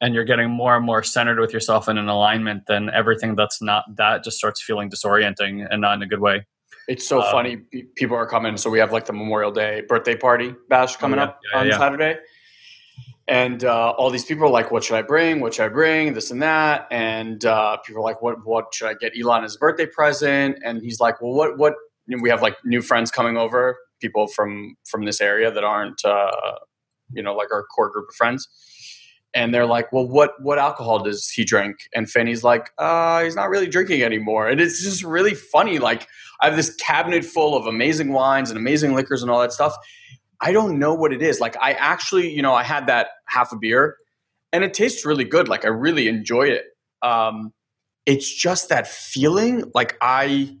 and 0.00 0.14
you're 0.14 0.24
getting 0.24 0.50
more 0.50 0.76
and 0.76 0.84
more 0.84 1.02
centered 1.02 1.40
with 1.40 1.52
yourself 1.52 1.88
and 1.88 1.98
in 1.98 2.08
alignment, 2.08 2.64
then 2.66 2.90
everything 2.90 3.34
that's 3.34 3.60
not 3.60 3.84
that 3.96 4.24
just 4.24 4.38
starts 4.38 4.62
feeling 4.62 4.90
disorienting 4.90 5.66
and 5.70 5.80
not 5.80 5.94
in 5.94 6.02
a 6.02 6.06
good 6.06 6.20
way. 6.20 6.46
It's 6.86 7.06
so 7.06 7.20
um, 7.20 7.30
funny. 7.30 7.56
People 7.96 8.16
are 8.16 8.26
coming. 8.26 8.56
So 8.56 8.70
we 8.70 8.78
have 8.78 8.92
like 8.92 9.06
the 9.06 9.12
Memorial 9.12 9.50
Day 9.50 9.82
birthday 9.86 10.16
party 10.16 10.54
bash 10.68 10.96
coming 10.96 11.18
oh, 11.18 11.22
yeah, 11.22 11.28
up 11.28 11.40
yeah, 11.52 11.58
on 11.58 11.66
yeah. 11.66 11.78
Saturday 11.78 12.18
and 13.28 13.62
uh, 13.62 13.90
all 13.90 14.08
these 14.08 14.24
people 14.24 14.44
are 14.44 14.50
like, 14.50 14.70
"What 14.70 14.82
should 14.82 14.96
I 14.96 15.02
bring? 15.02 15.40
What 15.40 15.54
should 15.54 15.66
I 15.66 15.68
bring? 15.68 16.14
This 16.14 16.30
and 16.30 16.42
that." 16.42 16.88
And 16.90 17.44
uh, 17.44 17.76
people 17.76 18.00
are 18.00 18.04
like, 18.04 18.22
"What? 18.22 18.44
What 18.44 18.72
should 18.72 18.88
I 18.88 18.94
get 18.94 19.12
Elon 19.20 19.44
as 19.44 19.54
a 19.54 19.58
birthday 19.58 19.86
present?" 19.86 20.58
And 20.64 20.82
he's 20.82 20.98
like, 20.98 21.20
"Well, 21.20 21.34
what? 21.34 21.58
What?" 21.58 21.74
we 22.22 22.30
have 22.30 22.40
like 22.40 22.56
new 22.64 22.80
friends 22.80 23.10
coming 23.10 23.36
over, 23.36 23.76
people 24.00 24.28
from 24.28 24.76
from 24.90 25.04
this 25.04 25.20
area 25.20 25.52
that 25.52 25.62
aren't, 25.62 26.02
uh, 26.06 26.30
you 27.12 27.22
know, 27.22 27.34
like 27.34 27.52
our 27.52 27.64
core 27.64 27.90
group 27.90 28.08
of 28.08 28.14
friends. 28.14 28.48
And 29.34 29.54
they're 29.54 29.66
like, 29.66 29.92
"Well, 29.92 30.08
what 30.08 30.32
what 30.40 30.58
alcohol 30.58 31.02
does 31.02 31.28
he 31.28 31.44
drink?" 31.44 31.76
And 31.94 32.10
Fanny's 32.10 32.42
like, 32.42 32.70
"Uh, 32.78 33.24
he's 33.24 33.36
not 33.36 33.50
really 33.50 33.68
drinking 33.68 34.02
anymore." 34.02 34.48
And 34.48 34.60
it's 34.60 34.82
just 34.82 35.04
really 35.04 35.34
funny. 35.34 35.78
Like, 35.78 36.08
I 36.40 36.46
have 36.46 36.56
this 36.56 36.74
cabinet 36.76 37.24
full 37.24 37.56
of 37.56 37.66
amazing 37.66 38.12
wines 38.12 38.50
and 38.50 38.58
amazing 38.58 38.94
liquors 38.94 39.22
and 39.22 39.30
all 39.30 39.40
that 39.40 39.52
stuff 39.52 39.76
I 40.40 40.52
don't 40.52 40.78
know 40.78 40.94
what 40.94 41.12
it 41.12 41.22
is. 41.22 41.40
Like 41.40 41.56
I 41.60 41.72
actually, 41.72 42.30
you 42.30 42.42
know, 42.42 42.54
I 42.54 42.62
had 42.62 42.86
that 42.86 43.08
half 43.26 43.52
a 43.52 43.56
beer 43.56 43.96
and 44.52 44.64
it 44.64 44.74
tastes 44.74 45.04
really 45.04 45.24
good. 45.24 45.48
Like 45.48 45.64
I 45.64 45.68
really 45.68 46.08
enjoy 46.08 46.44
it. 46.44 46.64
Um, 47.02 47.52
it's 48.06 48.32
just 48.32 48.68
that 48.68 48.86
feeling 48.86 49.70
like 49.74 49.96
I 50.00 50.56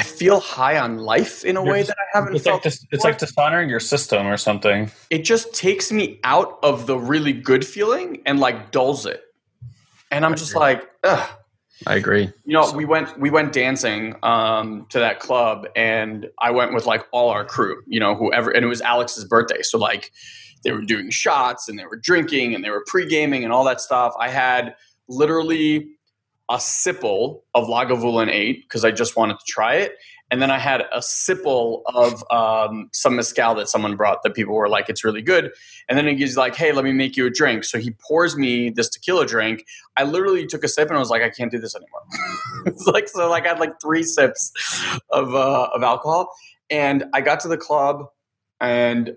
I 0.00 0.02
feel 0.02 0.40
high 0.40 0.78
on 0.78 0.96
life 0.96 1.44
in 1.44 1.58
a 1.58 1.62
You're 1.62 1.74
way 1.74 1.82
that 1.82 1.94
I 1.94 2.16
haven't 2.16 2.34
it's 2.34 2.44
felt. 2.44 2.56
Like 2.56 2.62
dis, 2.62 2.86
it's 2.90 3.04
like 3.04 3.18
dishonoring 3.18 3.68
your 3.68 3.80
system 3.80 4.26
or 4.26 4.38
something. 4.38 4.90
It 5.10 5.24
just 5.24 5.52
takes 5.54 5.92
me 5.92 6.20
out 6.24 6.58
of 6.62 6.86
the 6.86 6.96
really 6.96 7.34
good 7.34 7.66
feeling 7.66 8.22
and 8.24 8.40
like 8.40 8.70
dulls 8.70 9.04
it. 9.04 9.22
And 10.10 10.24
I'm 10.24 10.36
just 10.36 10.54
like, 10.54 10.88
ugh, 11.04 11.28
I 11.86 11.96
agree. 11.96 12.32
You 12.46 12.54
know, 12.54 12.72
we 12.72 12.86
went 12.86 13.20
we 13.20 13.28
went 13.28 13.52
dancing 13.52 14.16
um, 14.22 14.86
to 14.88 15.00
that 15.00 15.20
club, 15.20 15.66
and 15.76 16.30
I 16.38 16.50
went 16.50 16.72
with 16.72 16.86
like 16.86 17.04
all 17.12 17.28
our 17.28 17.44
crew. 17.44 17.82
You 17.86 18.00
know, 18.00 18.14
whoever, 18.14 18.50
and 18.50 18.64
it 18.64 18.68
was 18.68 18.80
Alex's 18.80 19.26
birthday, 19.26 19.60
so 19.60 19.76
like 19.76 20.12
they 20.64 20.72
were 20.72 20.80
doing 20.80 21.10
shots 21.10 21.68
and 21.68 21.78
they 21.78 21.84
were 21.84 22.00
drinking 22.02 22.54
and 22.54 22.64
they 22.64 22.70
were 22.70 22.84
pre 22.86 23.06
gaming 23.06 23.44
and 23.44 23.52
all 23.52 23.64
that 23.64 23.82
stuff. 23.82 24.14
I 24.18 24.30
had 24.30 24.76
literally 25.08 25.90
a 26.50 26.56
sipple 26.56 27.42
of 27.54 27.68
Lagavulin 27.68 28.28
8 28.28 28.62
because 28.62 28.84
I 28.84 28.90
just 28.90 29.16
wanted 29.16 29.38
to 29.38 29.44
try 29.46 29.76
it 29.76 29.96
and 30.30 30.40
then 30.40 30.50
I 30.50 30.58
had 30.58 30.82
a 30.92 30.98
sipple 30.98 31.82
of 31.86 32.22
um, 32.30 32.88
some 32.92 33.16
mezcal 33.16 33.54
that 33.56 33.68
someone 33.68 33.96
brought 33.96 34.22
that 34.22 34.34
people 34.34 34.54
were 34.54 34.68
like, 34.68 34.88
it's 34.88 35.02
really 35.02 35.22
good. 35.22 35.50
And 35.88 35.98
then 35.98 36.06
he's 36.16 36.36
like, 36.36 36.54
hey, 36.54 36.72
let 36.72 36.84
me 36.84 36.92
make 36.92 37.16
you 37.16 37.26
a 37.26 37.30
drink. 37.30 37.64
So 37.64 37.78
he 37.78 37.90
pours 37.90 38.36
me 38.36 38.70
this 38.70 38.88
tequila 38.88 39.26
drink. 39.26 39.64
I 39.96 40.04
literally 40.04 40.46
took 40.46 40.62
a 40.62 40.68
sip 40.68 40.88
and 40.88 40.96
I 40.96 41.00
was 41.00 41.10
like, 41.10 41.22
I 41.22 41.30
can't 41.30 41.50
do 41.50 41.58
this 41.58 41.74
anymore. 41.74 42.02
it's 42.66 42.86
like 42.86 43.08
so, 43.08 43.28
like 43.28 43.44
I 43.44 43.48
had 43.48 43.58
like 43.58 43.80
three 43.82 44.04
sips 44.04 44.52
of 45.10 45.34
uh, 45.34 45.68
of 45.74 45.82
alcohol, 45.82 46.32
and 46.70 47.04
I 47.12 47.22
got 47.22 47.40
to 47.40 47.48
the 47.48 47.58
club 47.58 48.06
and 48.60 49.16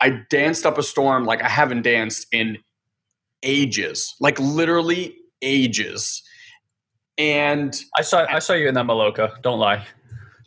I 0.00 0.22
danced 0.30 0.64
up 0.64 0.78
a 0.78 0.82
storm 0.82 1.26
like 1.26 1.42
I 1.42 1.48
haven't 1.48 1.82
danced 1.82 2.26
in 2.32 2.58
ages, 3.42 4.14
like 4.18 4.40
literally 4.40 5.16
ages. 5.42 6.22
And 7.16 7.74
I 7.96 8.02
saw 8.02 8.26
I 8.28 8.40
saw 8.40 8.54
you 8.54 8.68
in 8.68 8.74
that 8.74 8.86
Maloka. 8.86 9.40
Don't 9.42 9.58
lie. 9.58 9.86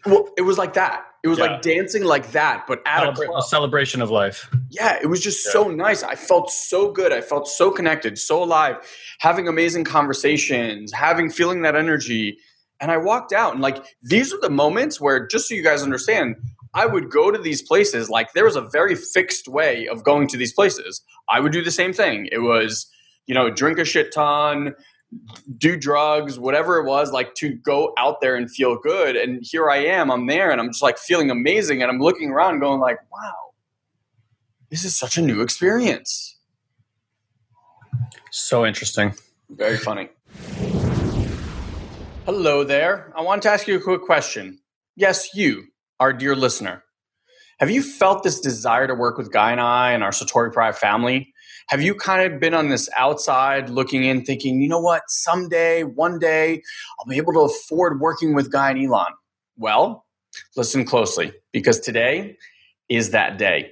Well, 0.05 0.29
it 0.37 0.41
was 0.41 0.57
like 0.57 0.73
that. 0.73 1.05
It 1.23 1.29
was 1.29 1.39
yeah. 1.39 1.45
like 1.45 1.61
dancing 1.61 2.03
like 2.03 2.31
that, 2.31 2.65
but 2.67 2.81
at 2.85 3.03
Celebra- 3.03 3.23
a, 3.23 3.27
club. 3.27 3.43
celebration 3.43 4.01
of 4.01 4.09
life. 4.09 4.49
Yeah, 4.69 4.97
it 5.01 5.07
was 5.07 5.19
just 5.21 5.45
yeah. 5.45 5.51
so 5.51 5.67
nice. 5.69 6.03
I 6.03 6.15
felt 6.15 6.51
so 6.51 6.91
good. 6.91 7.11
I 7.11 7.21
felt 7.21 7.47
so 7.47 7.71
connected, 7.71 8.17
so 8.17 8.43
alive, 8.43 8.77
having 9.19 9.47
amazing 9.47 9.83
conversations, 9.83 10.93
having 10.93 11.29
feeling 11.29 11.63
that 11.63 11.75
energy. 11.75 12.37
And 12.79 12.91
I 12.91 12.97
walked 12.97 13.33
out 13.33 13.53
and 13.53 13.61
like 13.61 13.83
these 14.03 14.33
are 14.33 14.39
the 14.39 14.49
moments 14.49 15.01
where 15.01 15.25
just 15.25 15.49
so 15.49 15.55
you 15.55 15.63
guys 15.63 15.81
understand, 15.81 16.35
I 16.73 16.85
would 16.85 17.09
go 17.09 17.31
to 17.31 17.39
these 17.39 17.61
places 17.61 18.09
like 18.09 18.33
there 18.33 18.45
was 18.45 18.55
a 18.55 18.61
very 18.61 18.95
fixed 18.95 19.47
way 19.47 19.87
of 19.87 20.03
going 20.03 20.27
to 20.27 20.37
these 20.37 20.53
places. 20.53 21.01
I 21.27 21.39
would 21.39 21.51
do 21.51 21.63
the 21.63 21.71
same 21.71 21.91
thing. 21.91 22.29
It 22.31 22.39
was, 22.39 22.85
you 23.25 23.33
know, 23.33 23.49
drink 23.49 23.79
a 23.79 23.85
shit 23.85 24.13
ton, 24.13 24.75
do 25.57 25.77
drugs, 25.77 26.37
whatever 26.37 26.77
it 26.77 26.85
was, 26.85 27.11
like 27.11 27.33
to 27.35 27.53
go 27.53 27.93
out 27.97 28.21
there 28.21 28.35
and 28.35 28.51
feel 28.51 28.77
good. 28.77 29.15
And 29.15 29.41
here 29.41 29.69
I 29.69 29.77
am, 29.77 30.11
I'm 30.11 30.27
there 30.27 30.51
and 30.51 30.59
I'm 30.59 30.69
just 30.69 30.81
like 30.81 30.97
feeling 30.97 31.31
amazing. 31.31 31.81
And 31.81 31.89
I'm 31.89 31.99
looking 31.99 32.31
around 32.31 32.59
going 32.59 32.79
like, 32.79 32.97
wow, 33.11 33.53
this 34.69 34.83
is 34.83 34.97
such 34.97 35.17
a 35.17 35.21
new 35.21 35.41
experience. 35.41 36.35
So 38.31 38.65
interesting. 38.65 39.15
Very 39.49 39.77
funny. 39.77 40.09
Hello 42.25 42.65
there. 42.65 43.13
I 43.15 43.21
want 43.21 43.41
to 43.43 43.49
ask 43.49 43.67
you 43.67 43.77
a 43.77 43.81
quick 43.81 44.01
question. 44.01 44.59
Yes, 44.95 45.33
you, 45.33 45.67
our 45.99 46.11
dear 46.11 46.35
listener. 46.35 46.83
Have 47.59 47.71
you 47.71 47.81
felt 47.81 48.23
this 48.23 48.39
desire 48.39 48.85
to 48.85 48.93
work 48.93 49.17
with 49.17 49.31
Guy 49.31 49.51
and 49.51 49.61
I 49.61 49.93
and 49.93 50.03
our 50.03 50.11
Satori 50.11 50.51
Prime 50.51 50.73
family? 50.73 51.33
Have 51.67 51.81
you 51.81 51.95
kind 51.95 52.31
of 52.31 52.39
been 52.39 52.53
on 52.53 52.69
this 52.69 52.89
outside 52.95 53.69
looking 53.69 54.05
in, 54.05 54.23
thinking, 54.23 54.61
you 54.61 54.69
know 54.69 54.79
what, 54.79 55.03
someday, 55.09 55.83
one 55.83 56.17
day, 56.17 56.63
I'll 56.97 57.05
be 57.05 57.17
able 57.17 57.33
to 57.33 57.41
afford 57.41 57.99
working 57.99 58.33
with 58.33 58.49
Guy 58.49 58.71
and 58.71 58.85
Elon? 58.85 59.11
Well, 59.57 60.05
listen 60.55 60.85
closely 60.85 61.33
because 61.51 61.81
today 61.81 62.37
is 62.87 63.09
that 63.11 63.37
day. 63.37 63.71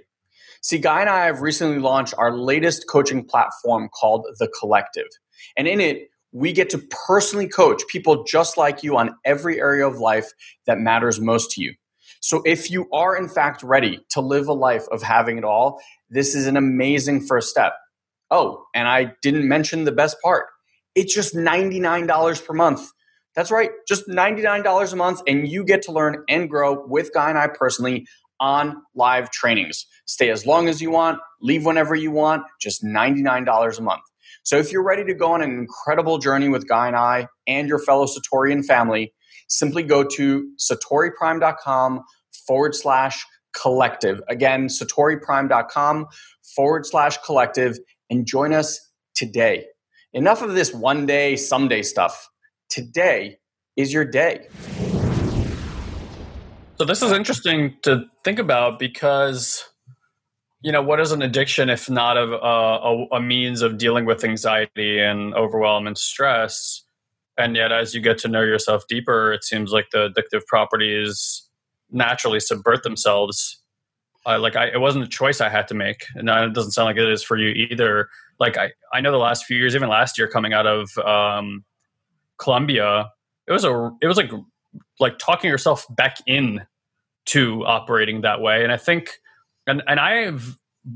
See, 0.60 0.78
Guy 0.78 1.02
and 1.02 1.10
I 1.10 1.26
have 1.26 1.42
recently 1.42 1.80
launched 1.80 2.14
our 2.18 2.36
latest 2.36 2.86
coaching 2.90 3.24
platform 3.24 3.88
called 3.88 4.26
The 4.40 4.50
Collective. 4.60 5.08
And 5.56 5.66
in 5.66 5.80
it, 5.80 6.10
we 6.34 6.52
get 6.52 6.70
to 6.72 6.80
personally 7.08 7.48
coach 7.48 7.82
people 7.88 8.26
just 8.26 8.58
like 8.58 8.84
you 8.84 8.98
on 8.98 9.16
every 9.24 9.62
area 9.62 9.88
of 9.88 10.00
life 10.00 10.32
that 10.66 10.80
matters 10.80 11.22
most 11.22 11.52
to 11.52 11.62
you. 11.62 11.74
So 12.20 12.42
if 12.46 12.70
you 12.70 12.90
are 12.92 13.16
in 13.16 13.30
fact 13.30 13.64
ready 13.64 14.04
to 14.10 14.20
live 14.20 14.50
a 14.50 14.54
life 14.54 14.86
of 14.92 15.02
having 15.02 15.38
it 15.38 15.46
all, 15.46 15.80
this 16.10 16.36
is 16.36 16.46
an 16.46 16.58
amazing 16.58 17.26
first 17.26 17.50
step. 17.50 17.76
Oh, 18.32 18.66
and 18.74 18.88
I 18.88 19.14
didn't 19.22 19.48
mention 19.48 19.84
the 19.84 19.92
best 19.92 20.18
part. 20.24 20.48
It's 20.96 21.14
just 21.14 21.36
$99 21.36 22.46
per 22.46 22.54
month. 22.54 22.90
That's 23.36 23.52
right, 23.52 23.70
just 23.88 24.08
$99 24.08 24.94
a 24.94 24.96
month, 24.96 25.22
and 25.28 25.48
you 25.48 25.66
get 25.66 25.82
to 25.84 25.92
learn 25.92 26.24
and 26.30 26.50
grow 26.50 26.86
with 26.88 27.14
Guy 27.14 27.30
and 27.30 27.38
I 27.38 27.48
personally 27.48 28.08
on 28.40 28.82
live 28.96 29.30
trainings. 29.30 29.86
Stay 30.06 30.30
as 30.30 30.46
long 30.46 30.70
as 30.70 30.82
you 30.82 30.90
want, 30.90 31.20
leave 31.42 31.66
whenever 31.66 31.96
you 31.96 32.12
want, 32.12 32.44
just 32.62 32.84
$99 32.84 33.78
a 33.78 33.82
month. 33.82 34.04
So 34.44 34.58
if 34.58 34.72
you're 34.72 34.84
ready 34.84 35.04
to 35.06 35.14
go 35.14 35.34
on 35.34 35.42
an 35.42 35.50
incredible 35.50 36.18
journey 36.18 36.48
with 36.50 36.68
Guy 36.68 36.88
and 36.88 36.96
I 36.96 37.28
and 37.48 37.68
your 37.68 37.80
fellow 37.80 38.06
Satorian 38.06 38.64
family, 38.64 39.14
simply 39.50 39.84
go 39.84 40.04
to 40.04 40.50
satoriprime.com 40.60 42.02
forward 42.48 42.76
slash 42.76 43.26
collective. 43.60 44.22
Again, 44.30 44.68
satoriprime.com 44.68 46.06
forward 46.56 46.86
slash 46.86 47.18
collective 47.26 47.78
and 48.16 48.26
join 48.26 48.54
us 48.54 48.80
today. 49.14 49.66
Enough 50.14 50.42
of 50.42 50.54
this 50.54 50.74
one 50.74 51.06
day, 51.06 51.36
someday 51.36 51.82
stuff. 51.82 52.30
Today 52.70 53.38
is 53.76 53.94
your 53.94 54.06
day. 54.06 54.48
So, 56.78 56.86
this 56.86 57.02
is 57.02 57.12
interesting 57.12 57.76
to 57.84 58.06
think 58.24 58.40
about 58.40 58.80
because, 58.80 59.64
you 60.62 60.72
know, 60.72 60.82
what 60.82 61.00
is 61.00 61.12
an 61.12 61.22
addiction 61.22 61.70
if 61.70 61.90
not 61.90 62.18
a, 62.18 62.38
uh, 62.38 63.06
a, 63.12 63.16
a 63.18 63.22
means 63.22 63.62
of 63.62 63.78
dealing 63.78 64.06
with 64.06 64.24
anxiety 64.24 65.00
and 65.00 65.34
overwhelm 65.36 65.88
and 65.88 65.98
stress? 65.98 66.84
And 67.38 67.56
yet, 67.56 67.72
as 67.72 67.94
you 67.94 68.02
get 68.02 68.18
to 68.20 68.28
know 68.30 68.42
yourself 68.42 68.84
deeper, 68.88 69.34
it 69.34 69.44
seems 69.44 69.72
like 69.72 69.88
the 69.92 70.10
addictive 70.10 70.46
properties 70.48 71.50
naturally 71.92 72.40
subvert 72.40 72.84
themselves. 72.84 73.62
Like 74.26 74.56
I, 74.56 74.68
it 74.68 74.80
wasn't 74.80 75.06
a 75.06 75.08
choice 75.08 75.40
I 75.40 75.50
had 75.50 75.68
to 75.68 75.74
make, 75.76 76.06
and 76.16 76.28
it 76.28 76.54
doesn't 76.54 76.72
sound 76.72 76.88
like 76.88 76.98
it 76.98 77.08
is 77.08 77.24
for 77.24 77.38
you 77.38 77.50
either. 77.70 78.10
Like 78.40 78.58
I, 78.58 78.72
I 78.92 79.02
know 79.02 79.12
the 79.12 79.18
last 79.18 79.46
few 79.46 79.58
years, 79.58 79.76
even 79.76 79.88
last 79.88 80.18
year, 80.18 80.28
coming 80.28 80.54
out 80.54 80.66
of 80.66 80.98
um, 80.98 81.64
Columbia, 82.38 83.12
it 83.48 83.52
was 83.52 83.64
a, 83.64 83.92
it 84.02 84.08
was 84.08 84.18
like, 84.18 84.32
like 85.00 85.20
talking 85.20 85.50
yourself 85.50 85.86
back 85.90 86.18
in 86.26 86.66
to 87.28 87.66
operating 87.66 88.22
that 88.22 88.42
way, 88.42 88.64
and 88.64 88.72
I 88.72 88.78
think, 88.78 89.20
and 89.68 89.84
and 89.88 90.00
I 90.00 90.32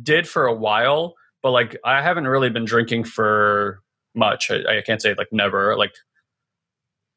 did 0.03 0.27
for 0.27 0.45
a 0.45 0.53
while, 0.53 1.15
but 1.41 1.51
like 1.51 1.77
I 1.85 2.01
haven't 2.01 2.27
really 2.27 2.49
been 2.49 2.65
drinking 2.65 3.03
for 3.03 3.81
much. 4.15 4.49
I, 4.51 4.77
I 4.77 4.81
can't 4.81 5.01
say 5.01 5.13
like 5.17 5.31
never. 5.31 5.75
Like 5.77 5.93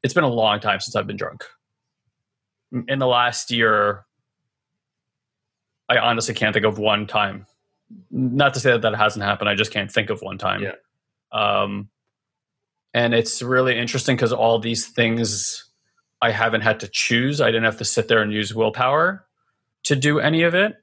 it's 0.03 0.15
been 0.15 0.25
a 0.25 0.29
long 0.29 0.61
time 0.61 0.81
since 0.81 0.95
I've 0.95 1.07
been 1.07 1.17
drunk 1.17 1.45
in 2.89 2.99
the 2.99 3.07
last 3.07 3.51
year, 3.51 4.05
I 5.93 5.99
honestly 5.99 6.35
can't 6.35 6.55
think 6.55 6.65
of 6.65 6.79
one 6.79 7.07
time. 7.07 7.47
Not 8.11 8.55
to 8.55 8.61
say 8.61 8.71
that 8.71 8.83
that 8.83 8.95
hasn't 8.95 9.25
happened. 9.25 9.51
I 9.51 9.55
just 9.55 9.71
can't 9.71 9.93
think 9.93 10.09
of 10.09 10.23
one 10.23 10.39
time. 10.39 10.63
Yeah. 10.63 10.75
Um, 11.33 11.91
and 12.95 13.13
it's 13.13 13.43
really 13.43 13.79
interesting 13.79 14.17
because 14.17 14.33
all 14.33 14.59
these 14.59 14.87
things 14.87 15.69
I 16.23 16.31
haven't 16.31 16.63
had 16.63 16.81
to 16.81 16.89
choose. 16.89 17.41
I 17.41 17.47
didn't 17.47 17.65
have 17.65 17.79
to 17.79 17.85
sit 17.85 18.09
there 18.09 18.23
and 18.23 18.33
use 18.33 18.55
willpower 18.55 19.27
to 19.85 19.97
do 19.97 20.19
any 20.19 20.43
of 20.45 20.55
it. 20.55 20.77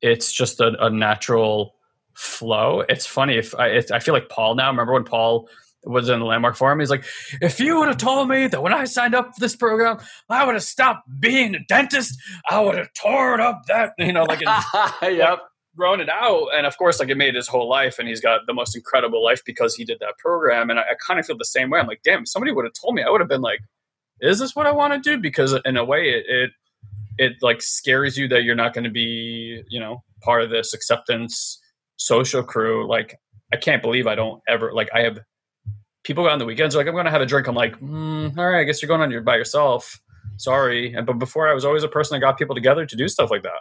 It's 0.00 0.32
just 0.32 0.60
a, 0.60 0.84
a 0.84 0.90
natural 0.90 1.76
flow. 2.14 2.80
It's 2.88 3.06
funny 3.06 3.36
if 3.36 3.54
I, 3.54 3.82
I 3.92 4.00
feel 4.00 4.14
like 4.14 4.28
Paul 4.28 4.56
now. 4.56 4.68
Remember 4.68 4.94
when 4.94 5.04
Paul 5.04 5.48
was 5.86 6.08
in 6.08 6.18
the 6.18 6.26
landmark 6.26 6.56
forum. 6.56 6.80
He's 6.80 6.90
like, 6.90 7.04
if 7.40 7.60
you 7.60 7.78
would 7.78 7.88
have 7.88 7.98
told 7.98 8.28
me 8.28 8.46
that 8.48 8.62
when 8.62 8.74
I 8.74 8.84
signed 8.84 9.14
up 9.14 9.34
for 9.34 9.40
this 9.40 9.56
program, 9.56 9.98
I 10.28 10.44
would 10.44 10.54
have 10.54 10.64
stopped 10.64 11.08
being 11.20 11.54
a 11.54 11.60
dentist, 11.60 12.18
I 12.48 12.60
would 12.60 12.76
have 12.76 12.92
torn 12.94 13.40
up 13.40 13.62
that, 13.68 13.92
you 13.98 14.12
know, 14.12 14.24
like, 14.24 14.40
yep. 15.02 15.38
grown 15.76 16.00
it 16.00 16.08
out. 16.08 16.48
And 16.54 16.66
of 16.66 16.76
course, 16.76 16.98
like 16.98 17.08
it 17.08 17.16
made 17.16 17.34
his 17.34 17.48
whole 17.48 17.68
life 17.68 17.98
and 17.98 18.08
he's 18.08 18.20
got 18.20 18.40
the 18.46 18.54
most 18.54 18.76
incredible 18.76 19.22
life 19.22 19.42
because 19.46 19.74
he 19.74 19.84
did 19.84 19.98
that 20.00 20.18
program. 20.18 20.70
And 20.70 20.78
I, 20.78 20.82
I 20.82 20.94
kind 21.06 21.20
of 21.20 21.26
feel 21.26 21.38
the 21.38 21.44
same 21.44 21.70
way. 21.70 21.78
I'm 21.78 21.86
like, 21.86 22.02
damn, 22.04 22.26
somebody 22.26 22.52
would 22.52 22.64
have 22.64 22.74
told 22.74 22.94
me, 22.94 23.02
I 23.02 23.10
would 23.10 23.20
have 23.20 23.28
been 23.28 23.42
like, 23.42 23.60
is 24.20 24.38
this 24.38 24.56
what 24.56 24.66
I 24.66 24.72
want 24.72 24.92
to 24.92 24.98
do? 24.98 25.20
Because 25.20 25.56
in 25.64 25.76
a 25.76 25.84
way 25.84 26.08
it, 26.08 26.24
it, 26.28 26.50
it 27.18 27.32
like 27.42 27.62
scares 27.62 28.18
you 28.18 28.28
that 28.28 28.42
you're 28.42 28.54
not 28.54 28.74
going 28.74 28.84
to 28.84 28.90
be, 28.90 29.62
you 29.68 29.80
know, 29.80 30.02
part 30.22 30.42
of 30.42 30.50
this 30.50 30.74
acceptance 30.74 31.60
social 31.96 32.42
crew. 32.42 32.88
Like, 32.88 33.18
I 33.52 33.56
can't 33.56 33.82
believe 33.82 34.06
I 34.06 34.14
don't 34.14 34.42
ever 34.48 34.72
like 34.72 34.88
I 34.94 35.02
have 35.02 35.18
people 36.06 36.22
go 36.22 36.30
on 36.30 36.38
the 36.38 36.44
weekends 36.44 36.76
are 36.76 36.78
like 36.78 36.86
I'm 36.86 36.94
going 36.94 37.04
to 37.06 37.10
have 37.10 37.20
a 37.20 37.26
drink. 37.26 37.48
I'm 37.48 37.56
like, 37.56 37.78
mm, 37.80 38.38
all 38.38 38.46
right, 38.46 38.60
I 38.60 38.64
guess 38.64 38.80
you're 38.80 38.86
going 38.86 39.00
on 39.00 39.10
your 39.10 39.22
by 39.22 39.36
yourself. 39.36 40.00
Sorry, 40.36 40.94
and 40.94 41.04
but 41.04 41.14
before 41.14 41.48
I 41.48 41.52
was 41.52 41.64
always 41.64 41.82
a 41.82 41.88
person 41.88 42.14
that 42.14 42.20
got 42.20 42.38
people 42.38 42.54
together 42.54 42.86
to 42.86 42.96
do 42.96 43.08
stuff 43.08 43.30
like 43.30 43.42
that. 43.42 43.58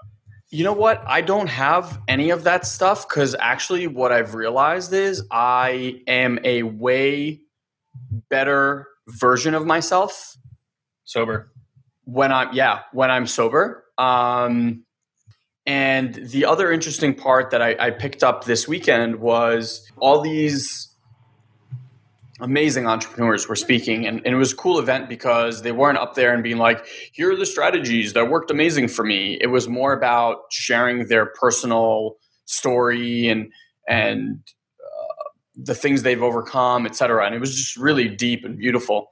You 0.52 0.64
know 0.64 0.74
what? 0.74 1.04
I 1.08 1.22
don't 1.22 1.48
have 1.48 2.00
any 2.08 2.30
of 2.30 2.44
that 2.44 2.68
stuff 2.68 3.08
because 3.08 3.36
actually, 3.40 3.88
what 3.88 4.12
I've 4.12 4.36
realized 4.36 4.94
is 4.94 5.26
I 5.32 6.02
am 6.08 6.40
a 6.44 6.64
way 6.64 7.42
better 8.30 8.88
version 9.08 9.54
of 9.54 9.66
myself 9.66 10.36
sober 11.04 11.52
when 12.04 12.32
I'm 12.32 12.54
yeah 12.54 12.82
when 12.92 13.10
I'm 13.10 13.26
sober. 13.26 13.86
Um, 13.98 14.84
and 15.66 16.14
the 16.14 16.46
other 16.46 16.72
interesting 16.72 17.16
part 17.16 17.50
that 17.50 17.62
I, 17.62 17.76
I 17.80 17.90
picked 17.90 18.24
up 18.24 18.46
this 18.46 18.68
weekend 18.68 19.16
was 19.16 19.90
all 19.98 20.22
these 20.22 20.95
amazing 22.40 22.86
entrepreneurs 22.86 23.48
were 23.48 23.56
speaking. 23.56 24.06
And, 24.06 24.22
and, 24.26 24.36
it 24.36 24.38
was 24.38 24.52
a 24.52 24.56
cool 24.56 24.80
event 24.80 25.08
because 25.08 25.62
they 25.62 25.72
weren't 25.72 25.98
up 25.98 26.16
there 26.16 26.34
and 26.34 26.44
being 26.44 26.58
like 26.58 26.86
here 27.14 27.32
are 27.32 27.36
the 27.36 27.46
strategies 27.46 28.14
that 28.14 28.30
worked 28.30 28.52
amazing 28.52 28.90
for 28.90 29.06
me. 29.06 29.38
It 29.40 29.48
was 29.48 29.68
more 29.68 29.94
about 29.94 30.52
sharing 30.52 31.08
their 31.08 31.26
personal 31.26 32.18
story 32.46 33.30
and 33.30 33.52
and 33.88 34.40
uh, 34.80 35.30
the 35.56 35.74
things 35.74 36.04
they've 36.04 36.22
overcome 36.22 36.86
etc 36.86 37.26
and 37.26 37.34
it 37.34 37.40
was 37.40 37.56
just 37.56 37.78
really 37.78 38.10
deep 38.10 38.44
and 38.44 38.58
beautiful. 38.58 39.12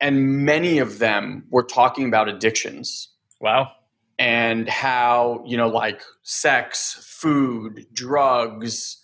And 0.00 0.46
many 0.46 0.78
of 0.78 0.98
them 0.98 1.44
were 1.50 1.62
talking 1.62 2.06
about 2.06 2.28
addictions. 2.28 3.10
Wow. 3.40 3.72
And 4.18 4.68
how 4.68 5.44
you 5.46 5.56
know 5.56 5.68
like 5.68 6.02
sex 6.22 6.94
food 7.06 7.86
drugs 7.92 8.99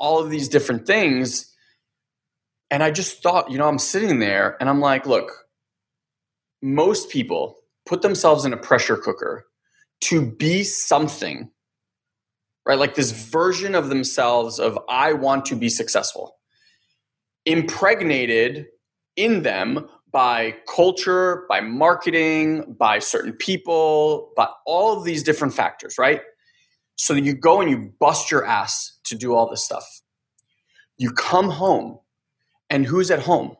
all 0.00 0.18
of 0.18 0.30
these 0.30 0.48
different 0.48 0.86
things. 0.86 1.54
And 2.70 2.82
I 2.82 2.90
just 2.90 3.22
thought, 3.22 3.50
you 3.50 3.58
know, 3.58 3.68
I'm 3.68 3.78
sitting 3.78 4.18
there 4.18 4.56
and 4.58 4.68
I'm 4.68 4.80
like, 4.80 5.06
look, 5.06 5.30
most 6.62 7.10
people 7.10 7.58
put 7.86 8.02
themselves 8.02 8.44
in 8.44 8.52
a 8.52 8.56
pressure 8.56 8.96
cooker 8.96 9.46
to 10.02 10.24
be 10.24 10.64
something, 10.64 11.50
right? 12.66 12.78
Like 12.78 12.94
this 12.94 13.10
version 13.12 13.74
of 13.74 13.88
themselves 13.88 14.58
of, 14.58 14.78
I 14.88 15.12
want 15.12 15.44
to 15.46 15.56
be 15.56 15.68
successful, 15.68 16.36
impregnated 17.44 18.66
in 19.16 19.42
them 19.42 19.88
by 20.12 20.56
culture, 20.68 21.44
by 21.48 21.60
marketing, 21.60 22.76
by 22.78 22.98
certain 22.98 23.32
people, 23.32 24.32
by 24.36 24.48
all 24.66 24.96
of 24.96 25.04
these 25.04 25.22
different 25.22 25.54
factors, 25.54 25.96
right? 25.98 26.22
So 26.96 27.14
you 27.14 27.34
go 27.34 27.60
and 27.60 27.70
you 27.70 27.92
bust 27.98 28.30
your 28.30 28.44
ass 28.44 28.98
to 29.10 29.16
do 29.16 29.34
all 29.34 29.48
this 29.48 29.64
stuff. 29.64 30.02
You 30.96 31.12
come 31.12 31.50
home, 31.50 31.98
and 32.68 32.86
who's 32.86 33.10
at 33.10 33.20
home? 33.20 33.56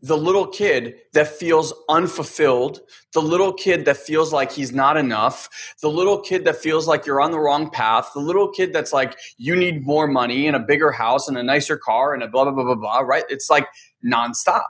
the 0.00 0.16
little 0.16 0.46
kid 0.46 0.94
that 1.12 1.26
feels 1.26 1.74
unfulfilled, 1.88 2.80
the 3.14 3.22
little 3.22 3.52
kid 3.52 3.84
that 3.86 3.96
feels 3.96 4.32
like 4.32 4.52
he's 4.52 4.72
not 4.72 4.96
enough, 4.96 5.74
the 5.82 5.90
little 5.90 6.20
kid 6.20 6.44
that 6.44 6.56
feels 6.56 6.86
like 6.86 7.04
you're 7.04 7.20
on 7.20 7.32
the 7.32 7.40
wrong 7.40 7.68
path, 7.70 8.10
the 8.14 8.20
little 8.20 8.48
kid 8.48 8.72
that's 8.72 8.92
like 8.92 9.18
you 9.38 9.56
need 9.56 9.84
more 9.84 10.06
money 10.06 10.46
and 10.46 10.54
a 10.54 10.60
bigger 10.60 10.92
house 10.92 11.26
and 11.26 11.36
a 11.36 11.42
nicer 11.42 11.76
car 11.76 12.14
and 12.14 12.22
a 12.22 12.28
blah 12.28 12.44
blah 12.44 12.52
blah 12.52 12.64
blah 12.64 12.74
blah, 12.76 12.98
right? 13.00 13.24
It's 13.28 13.50
like 13.50 13.66
nonstop. 14.04 14.62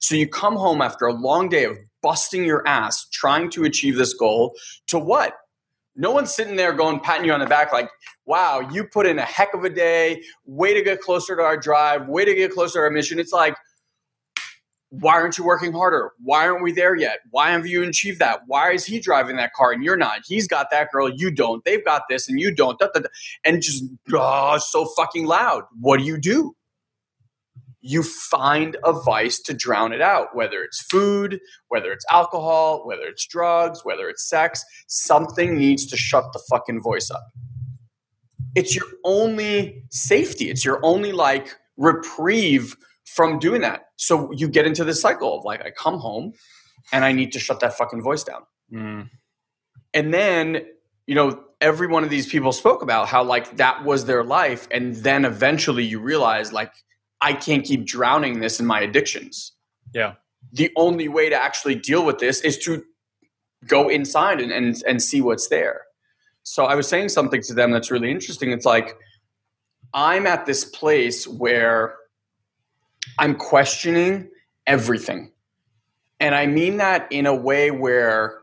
So 0.00 0.16
you 0.16 0.28
come 0.28 0.56
home 0.56 0.82
after 0.82 1.06
a 1.06 1.12
long 1.12 1.48
day 1.48 1.64
of 1.64 1.76
busting 2.02 2.44
your 2.44 2.66
ass 2.66 3.06
trying 3.12 3.50
to 3.50 3.62
achieve 3.62 3.96
this 3.96 4.14
goal 4.14 4.56
to 4.88 4.98
what? 4.98 5.36
No 5.94 6.10
one's 6.10 6.34
sitting 6.34 6.56
there 6.56 6.72
going 6.72 6.98
patting 6.98 7.26
you 7.26 7.32
on 7.32 7.40
the 7.40 7.46
back 7.46 7.72
like, 7.72 7.88
wow, 8.32 8.66
you 8.72 8.82
put 8.82 9.04
in 9.04 9.18
a 9.18 9.26
heck 9.26 9.52
of 9.52 9.62
a 9.62 9.68
day, 9.68 10.22
way 10.46 10.72
to 10.72 10.80
get 10.80 11.02
closer 11.02 11.36
to 11.36 11.42
our 11.42 11.58
drive, 11.58 12.08
way 12.08 12.24
to 12.24 12.34
get 12.34 12.50
closer 12.50 12.78
to 12.78 12.84
our 12.84 12.90
mission. 12.90 13.18
It's 13.18 13.30
like, 13.30 13.54
why 14.88 15.12
aren't 15.12 15.36
you 15.36 15.44
working 15.44 15.74
harder? 15.74 16.12
Why 16.18 16.48
aren't 16.48 16.62
we 16.62 16.72
there 16.72 16.96
yet? 16.96 17.18
Why 17.30 17.50
haven't 17.50 17.68
you 17.68 17.82
achieved 17.82 18.20
that? 18.20 18.40
Why 18.46 18.72
is 18.72 18.86
he 18.86 19.00
driving 19.00 19.36
that 19.36 19.52
car 19.52 19.70
and 19.70 19.84
you're 19.84 19.98
not? 19.98 20.20
He's 20.24 20.48
got 20.48 20.68
that 20.70 20.88
girl, 20.90 21.10
you 21.10 21.30
don't. 21.30 21.62
They've 21.66 21.84
got 21.84 22.04
this 22.08 22.26
and 22.26 22.40
you 22.40 22.54
don't. 22.54 22.78
Da, 22.78 22.88
da, 22.94 23.00
da. 23.00 23.08
And 23.44 23.60
just 23.60 23.84
oh, 24.14 24.56
so 24.56 24.86
fucking 24.96 25.26
loud. 25.26 25.64
What 25.78 25.98
do 25.98 26.04
you 26.04 26.16
do? 26.16 26.56
You 27.82 28.02
find 28.02 28.78
a 28.82 28.94
vice 28.94 29.40
to 29.42 29.52
drown 29.52 29.92
it 29.92 30.00
out, 30.00 30.34
whether 30.34 30.62
it's 30.62 30.80
food, 30.80 31.38
whether 31.68 31.92
it's 31.92 32.06
alcohol, 32.10 32.86
whether 32.86 33.04
it's 33.04 33.26
drugs, 33.26 33.84
whether 33.84 34.08
it's 34.08 34.26
sex. 34.26 34.64
Something 34.86 35.58
needs 35.58 35.84
to 35.88 35.98
shut 35.98 36.32
the 36.32 36.42
fucking 36.48 36.80
voice 36.80 37.10
up. 37.10 37.26
It's 38.54 38.74
your 38.74 38.86
only 39.04 39.84
safety. 39.90 40.50
It's 40.50 40.64
your 40.64 40.80
only 40.82 41.12
like 41.12 41.54
reprieve 41.76 42.76
from 43.04 43.38
doing 43.38 43.62
that. 43.62 43.86
So 43.96 44.32
you 44.32 44.48
get 44.48 44.66
into 44.66 44.84
this 44.84 45.00
cycle 45.00 45.38
of 45.38 45.44
like, 45.44 45.64
I 45.64 45.70
come 45.70 45.98
home 45.98 46.32
and 46.92 47.04
I 47.04 47.12
need 47.12 47.32
to 47.32 47.38
shut 47.38 47.60
that 47.60 47.74
fucking 47.74 48.02
voice 48.02 48.24
down. 48.24 48.42
Mm. 48.72 49.10
And 49.94 50.14
then, 50.14 50.66
you 51.06 51.14
know, 51.14 51.44
every 51.60 51.86
one 51.86 52.04
of 52.04 52.10
these 52.10 52.26
people 52.26 52.52
spoke 52.52 52.82
about 52.82 53.08
how 53.08 53.22
like 53.22 53.56
that 53.56 53.84
was 53.84 54.06
their 54.06 54.24
life. 54.24 54.66
And 54.70 54.96
then 54.96 55.24
eventually 55.24 55.84
you 55.84 56.00
realize 56.00 56.52
like, 56.52 56.72
I 57.20 57.34
can't 57.34 57.64
keep 57.64 57.86
drowning 57.86 58.40
this 58.40 58.58
in 58.58 58.66
my 58.66 58.80
addictions. 58.80 59.52
Yeah. 59.94 60.14
The 60.52 60.72
only 60.76 61.08
way 61.08 61.28
to 61.28 61.36
actually 61.36 61.76
deal 61.76 62.04
with 62.04 62.18
this 62.18 62.40
is 62.40 62.58
to 62.58 62.82
go 63.66 63.88
inside 63.88 64.40
and, 64.40 64.50
and, 64.50 64.82
and 64.86 65.00
see 65.00 65.20
what's 65.20 65.48
there. 65.48 65.82
So 66.42 66.64
I 66.64 66.74
was 66.74 66.88
saying 66.88 67.10
something 67.10 67.40
to 67.42 67.54
them 67.54 67.70
that's 67.70 67.90
really 67.90 68.10
interesting. 68.10 68.50
It's 68.50 68.66
like, 68.66 68.96
I'm 69.94 70.26
at 70.26 70.46
this 70.46 70.64
place 70.64 71.26
where 71.26 71.96
I'm 73.18 73.34
questioning 73.34 74.30
everything. 74.66 75.32
And 76.18 76.34
I 76.34 76.46
mean 76.46 76.78
that 76.78 77.06
in 77.10 77.26
a 77.26 77.34
way 77.34 77.70
where 77.70 78.38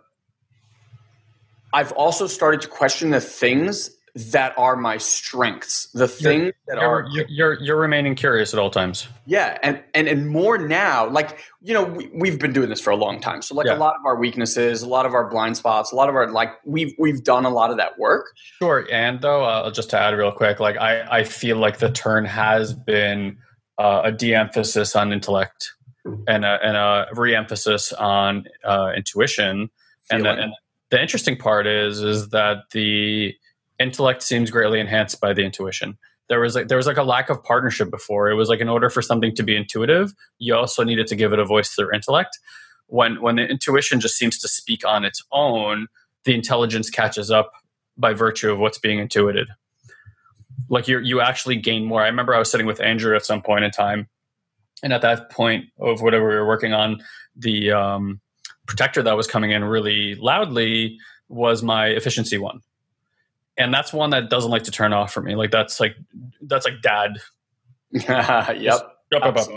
I've 1.73 1.91
also 1.93 2.27
started 2.27 2.61
to 2.61 2.67
question 2.67 3.11
the 3.11 3.21
things 3.21 3.91
that 4.31 4.53
are 4.57 4.75
my 4.75 4.97
strengths, 4.97 5.87
the 5.93 6.07
things 6.07 6.43
you're, 6.43 6.53
that 6.67 6.77
are 6.77 7.05
you're, 7.11 7.25
you're 7.29 7.53
you're 7.61 7.79
remaining 7.79 8.15
curious 8.15 8.53
at 8.53 8.59
all 8.59 8.69
times. 8.69 9.07
Yeah, 9.25 9.57
and 9.63 9.81
and 9.93 10.07
and 10.07 10.27
more 10.27 10.57
now. 10.57 11.09
Like 11.09 11.39
you 11.61 11.73
know, 11.73 11.83
we, 11.83 12.29
have 12.29 12.39
been 12.39 12.53
doing 12.53 12.69
this 12.69 12.81
for 12.81 12.91
a 12.91 12.95
long 12.95 13.21
time, 13.21 13.41
so 13.41 13.55
like 13.55 13.67
yeah. 13.67 13.75
a 13.75 13.77
lot 13.77 13.95
of 13.95 14.05
our 14.05 14.17
weaknesses, 14.17 14.81
a 14.81 14.87
lot 14.87 15.05
of 15.05 15.13
our 15.13 15.29
blind 15.29 15.57
spots, 15.57 15.91
a 15.91 15.95
lot 15.95 16.09
of 16.09 16.15
our 16.15 16.29
like 16.29 16.51
we've 16.65 16.93
we've 16.99 17.23
done 17.23 17.45
a 17.45 17.49
lot 17.49 17.71
of 17.71 17.77
that 17.77 17.97
work. 17.97 18.33
Sure, 18.59 18.87
and 18.91 19.21
though 19.21 19.43
uh, 19.43 19.71
just 19.71 19.89
to 19.91 19.99
add 19.99 20.13
real 20.15 20.31
quick, 20.31 20.59
like 20.59 20.77
I 20.77 21.19
I 21.19 21.23
feel 21.23 21.57
like 21.57 21.79
the 21.79 21.91
turn 21.91 22.25
has 22.25 22.73
been 22.73 23.37
uh, 23.77 24.01
a 24.05 24.11
de-emphasis 24.11 24.95
on 24.95 25.13
intellect 25.13 25.73
and 26.27 26.43
a, 26.43 26.59
and 26.63 26.75
a 26.75 27.07
re-emphasis 27.13 27.93
on 27.93 28.45
uh, 28.65 28.91
intuition. 28.95 29.69
And 30.11 30.25
the, 30.25 30.31
and 30.31 30.53
the 30.89 31.01
interesting 31.01 31.37
part 31.37 31.67
is 31.67 32.01
is 32.01 32.29
that 32.29 32.71
the 32.71 33.35
intellect 33.79 34.23
seems 34.23 34.51
greatly 34.51 34.79
enhanced 34.79 35.19
by 35.21 35.33
the 35.33 35.43
intuition. 35.43 35.97
There 36.27 36.39
was 36.39 36.55
like 36.55 36.67
there 36.67 36.77
was 36.77 36.87
like 36.87 36.97
a 36.97 37.03
lack 37.03 37.29
of 37.29 37.43
partnership 37.43 37.89
before. 37.89 38.29
It 38.29 38.35
was 38.35 38.49
like 38.49 38.59
in 38.59 38.69
order 38.69 38.89
for 38.89 39.01
something 39.01 39.33
to 39.35 39.43
be 39.43 39.55
intuitive, 39.55 40.13
you 40.37 40.55
also 40.55 40.83
needed 40.83 41.07
to 41.07 41.15
give 41.15 41.33
it 41.33 41.39
a 41.39 41.45
voice 41.45 41.69
through 41.69 41.93
intellect. 41.93 42.37
When 42.87 43.21
when 43.21 43.35
the 43.37 43.47
intuition 43.47 43.99
just 43.99 44.17
seems 44.17 44.37
to 44.39 44.47
speak 44.47 44.85
on 44.85 45.05
its 45.05 45.23
own, 45.31 45.87
the 46.25 46.35
intelligence 46.35 46.89
catches 46.89 47.31
up 47.31 47.51
by 47.97 48.13
virtue 48.13 48.51
of 48.51 48.59
what's 48.59 48.77
being 48.77 48.99
intuited 48.99 49.47
like 50.69 50.87
you 50.87 50.99
you 50.99 51.21
actually 51.21 51.55
gain 51.55 51.85
more. 51.85 52.01
I 52.01 52.07
remember 52.07 52.33
I 52.33 52.39
was 52.39 52.49
sitting 52.49 52.67
with 52.67 52.79
Andrew 52.81 53.15
at 53.15 53.25
some 53.25 53.41
point 53.41 53.63
in 53.63 53.71
time, 53.71 54.07
and 54.83 54.93
at 54.93 55.01
that 55.01 55.29
point 55.31 55.65
of 55.79 56.01
whatever 56.01 56.27
we 56.27 56.35
were 56.35 56.47
working 56.47 56.73
on, 56.73 57.01
the 57.35 57.71
um, 57.71 58.21
protector 58.67 59.01
that 59.03 59.15
was 59.17 59.27
coming 59.27 59.51
in 59.51 59.63
really 59.63 60.15
loudly 60.15 60.97
was 61.27 61.61
my 61.61 61.87
efficiency 61.87 62.37
one, 62.37 62.61
and 63.59 63.73
that's 63.73 63.91
one 63.91 64.09
that 64.11 64.29
doesn't 64.29 64.49
like 64.49 64.63
to 64.63 64.71
turn 64.71 64.93
off 64.93 65.13
for 65.13 65.21
me. 65.21 65.35
Like 65.35 65.51
that's 65.51 65.79
like 65.79 65.95
that's 66.41 66.65
like 66.65 66.81
dad. 66.81 67.17
yep. 67.91 68.79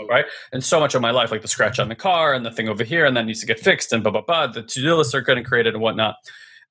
Right? 0.09 0.25
And 0.51 0.63
so 0.63 0.79
much 0.79 0.93
of 0.93 1.01
my 1.01 1.11
life, 1.11 1.31
like 1.31 1.41
the 1.41 1.47
scratch 1.47 1.79
on 1.79 1.87
the 1.87 1.95
car 1.95 2.33
and 2.33 2.45
the 2.45 2.51
thing 2.51 2.67
over 2.67 2.83
here, 2.83 3.05
and 3.05 3.15
that 3.15 3.25
needs 3.25 3.39
to 3.39 3.45
get 3.45 3.59
fixed, 3.59 3.93
and 3.93 4.03
blah 4.03 4.11
blah 4.11 4.21
blah. 4.21 4.47
The 4.47 4.61
to 4.61 4.81
do 4.81 4.95
lists 4.95 5.15
are 5.15 5.21
getting 5.21 5.43
created 5.43 5.73
and 5.73 5.81
whatnot. 5.81 6.15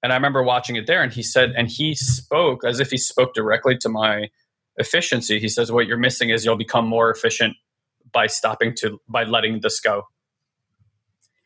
And 0.03 0.13
I 0.13 0.17
remember 0.17 0.43
watching 0.43 0.77
it 0.77 0.87
there, 0.87 1.03
and 1.03 1.13
he 1.13 1.23
said, 1.23 1.53
and 1.57 1.69
he 1.69 1.95
spoke 1.95 2.65
as 2.65 2.81
if 2.81 2.91
he 2.91 2.97
spoke 2.99 3.35
directly 3.35 3.79
to 3.79 3.89
my 3.89 4.29
efficiency. 4.77 5.39
He 5.39 5.49
says, 5.49 5.73
"What 5.73 5.87
you're 5.87 5.97
missing 5.97 6.31
is 6.31 6.45
you'll 6.45 6.57
become 6.57 6.87
more 6.87 7.11
efficient 7.11 7.57
by 8.13 8.27
stopping 8.27 8.75
to 8.81 9.01
by 9.09 9.25
letting 9.25 9.61
this 9.61 9.81
go." 9.81 10.09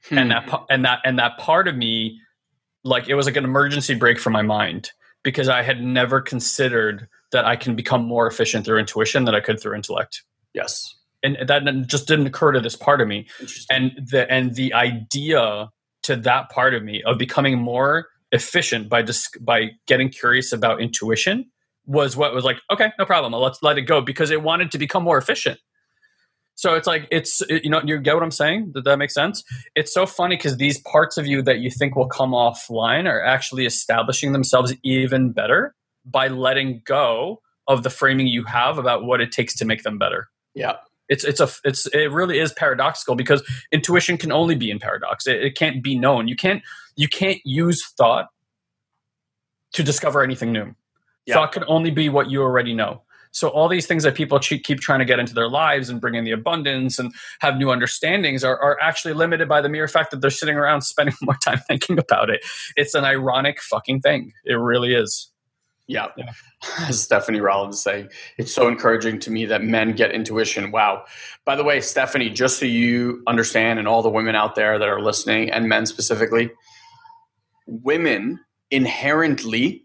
Hmm. 0.08 0.18
And 0.18 0.30
that 0.30 0.64
and 0.70 0.84
that 0.84 0.98
and 1.04 1.18
that 1.18 1.38
part 1.38 1.68
of 1.68 1.76
me, 1.76 2.18
like 2.82 3.08
it 3.08 3.14
was 3.14 3.26
like 3.26 3.36
an 3.36 3.44
emergency 3.44 3.94
break 3.94 4.18
for 4.18 4.30
my 4.30 4.42
mind 4.42 4.90
because 5.26 5.48
I 5.48 5.64
had 5.64 5.82
never 5.82 6.20
considered 6.20 7.08
that 7.32 7.44
I 7.44 7.56
can 7.56 7.74
become 7.74 8.04
more 8.04 8.28
efficient 8.28 8.64
through 8.64 8.78
intuition 8.78 9.24
than 9.24 9.34
I 9.34 9.40
could 9.40 9.60
through 9.60 9.74
intellect. 9.74 10.22
Yes. 10.54 10.94
And 11.24 11.36
that 11.48 11.64
just 11.88 12.06
didn't 12.06 12.28
occur 12.28 12.52
to 12.52 12.60
this 12.60 12.76
part 12.76 13.00
of 13.00 13.08
me. 13.08 13.26
And 13.68 13.90
the 14.08 14.30
and 14.30 14.54
the 14.54 14.72
idea 14.72 15.68
to 16.04 16.14
that 16.14 16.48
part 16.50 16.74
of 16.74 16.84
me 16.84 17.02
of 17.02 17.18
becoming 17.18 17.58
more 17.58 18.06
efficient 18.30 18.88
by 18.88 19.02
just 19.02 19.36
by 19.44 19.70
getting 19.88 20.10
curious 20.10 20.52
about 20.52 20.80
intuition 20.80 21.50
was 21.86 22.16
what 22.16 22.32
was 22.32 22.44
like 22.44 22.58
okay 22.70 22.92
no 22.98 23.04
problem 23.04 23.32
let's 23.32 23.62
let 23.62 23.78
it 23.78 23.82
go 23.82 24.00
because 24.00 24.32
it 24.32 24.42
wanted 24.42 24.72
to 24.72 24.78
become 24.78 25.04
more 25.04 25.16
efficient 25.16 25.60
so 26.56 26.74
it's 26.74 26.86
like 26.86 27.06
it's 27.10 27.42
you 27.48 27.70
know 27.70 27.82
you 27.84 27.98
get 27.98 28.14
what 28.14 28.22
i'm 28.22 28.30
saying? 28.30 28.72
Did 28.74 28.84
that 28.84 28.96
make 28.96 29.10
sense? 29.10 29.44
It's 29.74 29.92
so 29.92 30.06
funny 30.06 30.36
because 30.36 30.56
these 30.56 30.80
parts 30.80 31.18
of 31.18 31.26
you 31.26 31.42
that 31.42 31.58
you 31.58 31.70
think 31.70 31.94
will 31.94 32.08
come 32.08 32.32
offline 32.32 33.06
are 33.06 33.22
actually 33.22 33.66
establishing 33.66 34.32
themselves 34.32 34.74
even 34.82 35.32
better 35.32 35.74
by 36.04 36.28
letting 36.28 36.82
go 36.84 37.42
of 37.68 37.82
the 37.82 37.90
framing 37.90 38.26
you 38.26 38.44
have 38.44 38.78
about 38.78 39.04
what 39.04 39.20
it 39.20 39.32
takes 39.32 39.54
to 39.56 39.64
make 39.64 39.82
them 39.82 39.98
better. 39.98 40.28
Yeah. 40.54 40.76
It's 41.08 41.24
it's 41.24 41.40
a 41.40 41.48
it's 41.62 41.86
it 41.88 42.10
really 42.10 42.38
is 42.38 42.52
paradoxical 42.52 43.14
because 43.14 43.42
intuition 43.70 44.16
can 44.16 44.32
only 44.32 44.54
be 44.54 44.70
in 44.70 44.78
paradox. 44.78 45.26
It, 45.26 45.44
it 45.44 45.56
can't 45.56 45.82
be 45.82 45.96
known. 45.96 46.26
You 46.26 46.36
can't 46.36 46.62
you 46.96 47.06
can't 47.06 47.40
use 47.44 47.86
thought 47.98 48.28
to 49.74 49.82
discover 49.82 50.22
anything 50.22 50.52
new. 50.52 50.74
Yeah. 51.26 51.34
thought 51.34 51.52
can 51.52 51.64
only 51.68 51.90
be 51.90 52.08
what 52.08 52.30
you 52.30 52.42
already 52.42 52.72
know 52.72 53.02
so 53.30 53.48
all 53.48 53.68
these 53.68 53.86
things 53.86 54.02
that 54.04 54.14
people 54.14 54.38
keep 54.38 54.80
trying 54.80 54.98
to 54.98 55.04
get 55.04 55.18
into 55.18 55.34
their 55.34 55.48
lives 55.48 55.88
and 55.88 56.00
bring 56.00 56.14
in 56.14 56.24
the 56.24 56.32
abundance 56.32 56.98
and 56.98 57.12
have 57.40 57.56
new 57.56 57.70
understandings 57.70 58.44
are, 58.44 58.58
are 58.60 58.78
actually 58.80 59.14
limited 59.14 59.48
by 59.48 59.60
the 59.60 59.68
mere 59.68 59.88
fact 59.88 60.10
that 60.10 60.20
they're 60.20 60.30
sitting 60.30 60.56
around 60.56 60.82
spending 60.82 61.14
more 61.22 61.36
time 61.42 61.58
thinking 61.68 61.98
about 61.98 62.30
it. 62.30 62.44
It's 62.76 62.94
an 62.94 63.04
ironic 63.04 63.60
fucking 63.60 64.00
thing. 64.00 64.32
It 64.44 64.54
really 64.54 64.94
is. 64.94 65.30
Yeah. 65.88 66.08
yeah. 66.16 66.32
As 66.88 67.00
Stephanie 67.00 67.40
Rollins 67.40 67.82
saying, 67.82 68.08
it's 68.38 68.52
so 68.52 68.66
encouraging 68.66 69.20
to 69.20 69.30
me 69.30 69.46
that 69.46 69.62
men 69.62 69.92
get 69.92 70.10
intuition. 70.10 70.72
Wow. 70.72 71.04
By 71.44 71.54
the 71.54 71.64
way, 71.64 71.80
Stephanie, 71.80 72.30
just 72.30 72.58
so 72.58 72.66
you 72.66 73.22
understand, 73.26 73.78
and 73.78 73.86
all 73.86 74.02
the 74.02 74.10
women 74.10 74.34
out 74.34 74.56
there 74.56 74.78
that 74.78 74.88
are 74.88 75.00
listening, 75.00 75.50
and 75.50 75.68
men 75.68 75.86
specifically, 75.86 76.50
women 77.66 78.40
inherently 78.70 79.84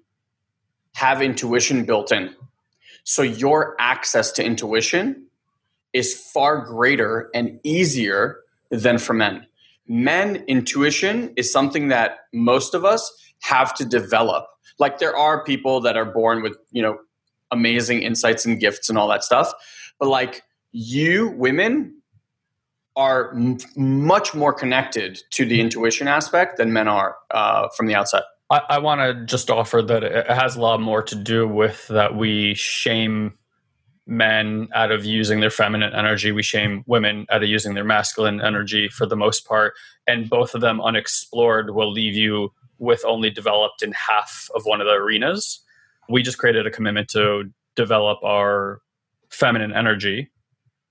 have 0.96 1.22
intuition 1.22 1.86
built 1.86 2.12
in. 2.12 2.34
So 3.04 3.22
your 3.22 3.76
access 3.80 4.32
to 4.34 4.44
intuition 4.44 5.26
is 5.94 6.14
far 6.14 6.64
greater 6.66 7.30
and 7.34 7.60
easier 7.64 8.40
than 8.70 8.98
for 8.98 9.14
men. 9.14 9.46
Men, 9.88 10.38
intuition 10.48 11.34
is 11.36 11.52
something 11.52 11.90
that 11.90 12.20
most 12.32 12.74
of 12.74 12.86
us 12.86 13.12
have 13.42 13.74
to 13.76 13.86
develop 13.86 14.46
like 14.82 14.98
there 14.98 15.16
are 15.16 15.44
people 15.44 15.80
that 15.82 15.96
are 15.96 16.06
born 16.06 16.42
with 16.42 16.58
you 16.72 16.82
know 16.82 16.98
amazing 17.52 18.02
insights 18.02 18.46
and 18.46 18.60
gifts 18.60 18.90
and 18.90 18.98
all 18.98 19.08
that 19.08 19.24
stuff 19.24 19.54
but 20.00 20.10
like 20.10 20.44
you 20.72 21.30
women 21.30 21.96
are 22.96 23.34
m- 23.34 23.58
much 23.78 24.34
more 24.34 24.54
connected 24.54 25.22
to 25.32 25.46
the 25.46 25.62
intuition 25.62 26.08
aspect 26.08 26.58
than 26.58 26.74
men 26.74 26.90
are 26.90 27.16
uh, 27.32 27.68
from 27.78 27.88
the 27.88 27.96
outside 27.96 28.24
i, 28.52 28.62
I 28.70 28.80
want 28.80 29.02
to 29.02 29.26
just 29.26 29.50
offer 29.50 29.82
that 29.82 30.04
it 30.04 30.28
has 30.28 30.56
a 30.56 30.62
lot 30.62 30.80
more 30.82 31.02
to 31.02 31.16
do 31.16 31.48
with 31.48 31.88
that 31.88 32.16
we 32.16 32.54
shame 32.56 33.34
men 34.08 34.68
out 34.74 34.92
of 34.92 35.06
using 35.06 35.40
their 35.40 35.50
feminine 35.50 35.94
energy. 35.94 36.32
We 36.32 36.44
shame 36.44 36.84
women 36.88 37.26
out 37.30 37.44
of 37.44 37.50
using 37.50 37.74
their 37.74 37.86
masculine 37.86 38.42
energy 38.42 38.90
for 38.90 39.06
the 39.06 39.16
most 39.16 39.48
part. 39.48 39.74
And 40.08 40.30
both 40.30 40.54
of 40.54 40.62
them 40.62 40.82
unexplored 40.82 41.74
will 41.74 41.92
leave 41.92 42.16
you 42.16 42.52
with 42.78 43.04
only 43.06 43.30
developed 43.30 43.82
in 43.82 43.94
half 43.94 44.50
of 44.56 44.64
one 44.66 44.82
of 44.82 44.88
the 44.88 44.94
arenas. 44.94 45.62
We 46.10 46.24
just 46.24 46.40
created 46.40 46.68
a 46.68 46.72
commitment 46.72 47.10
to 47.10 47.46
develop 47.76 48.22
our 48.24 48.82
feminine 49.30 49.72
energy 49.72 50.30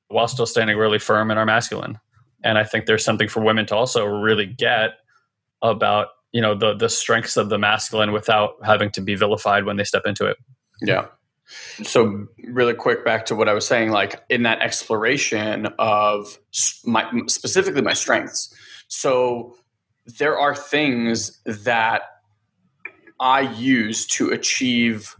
while 0.08 0.28
still 0.28 0.46
standing 0.46 0.76
really 0.76 0.98
firm 0.98 1.30
in 1.30 1.36
our 1.36 1.46
masculine. 1.46 1.98
And 2.42 2.56
I 2.56 2.64
think 2.64 2.86
there's 2.86 3.04
something 3.04 3.28
for 3.28 3.42
women 3.42 3.66
to 3.66 3.76
also 3.76 4.06
really 4.06 4.46
get 4.46 4.92
about, 5.62 6.08
you 6.32 6.40
know, 6.40 6.54
the 6.54 6.74
the 6.74 6.88
strengths 6.88 7.36
of 7.36 7.48
the 7.48 7.58
masculine 7.58 8.12
without 8.12 8.54
having 8.64 8.90
to 8.92 9.00
be 9.00 9.14
vilified 9.14 9.64
when 9.64 9.76
they 9.76 9.84
step 9.84 10.02
into 10.06 10.26
it. 10.26 10.36
Yeah. 10.80 11.06
So, 11.82 12.26
really 12.44 12.74
quick, 12.74 13.04
back 13.04 13.26
to 13.26 13.34
what 13.34 13.48
I 13.48 13.54
was 13.54 13.66
saying, 13.66 13.90
like 13.90 14.22
in 14.28 14.44
that 14.44 14.60
exploration 14.60 15.68
of 15.78 16.38
my 16.84 17.10
specifically 17.26 17.82
my 17.82 17.92
strengths. 17.92 18.54
So, 18.86 19.56
there 20.18 20.38
are 20.38 20.54
things 20.54 21.40
that 21.44 22.02
I 23.18 23.40
use 23.40 24.06
to 24.08 24.30
achieve 24.30 25.16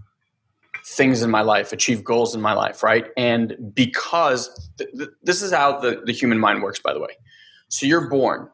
things 0.87 1.23
in 1.23 1.31
my 1.31 1.43
life, 1.43 1.73
achieve 1.73 2.05
goals 2.05 2.35
in 2.35 2.41
my 2.41 2.53
life, 2.53 2.83
right? 2.83 3.07
And 3.17 3.57
because 3.75 4.71
th- 4.79 4.91
th- 4.97 5.11
this 5.23 5.43
is 5.43 5.53
how 5.53 5.79
the, 5.81 6.03
the 6.05 6.13
human 6.13 6.39
mind 6.39 6.63
works, 6.63 6.81
by 6.81 6.93
the 6.93 7.01
way. 7.01 7.17
So, 7.69 7.87
you're 7.87 8.09
born, 8.09 8.49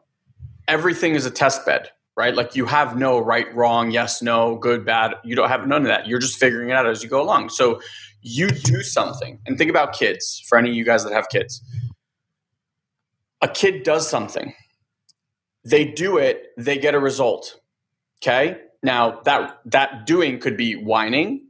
everything 0.67 1.13
is 1.13 1.27
a 1.27 1.31
test 1.31 1.63
bed 1.63 1.91
right? 2.17 2.35
Like 2.35 2.55
you 2.55 2.65
have 2.65 2.97
no 2.97 3.19
right, 3.19 3.53
wrong, 3.55 3.91
yes, 3.91 4.23
no, 4.23 4.55
good, 4.55 4.83
bad. 4.83 5.13
You 5.23 5.35
don't 5.35 5.49
have 5.49 5.67
none 5.67 5.83
of 5.83 5.87
that. 5.87 6.07
You're 6.07 6.19
just 6.19 6.39
figuring 6.39 6.69
it 6.69 6.73
out 6.73 6.87
as 6.87 7.03
you 7.03 7.09
go 7.09 7.21
along. 7.21 7.49
So 7.49 7.79
you 8.21 8.49
do 8.49 8.81
something 8.81 9.39
and 9.45 9.57
think 9.57 9.69
about 9.69 9.93
kids 9.93 10.43
for 10.49 10.57
any 10.57 10.71
of 10.71 10.75
you 10.75 10.83
guys 10.83 11.03
that 11.03 11.13
have 11.13 11.29
kids. 11.29 11.61
A 13.41 13.47
kid 13.47 13.83
does 13.83 14.09
something. 14.09 14.55
They 15.63 15.85
do 15.85 16.17
it, 16.17 16.47
they 16.57 16.79
get 16.79 16.95
a 16.95 16.99
result. 16.99 17.59
Okay? 18.21 18.61
Now 18.81 19.21
that 19.25 19.59
that 19.65 20.07
doing 20.07 20.39
could 20.39 20.57
be 20.57 20.75
whining, 20.75 21.45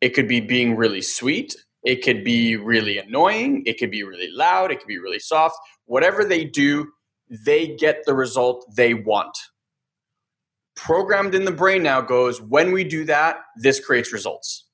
it 0.00 0.10
could 0.10 0.28
be 0.28 0.40
being 0.40 0.76
really 0.76 1.02
sweet, 1.02 1.54
it 1.84 2.02
could 2.02 2.24
be 2.24 2.56
really 2.56 2.96
annoying, 2.96 3.64
it 3.66 3.78
could 3.78 3.90
be 3.90 4.02
really 4.02 4.30
loud, 4.30 4.70
it 4.70 4.78
could 4.78 4.88
be 4.88 4.98
really 4.98 5.18
soft. 5.18 5.58
Whatever 5.84 6.24
they 6.24 6.44
do, 6.44 6.90
they 7.28 7.76
get 7.76 8.04
the 8.06 8.14
result 8.14 8.64
they 8.76 8.94
want 8.94 9.36
programmed 10.76 11.34
in 11.34 11.44
the 11.44 11.50
brain 11.50 11.82
now 11.82 12.00
goes 12.00 12.40
when 12.40 12.70
we 12.70 12.84
do 12.84 13.04
that 13.06 13.38
this 13.56 13.80
creates 13.80 14.12
results. 14.12 14.64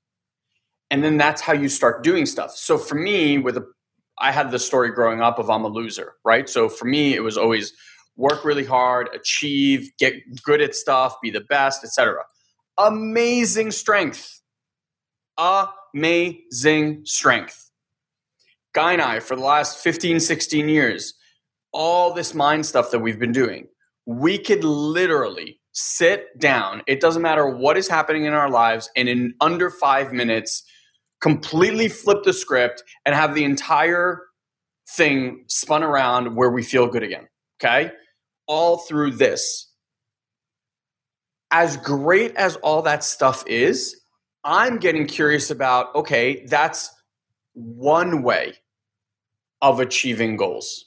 And 0.91 1.03
then 1.03 1.17
that's 1.17 1.41
how 1.41 1.55
you 1.55 1.71
start 1.71 2.03
doing 2.03 2.27
stuff. 2.27 2.55
So 2.55 2.77
for 2.77 2.97
me 2.97 3.39
with 3.39 3.57
a 3.57 3.67
i 4.19 4.31
had 4.31 4.51
the 4.51 4.59
story 4.59 4.91
growing 4.91 5.23
up 5.23 5.39
of 5.39 5.49
i'm 5.49 5.65
a 5.65 5.69
loser 5.69 6.15
right? 6.25 6.49
So 6.49 6.69
for 6.69 6.85
me 6.85 7.15
it 7.15 7.21
was 7.21 7.39
always 7.39 7.73
work 8.17 8.45
really 8.45 8.65
hard 8.65 9.09
achieve 9.15 9.91
get 9.99 10.15
good 10.43 10.61
at 10.61 10.75
stuff 10.75 11.17
be 11.23 11.31
the 11.31 11.41
best 11.41 11.83
etc 11.83 12.23
amazing 12.79 13.71
strength. 13.71 14.41
Amazing 15.39 17.03
strength. 17.05 17.71
Guy 18.75 18.95
and 18.95 19.03
i 19.03 19.21
for 19.21 19.37
the 19.37 19.43
last 19.43 19.79
15 19.79 20.21
16 20.21 20.69
years 20.69 21.15
all 21.73 22.13
this 22.13 22.35
mind 22.35 22.65
stuff 22.67 22.91
that 22.91 23.01
we've 23.01 23.19
been 23.19 23.33
doing 23.33 23.67
we 24.07 24.37
could 24.39 24.65
literally 24.65 25.61
sit 25.73 26.39
down. 26.39 26.83
It 26.87 27.01
doesn't 27.01 27.23
matter 27.23 27.47
what 27.47 27.77
is 27.77 27.89
happening 27.89 28.25
in 28.25 28.33
our 28.33 28.51
lives, 28.51 28.91
and 28.97 29.09
in 29.09 29.35
under 29.41 29.71
five 29.71 30.13
minutes, 30.13 30.63
completely 31.21 31.89
flip 31.89 32.25
the 32.25 32.33
script 32.33 32.83
and 33.05 33.15
have 33.15 33.35
the 33.35 33.45
entire 33.45 34.23
thing 34.89 35.45
spun 35.49 35.83
around 35.83 36.37
where 36.37 36.51
we 36.51 36.63
feel 36.63 36.87
good 36.87 37.03
again. 37.03 37.29
Okay? 37.61 37.93
All 38.47 38.79
through 38.79 39.13
this. 39.13 39.71
As 41.51 41.77
great 41.77 42.35
as 42.37 42.57
all 42.57 42.83
that 42.83 43.05
stuff 43.05 43.45
is, 43.47 44.01
I'm 44.45 44.79
getting 44.79 45.07
curious 45.07 45.51
about 45.51 45.95
okay, 45.95 46.45
that's 46.47 46.91
one 47.55 48.23
way 48.23 48.55
of 49.61 49.79
achieving 49.79 50.37
goals. 50.37 50.87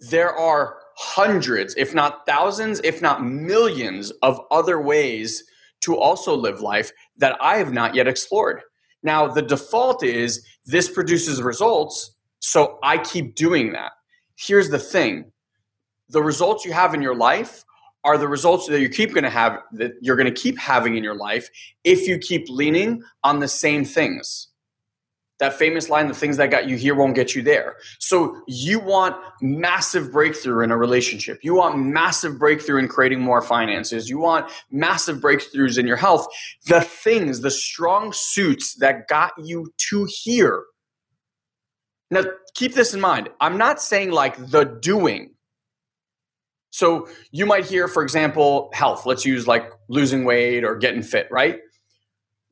There 0.00 0.34
are 0.34 0.78
hundreds, 0.96 1.74
if 1.76 1.94
not 1.94 2.26
thousands, 2.26 2.80
if 2.84 3.02
not 3.02 3.24
millions 3.24 4.10
of 4.22 4.40
other 4.50 4.80
ways 4.80 5.44
to 5.80 5.96
also 5.96 6.34
live 6.34 6.60
life 6.60 6.92
that 7.18 7.36
I 7.40 7.58
have 7.58 7.72
not 7.72 7.94
yet 7.94 8.08
explored. 8.08 8.62
Now, 9.02 9.28
the 9.28 9.42
default 9.42 10.02
is 10.02 10.44
this 10.64 10.88
produces 10.88 11.42
results, 11.42 12.14
so 12.38 12.78
I 12.82 12.98
keep 12.98 13.34
doing 13.34 13.72
that. 13.72 13.92
Here's 14.36 14.70
the 14.70 14.78
thing 14.78 15.30
the 16.08 16.22
results 16.22 16.64
you 16.64 16.72
have 16.72 16.94
in 16.94 17.02
your 17.02 17.14
life 17.14 17.64
are 18.04 18.18
the 18.18 18.28
results 18.28 18.66
that 18.66 18.80
you 18.80 18.88
keep 18.88 19.12
going 19.14 19.24
to 19.24 19.30
have 19.30 19.58
that 19.72 19.92
you're 20.00 20.16
going 20.16 20.32
to 20.32 20.40
keep 20.40 20.58
having 20.58 20.96
in 20.96 21.04
your 21.04 21.16
life 21.16 21.48
if 21.84 22.06
you 22.06 22.18
keep 22.18 22.48
leaning 22.48 23.02
on 23.22 23.40
the 23.40 23.48
same 23.48 23.84
things 23.84 24.48
that 25.40 25.54
famous 25.54 25.88
line 25.88 26.06
the 26.06 26.14
things 26.14 26.36
that 26.36 26.50
got 26.50 26.68
you 26.68 26.76
here 26.76 26.94
won't 26.94 27.14
get 27.14 27.34
you 27.34 27.42
there. 27.42 27.76
So 27.98 28.40
you 28.46 28.78
want 28.78 29.16
massive 29.42 30.12
breakthrough 30.12 30.62
in 30.62 30.70
a 30.70 30.76
relationship. 30.76 31.40
You 31.42 31.54
want 31.54 31.78
massive 31.78 32.38
breakthrough 32.38 32.78
in 32.78 32.88
creating 32.88 33.20
more 33.20 33.42
finances. 33.42 34.08
You 34.08 34.18
want 34.18 34.50
massive 34.70 35.18
breakthroughs 35.18 35.76
in 35.76 35.86
your 35.86 35.96
health. 35.96 36.28
The 36.66 36.80
things 36.80 37.40
the 37.40 37.50
strong 37.50 38.12
suits 38.12 38.76
that 38.76 39.08
got 39.08 39.32
you 39.42 39.72
to 39.90 40.06
here. 40.08 40.64
Now 42.10 42.22
keep 42.54 42.74
this 42.74 42.94
in 42.94 43.00
mind. 43.00 43.28
I'm 43.40 43.58
not 43.58 43.82
saying 43.82 44.12
like 44.12 44.36
the 44.50 44.64
doing. 44.64 45.34
So 46.70 47.08
you 47.32 47.46
might 47.46 47.64
hear 47.64 47.88
for 47.88 48.02
example 48.02 48.70
health. 48.72 49.04
Let's 49.04 49.24
use 49.24 49.48
like 49.48 49.70
losing 49.88 50.24
weight 50.24 50.64
or 50.64 50.76
getting 50.76 51.02
fit 51.02 51.26
right 51.30 51.58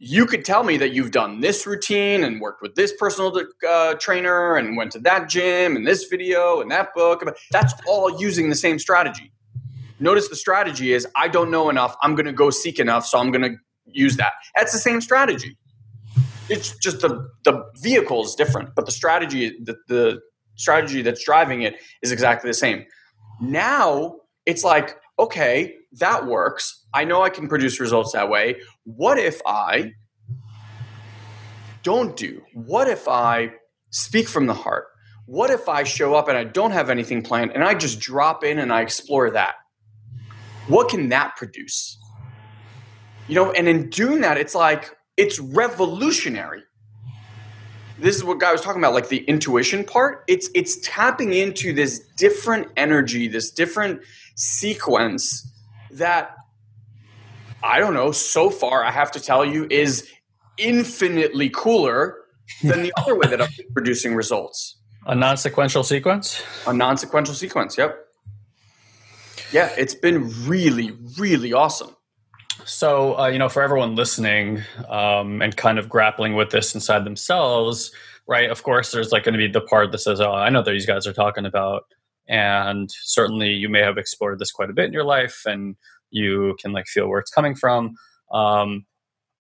you 0.04 0.26
could 0.26 0.44
tell 0.44 0.64
me 0.64 0.76
that 0.78 0.92
you've 0.92 1.12
done 1.12 1.38
this 1.38 1.64
routine 1.64 2.24
and 2.24 2.40
worked 2.40 2.60
with 2.60 2.74
this 2.74 2.92
personal 2.98 3.40
uh, 3.68 3.94
trainer 4.00 4.56
and 4.56 4.76
went 4.76 4.90
to 4.90 4.98
that 4.98 5.28
gym 5.28 5.76
and 5.76 5.86
this 5.86 6.06
video 6.06 6.60
and 6.60 6.72
that 6.72 6.92
book. 6.92 7.22
That's 7.52 7.72
all 7.86 8.20
using 8.20 8.48
the 8.48 8.56
same 8.56 8.80
strategy. 8.80 9.30
Notice 10.00 10.26
the 10.28 10.34
strategy 10.34 10.92
is 10.92 11.06
I 11.14 11.28
don't 11.28 11.52
know 11.52 11.70
enough. 11.70 11.94
I'm 12.02 12.16
going 12.16 12.26
to 12.26 12.32
go 12.32 12.50
seek 12.50 12.80
enough, 12.80 13.06
so 13.06 13.16
I'm 13.16 13.30
going 13.30 13.42
to 13.42 13.56
use 13.86 14.16
that. 14.16 14.32
That's 14.56 14.72
the 14.72 14.80
same 14.80 15.00
strategy. 15.00 15.56
It's 16.48 16.76
just 16.78 17.00
the 17.00 17.30
the 17.44 17.62
vehicle 17.80 18.24
is 18.24 18.34
different, 18.34 18.70
but 18.74 18.86
the 18.86 18.92
strategy 18.92 19.56
the, 19.62 19.76
the 19.86 20.20
strategy 20.56 21.02
that's 21.02 21.24
driving 21.24 21.62
it 21.62 21.76
is 22.02 22.10
exactly 22.10 22.50
the 22.50 22.54
same. 22.54 22.84
Now 23.40 24.16
it's 24.46 24.64
like 24.64 24.96
okay, 25.20 25.76
that 25.98 26.26
works. 26.26 26.86
I 26.94 27.04
know 27.04 27.22
I 27.22 27.30
can 27.30 27.48
produce 27.48 27.80
results 27.80 28.12
that 28.12 28.28
way. 28.28 28.60
What 28.84 29.18
if 29.18 29.40
I 29.46 29.92
don't 31.82 32.16
do? 32.16 32.42
What 32.54 32.88
if 32.88 33.08
I 33.08 33.52
speak 33.90 34.28
from 34.28 34.46
the 34.46 34.54
heart? 34.54 34.86
What 35.26 35.50
if 35.50 35.68
I 35.68 35.84
show 35.84 36.14
up 36.14 36.28
and 36.28 36.36
I 36.36 36.44
don't 36.44 36.72
have 36.72 36.90
anything 36.90 37.22
planned 37.22 37.52
and 37.52 37.62
I 37.62 37.74
just 37.74 38.00
drop 38.00 38.44
in 38.44 38.58
and 38.58 38.72
I 38.72 38.82
explore 38.82 39.30
that? 39.30 39.54
What 40.68 40.88
can 40.88 41.08
that 41.10 41.36
produce? 41.36 41.98
You 43.28 43.34
know, 43.34 43.52
and 43.52 43.68
in 43.68 43.90
doing 43.90 44.20
that, 44.22 44.36
it's 44.36 44.54
like, 44.54 44.96
it's 45.16 45.38
revolutionary. 45.38 46.62
This 47.98 48.16
is 48.16 48.24
what 48.24 48.40
guy 48.40 48.50
was 48.50 48.60
talking 48.60 48.80
about, 48.80 48.94
like 48.94 49.08
the 49.08 49.18
intuition 49.24 49.84
part. 49.84 50.24
It's 50.26 50.48
it's 50.54 50.80
tapping 50.82 51.34
into 51.34 51.72
this 51.72 52.00
different 52.16 52.68
energy, 52.76 53.28
this 53.28 53.50
different 53.50 54.00
sequence 54.34 55.51
that 55.92 56.36
I 57.62 57.78
don't 57.78 57.94
know, 57.94 58.12
so 58.12 58.50
far 58.50 58.84
I 58.84 58.90
have 58.90 59.12
to 59.12 59.20
tell 59.20 59.44
you 59.44 59.66
is 59.70 60.08
infinitely 60.58 61.48
cooler 61.50 62.16
than 62.62 62.82
the 62.82 62.92
other 62.96 63.16
way 63.16 63.28
that 63.28 63.40
I'm 63.40 63.50
producing 63.72 64.14
results. 64.14 64.78
A 65.06 65.14
non 65.14 65.36
sequential 65.36 65.84
sequence? 65.84 66.42
A 66.66 66.72
non 66.72 66.96
sequential 66.96 67.34
sequence, 67.34 67.76
yep. 67.76 67.98
Yeah, 69.52 69.70
it's 69.76 69.94
been 69.94 70.32
really, 70.46 70.92
really 71.18 71.52
awesome. 71.52 71.94
So, 72.64 73.18
uh, 73.18 73.26
you 73.26 73.38
know, 73.38 73.48
for 73.48 73.62
everyone 73.62 73.96
listening 73.96 74.62
um, 74.88 75.42
and 75.42 75.56
kind 75.56 75.78
of 75.78 75.88
grappling 75.88 76.34
with 76.36 76.50
this 76.50 76.74
inside 76.74 77.04
themselves, 77.04 77.92
right? 78.26 78.50
Of 78.50 78.62
course, 78.62 78.92
there's 78.92 79.12
like 79.12 79.24
going 79.24 79.34
to 79.34 79.38
be 79.38 79.48
the 79.48 79.60
part 79.60 79.90
that 79.92 79.98
says, 79.98 80.20
"Oh, 80.20 80.32
I 80.32 80.48
know 80.48 80.62
that 80.62 80.70
these 80.70 80.86
guys 80.86 81.06
are 81.06 81.12
talking 81.12 81.44
about," 81.44 81.84
and 82.32 82.90
certainly 83.02 83.50
you 83.50 83.68
may 83.68 83.80
have 83.80 83.98
explored 83.98 84.38
this 84.38 84.50
quite 84.50 84.70
a 84.70 84.72
bit 84.72 84.86
in 84.86 84.92
your 84.92 85.04
life, 85.04 85.42
and 85.44 85.76
you 86.10 86.56
can 86.58 86.72
like 86.72 86.86
feel 86.86 87.06
where 87.06 87.20
it's 87.20 87.30
coming 87.30 87.54
from. 87.54 87.94
Um, 88.32 88.86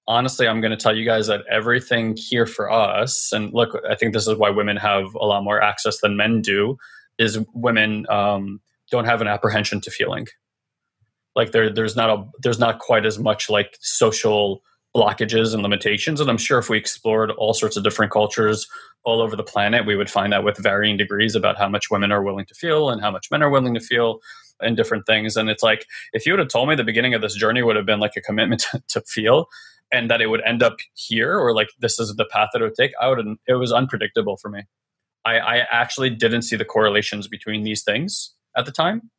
honestly, 0.06 0.46
I'm 0.46 0.60
going 0.60 0.72
to 0.72 0.76
tell 0.76 0.94
you 0.94 1.06
guys 1.06 1.26
that 1.28 1.40
everything 1.50 2.18
here 2.18 2.44
for 2.44 2.70
us, 2.70 3.32
and 3.32 3.50
look, 3.54 3.80
I 3.90 3.94
think 3.94 4.12
this 4.12 4.28
is 4.28 4.36
why 4.36 4.50
women 4.50 4.76
have 4.76 5.14
a 5.14 5.24
lot 5.24 5.42
more 5.42 5.62
access 5.62 6.00
than 6.00 6.18
men 6.18 6.42
do, 6.42 6.76
is 7.18 7.38
women 7.54 8.04
um, 8.10 8.60
don't 8.90 9.06
have 9.06 9.22
an 9.22 9.26
apprehension 9.26 9.80
to 9.80 9.90
feeling. 9.90 10.26
Like 11.34 11.52
there, 11.52 11.72
there's 11.72 11.96
not 11.96 12.10
a, 12.10 12.24
there's 12.42 12.58
not 12.58 12.78
quite 12.78 13.06
as 13.06 13.18
much 13.18 13.48
like 13.48 13.78
social 13.80 14.62
blockages 14.94 15.54
and 15.54 15.62
limitations. 15.62 16.20
And 16.20 16.28
I'm 16.28 16.38
sure 16.38 16.58
if 16.58 16.68
we 16.68 16.76
explored 16.76 17.30
all 17.32 17.54
sorts 17.54 17.76
of 17.76 17.84
different 17.84 18.12
cultures 18.12 18.68
all 19.04 19.20
over 19.20 19.36
the 19.36 19.42
planet, 19.42 19.86
we 19.86 19.96
would 19.96 20.10
find 20.10 20.34
out 20.34 20.44
with 20.44 20.58
varying 20.58 20.96
degrees 20.96 21.34
about 21.34 21.56
how 21.56 21.68
much 21.68 21.90
women 21.90 22.12
are 22.12 22.22
willing 22.22 22.44
to 22.46 22.54
feel 22.54 22.90
and 22.90 23.00
how 23.00 23.10
much 23.10 23.30
men 23.30 23.42
are 23.42 23.50
willing 23.50 23.74
to 23.74 23.80
feel 23.80 24.20
and 24.60 24.76
different 24.76 25.06
things. 25.06 25.36
And 25.36 25.48
it's 25.48 25.62
like, 25.62 25.86
if 26.12 26.26
you 26.26 26.32
would 26.32 26.40
have 26.40 26.48
told 26.48 26.68
me 26.68 26.76
the 26.76 26.84
beginning 26.84 27.14
of 27.14 27.22
this 27.22 27.34
journey 27.34 27.62
would 27.62 27.76
have 27.76 27.86
been 27.86 28.00
like 28.00 28.16
a 28.16 28.20
commitment 28.20 28.60
to, 28.70 28.82
to 28.88 29.00
feel 29.02 29.48
and 29.92 30.10
that 30.10 30.20
it 30.20 30.28
would 30.28 30.42
end 30.46 30.62
up 30.62 30.76
here 30.94 31.38
or 31.38 31.54
like 31.54 31.68
this 31.78 31.98
is 31.98 32.14
the 32.16 32.24
path 32.24 32.50
that 32.52 32.60
it 32.60 32.64
would 32.64 32.74
take, 32.74 32.92
I 33.00 33.08
would, 33.08 33.26
it 33.46 33.54
was 33.54 33.72
unpredictable 33.72 34.36
for 34.36 34.48
me. 34.48 34.64
I, 35.24 35.38
I 35.38 35.56
actually 35.70 36.10
didn't 36.10 36.42
see 36.42 36.56
the 36.56 36.64
correlations 36.64 37.28
between 37.28 37.62
these 37.62 37.82
things 37.82 38.34
at 38.56 38.66
the 38.66 38.72
time. 38.72 39.10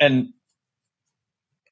And 0.00 0.32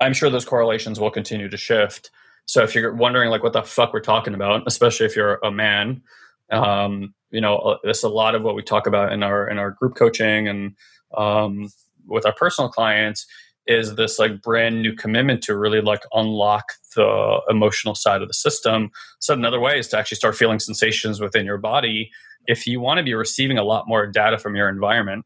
I'm 0.00 0.12
sure 0.12 0.30
those 0.30 0.44
correlations 0.44 1.00
will 1.00 1.10
continue 1.10 1.48
to 1.48 1.56
shift. 1.56 2.10
So 2.46 2.62
if 2.62 2.74
you're 2.74 2.94
wondering 2.94 3.30
like 3.30 3.42
what 3.42 3.52
the 3.52 3.62
fuck 3.62 3.92
we're 3.92 4.00
talking 4.00 4.34
about, 4.34 4.62
especially 4.66 5.06
if 5.06 5.16
you're 5.16 5.38
a 5.42 5.50
man, 5.50 6.02
um, 6.50 7.14
you 7.30 7.40
know, 7.40 7.56
uh, 7.56 7.92
a 8.04 8.08
lot 8.08 8.34
of 8.34 8.42
what 8.42 8.54
we 8.54 8.62
talk 8.62 8.86
about 8.86 9.12
in 9.12 9.22
our 9.22 9.48
in 9.48 9.58
our 9.58 9.70
group 9.70 9.96
coaching 9.96 10.48
and 10.48 10.76
um, 11.16 11.70
with 12.06 12.26
our 12.26 12.34
personal 12.34 12.70
clients 12.70 13.26
is 13.66 13.94
this 13.94 14.18
like 14.18 14.42
brand 14.42 14.82
new 14.82 14.94
commitment 14.94 15.42
to 15.44 15.56
really 15.56 15.80
like 15.80 16.02
unlock 16.12 16.64
the 16.96 17.40
emotional 17.48 17.94
side 17.94 18.20
of 18.20 18.28
the 18.28 18.34
system. 18.34 18.90
So 19.20 19.34
another 19.34 19.60
way 19.60 19.78
is 19.78 19.88
to 19.88 19.98
actually 19.98 20.16
start 20.16 20.36
feeling 20.36 20.58
sensations 20.58 21.20
within 21.20 21.46
your 21.46 21.58
body. 21.58 22.10
If 22.46 22.66
you 22.66 22.80
want 22.80 22.98
to 22.98 23.04
be 23.04 23.14
receiving 23.14 23.58
a 23.58 23.64
lot 23.64 23.86
more 23.86 24.06
data 24.06 24.36
from 24.36 24.56
your 24.56 24.68
environment, 24.68 25.24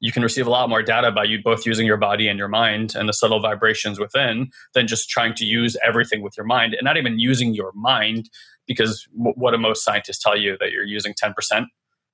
you 0.00 0.12
can 0.12 0.22
receive 0.22 0.46
a 0.46 0.50
lot 0.50 0.68
more 0.68 0.82
data 0.82 1.10
by 1.10 1.24
you 1.24 1.42
both 1.42 1.66
using 1.66 1.86
your 1.86 1.96
body 1.96 2.28
and 2.28 2.38
your 2.38 2.48
mind 2.48 2.94
and 2.94 3.08
the 3.08 3.12
subtle 3.12 3.40
vibrations 3.40 3.98
within 3.98 4.50
than 4.74 4.86
just 4.86 5.08
trying 5.08 5.34
to 5.34 5.44
use 5.44 5.76
everything 5.84 6.22
with 6.22 6.36
your 6.36 6.46
mind 6.46 6.74
and 6.74 6.84
not 6.84 6.96
even 6.96 7.18
using 7.18 7.54
your 7.54 7.72
mind 7.74 8.30
because 8.66 9.06
what 9.12 9.52
do 9.52 9.58
most 9.58 9.82
scientists 9.82 10.22
tell 10.22 10.36
you? 10.36 10.56
That 10.60 10.70
you're 10.70 10.84
using 10.84 11.14
10% 11.14 11.32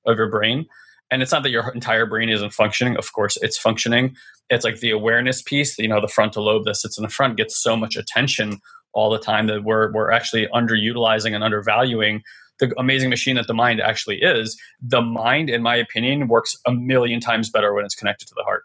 of 0.06 0.16
your 0.16 0.30
brain? 0.30 0.66
And 1.10 1.20
it's 1.20 1.32
not 1.32 1.42
that 1.42 1.50
your 1.50 1.70
entire 1.72 2.06
brain 2.06 2.30
isn't 2.30 2.52
functioning. 2.52 2.96
Of 2.96 3.12
course 3.12 3.36
it's 3.42 3.58
functioning. 3.58 4.16
It's 4.48 4.64
like 4.64 4.80
the 4.80 4.90
awareness 4.90 5.42
piece 5.42 5.78
you 5.78 5.88
know 5.88 6.00
the 6.00 6.08
frontal 6.08 6.44
lobe 6.44 6.64
that 6.64 6.76
sits 6.76 6.96
in 6.96 7.02
the 7.02 7.10
front 7.10 7.36
gets 7.36 7.56
so 7.56 7.76
much 7.76 7.96
attention 7.96 8.60
all 8.94 9.10
the 9.10 9.18
time 9.18 9.48
that 9.48 9.64
we're, 9.64 9.92
we're 9.92 10.10
actually 10.10 10.46
underutilizing 10.54 11.34
and 11.34 11.42
undervaluing 11.42 12.22
the 12.60 12.72
amazing 12.78 13.10
machine 13.10 13.36
that 13.36 13.46
the 13.46 13.54
mind 13.54 13.80
actually 13.80 14.20
is, 14.20 14.56
the 14.80 15.02
mind, 15.02 15.50
in 15.50 15.62
my 15.62 15.76
opinion, 15.76 16.28
works 16.28 16.56
a 16.66 16.72
million 16.72 17.20
times 17.20 17.50
better 17.50 17.74
when 17.74 17.84
it's 17.84 17.94
connected 17.94 18.26
to 18.28 18.34
the 18.36 18.44
heart. 18.44 18.62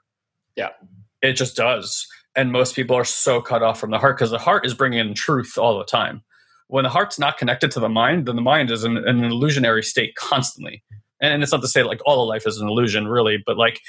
Yeah. 0.55 0.69
It 1.21 1.33
just 1.33 1.55
does. 1.55 2.05
And 2.35 2.51
most 2.51 2.75
people 2.75 2.95
are 2.95 3.05
so 3.05 3.41
cut 3.41 3.63
off 3.63 3.79
from 3.79 3.91
the 3.91 3.99
heart 3.99 4.17
because 4.17 4.31
the 4.31 4.37
heart 4.37 4.65
is 4.65 4.73
bringing 4.73 4.99
in 4.99 5.13
truth 5.13 5.57
all 5.57 5.77
the 5.77 5.85
time. 5.85 6.23
When 6.67 6.83
the 6.83 6.89
heart's 6.89 7.17
not 7.17 7.37
connected 7.37 7.71
to 7.71 7.79
the 7.79 7.89
mind, 7.89 8.27
then 8.27 8.35
the 8.35 8.41
mind 8.41 8.69
is 8.69 8.83
in, 8.83 8.97
in 8.97 9.23
an 9.23 9.23
illusionary 9.23 9.83
state 9.83 10.15
constantly. 10.15 10.83
And 11.21 11.43
it's 11.43 11.51
not 11.51 11.61
to 11.61 11.67
say 11.67 11.83
like 11.83 11.99
all 12.05 12.23
of 12.23 12.29
life 12.29 12.47
is 12.47 12.61
an 12.61 12.67
illusion, 12.67 13.07
really, 13.07 13.43
but 13.45 13.57
like 13.57 13.81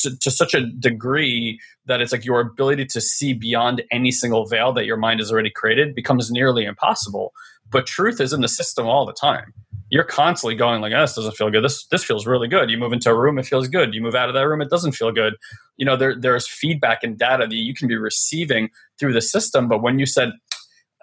to, 0.00 0.18
to 0.18 0.30
such 0.30 0.52
a 0.52 0.66
degree 0.66 1.58
that 1.86 2.00
it's 2.00 2.12
like 2.12 2.24
your 2.24 2.40
ability 2.40 2.84
to 2.86 3.00
see 3.00 3.32
beyond 3.32 3.82
any 3.90 4.10
single 4.10 4.46
veil 4.46 4.72
that 4.74 4.84
your 4.84 4.98
mind 4.98 5.20
has 5.20 5.32
already 5.32 5.50
created 5.50 5.94
becomes 5.94 6.30
nearly 6.30 6.64
impossible 6.64 7.32
but 7.70 7.86
truth 7.86 8.20
is 8.20 8.32
in 8.32 8.40
the 8.40 8.48
system 8.48 8.86
all 8.86 9.06
the 9.06 9.12
time. 9.12 9.52
You're 9.90 10.04
constantly 10.04 10.54
going 10.54 10.82
like 10.82 10.92
oh, 10.92 11.00
this 11.00 11.14
doesn't 11.14 11.36
feel 11.36 11.50
good. 11.50 11.64
This 11.64 11.86
this 11.86 12.04
feels 12.04 12.26
really 12.26 12.48
good. 12.48 12.70
You 12.70 12.76
move 12.76 12.92
into 12.92 13.10
a 13.10 13.18
room 13.18 13.38
it 13.38 13.46
feels 13.46 13.68
good. 13.68 13.94
You 13.94 14.02
move 14.02 14.14
out 14.14 14.28
of 14.28 14.34
that 14.34 14.46
room 14.46 14.60
it 14.60 14.70
doesn't 14.70 14.92
feel 14.92 15.12
good. 15.12 15.34
You 15.76 15.86
know 15.86 15.96
there, 15.96 16.14
there's 16.18 16.48
feedback 16.48 17.02
and 17.02 17.18
data 17.18 17.46
that 17.46 17.54
you 17.54 17.74
can 17.74 17.88
be 17.88 17.96
receiving 17.96 18.68
through 18.98 19.12
the 19.12 19.22
system 19.22 19.68
but 19.68 19.80
when 19.80 19.98
you 19.98 20.06
said 20.06 20.32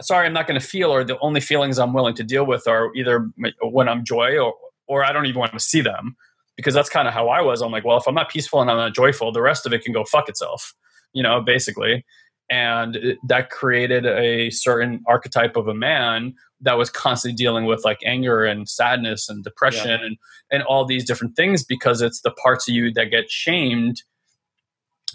sorry 0.01 0.27
i'm 0.27 0.33
not 0.33 0.45
going 0.45 0.59
to 0.59 0.67
feel 0.67 0.91
or 0.91 1.05
the 1.05 1.17
only 1.19 1.39
feelings 1.39 1.79
i'm 1.79 1.93
willing 1.93 2.13
to 2.13 2.23
deal 2.23 2.45
with 2.45 2.67
are 2.67 2.93
either 2.95 3.29
when 3.61 3.87
i'm 3.87 4.03
joy 4.03 4.37
or 4.37 4.53
or 4.89 5.05
i 5.05 5.13
don't 5.13 5.25
even 5.25 5.39
want 5.39 5.53
to 5.53 5.59
see 5.59 5.79
them 5.79 6.17
because 6.57 6.73
that's 6.73 6.89
kind 6.89 7.07
of 7.07 7.13
how 7.13 7.29
i 7.29 7.39
was. 7.41 7.61
I'm 7.61 7.71
like 7.71 7.85
well 7.85 7.95
if 7.95 8.05
i'm 8.05 8.13
not 8.13 8.29
peaceful 8.29 8.59
and 8.59 8.69
i'm 8.69 8.75
not 8.75 8.93
joyful 8.93 9.31
the 9.31 9.41
rest 9.41 9.65
of 9.65 9.71
it 9.71 9.83
can 9.83 9.93
go 9.93 10.03
fuck 10.03 10.27
itself 10.27 10.75
you 11.15 11.23
know 11.23 11.41
basically. 11.41 12.05
And 12.47 13.17
that 13.27 13.49
created 13.49 14.05
a 14.05 14.51
certain 14.51 15.03
archetype 15.07 15.55
of 15.55 15.67
a 15.67 15.73
man 15.73 16.35
that 16.65 16.77
was 16.77 16.89
constantly 16.89 17.35
dealing 17.35 17.65
with 17.65 17.85
like 17.85 17.99
anger 18.03 18.43
and 18.43 18.67
sadness 18.67 19.29
and 19.29 19.43
depression 19.43 19.99
yeah. 19.99 20.05
and 20.05 20.17
and 20.51 20.63
all 20.63 20.83
these 20.83 21.05
different 21.05 21.35
things 21.35 21.63
because 21.63 22.01
it's 22.01 22.21
the 22.21 22.31
parts 22.31 22.67
of 22.67 22.75
you 22.75 22.91
that 22.93 23.11
get 23.11 23.29
shamed. 23.29 24.03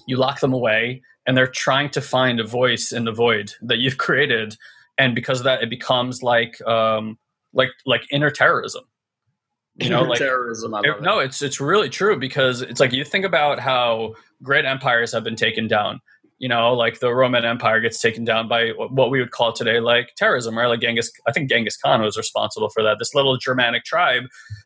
You 0.07 0.17
lock 0.17 0.41
them 0.41 0.53
away 0.53 1.03
and 1.27 1.37
they're 1.37 1.47
trying 1.47 1.91
to 1.91 2.01
find 2.01 2.41
a 2.41 2.45
voice 2.45 2.93
in 2.93 3.05
the 3.05 3.13
void 3.13 3.53
that 3.63 3.79
you've 3.79 3.99
created. 4.07 4.57
And 4.97 5.15
because 5.15 5.41
of 5.41 5.45
that 5.45 5.63
it 5.63 5.69
becomes 5.71 6.23
like 6.23 6.61
um 6.67 7.19
like 7.53 7.71
like 7.85 8.03
inner 8.11 8.31
terrorism. 8.31 8.85
You 9.77 9.89
know 9.89 10.03
like 10.03 10.19
terrorism 10.19 10.75
it, 10.75 11.01
no 11.01 11.21
it's 11.21 11.41
it's 11.41 11.59
really 11.59 11.89
true 11.89 12.19
because 12.19 12.61
it's 12.61 12.81
like 12.81 12.93
you 12.93 13.03
think 13.03 13.25
about 13.25 13.59
how 13.61 14.15
great 14.43 14.67
empires 14.67 15.13
have 15.13 15.25
been 15.25 15.37
taken 15.37 15.69
down 15.69 16.01
you 16.41 16.49
know, 16.49 16.73
like 16.73 17.01
the 17.01 17.15
Roman 17.15 17.45
Empire 17.45 17.81
gets 17.81 18.01
taken 18.01 18.25
down 18.25 18.49
by 18.49 18.71
what 18.71 19.11
we 19.11 19.21
would 19.21 19.31
call 19.31 19.53
today 19.53 19.79
like 19.79 20.15
terrorism, 20.17 20.57
right? 20.57 20.67
Like 20.67 20.81
Genghis, 20.81 21.13
I 21.29 21.33
think 21.33 21.51
Genghis 21.51 21.77
Khan 21.77 22.01
was 22.01 22.17
responsible 22.17 22.71
for 22.71 22.83
that. 22.83 22.99
This 22.99 23.15
little 23.15 23.37
Germanic 23.37 23.85
tribe 23.85 24.23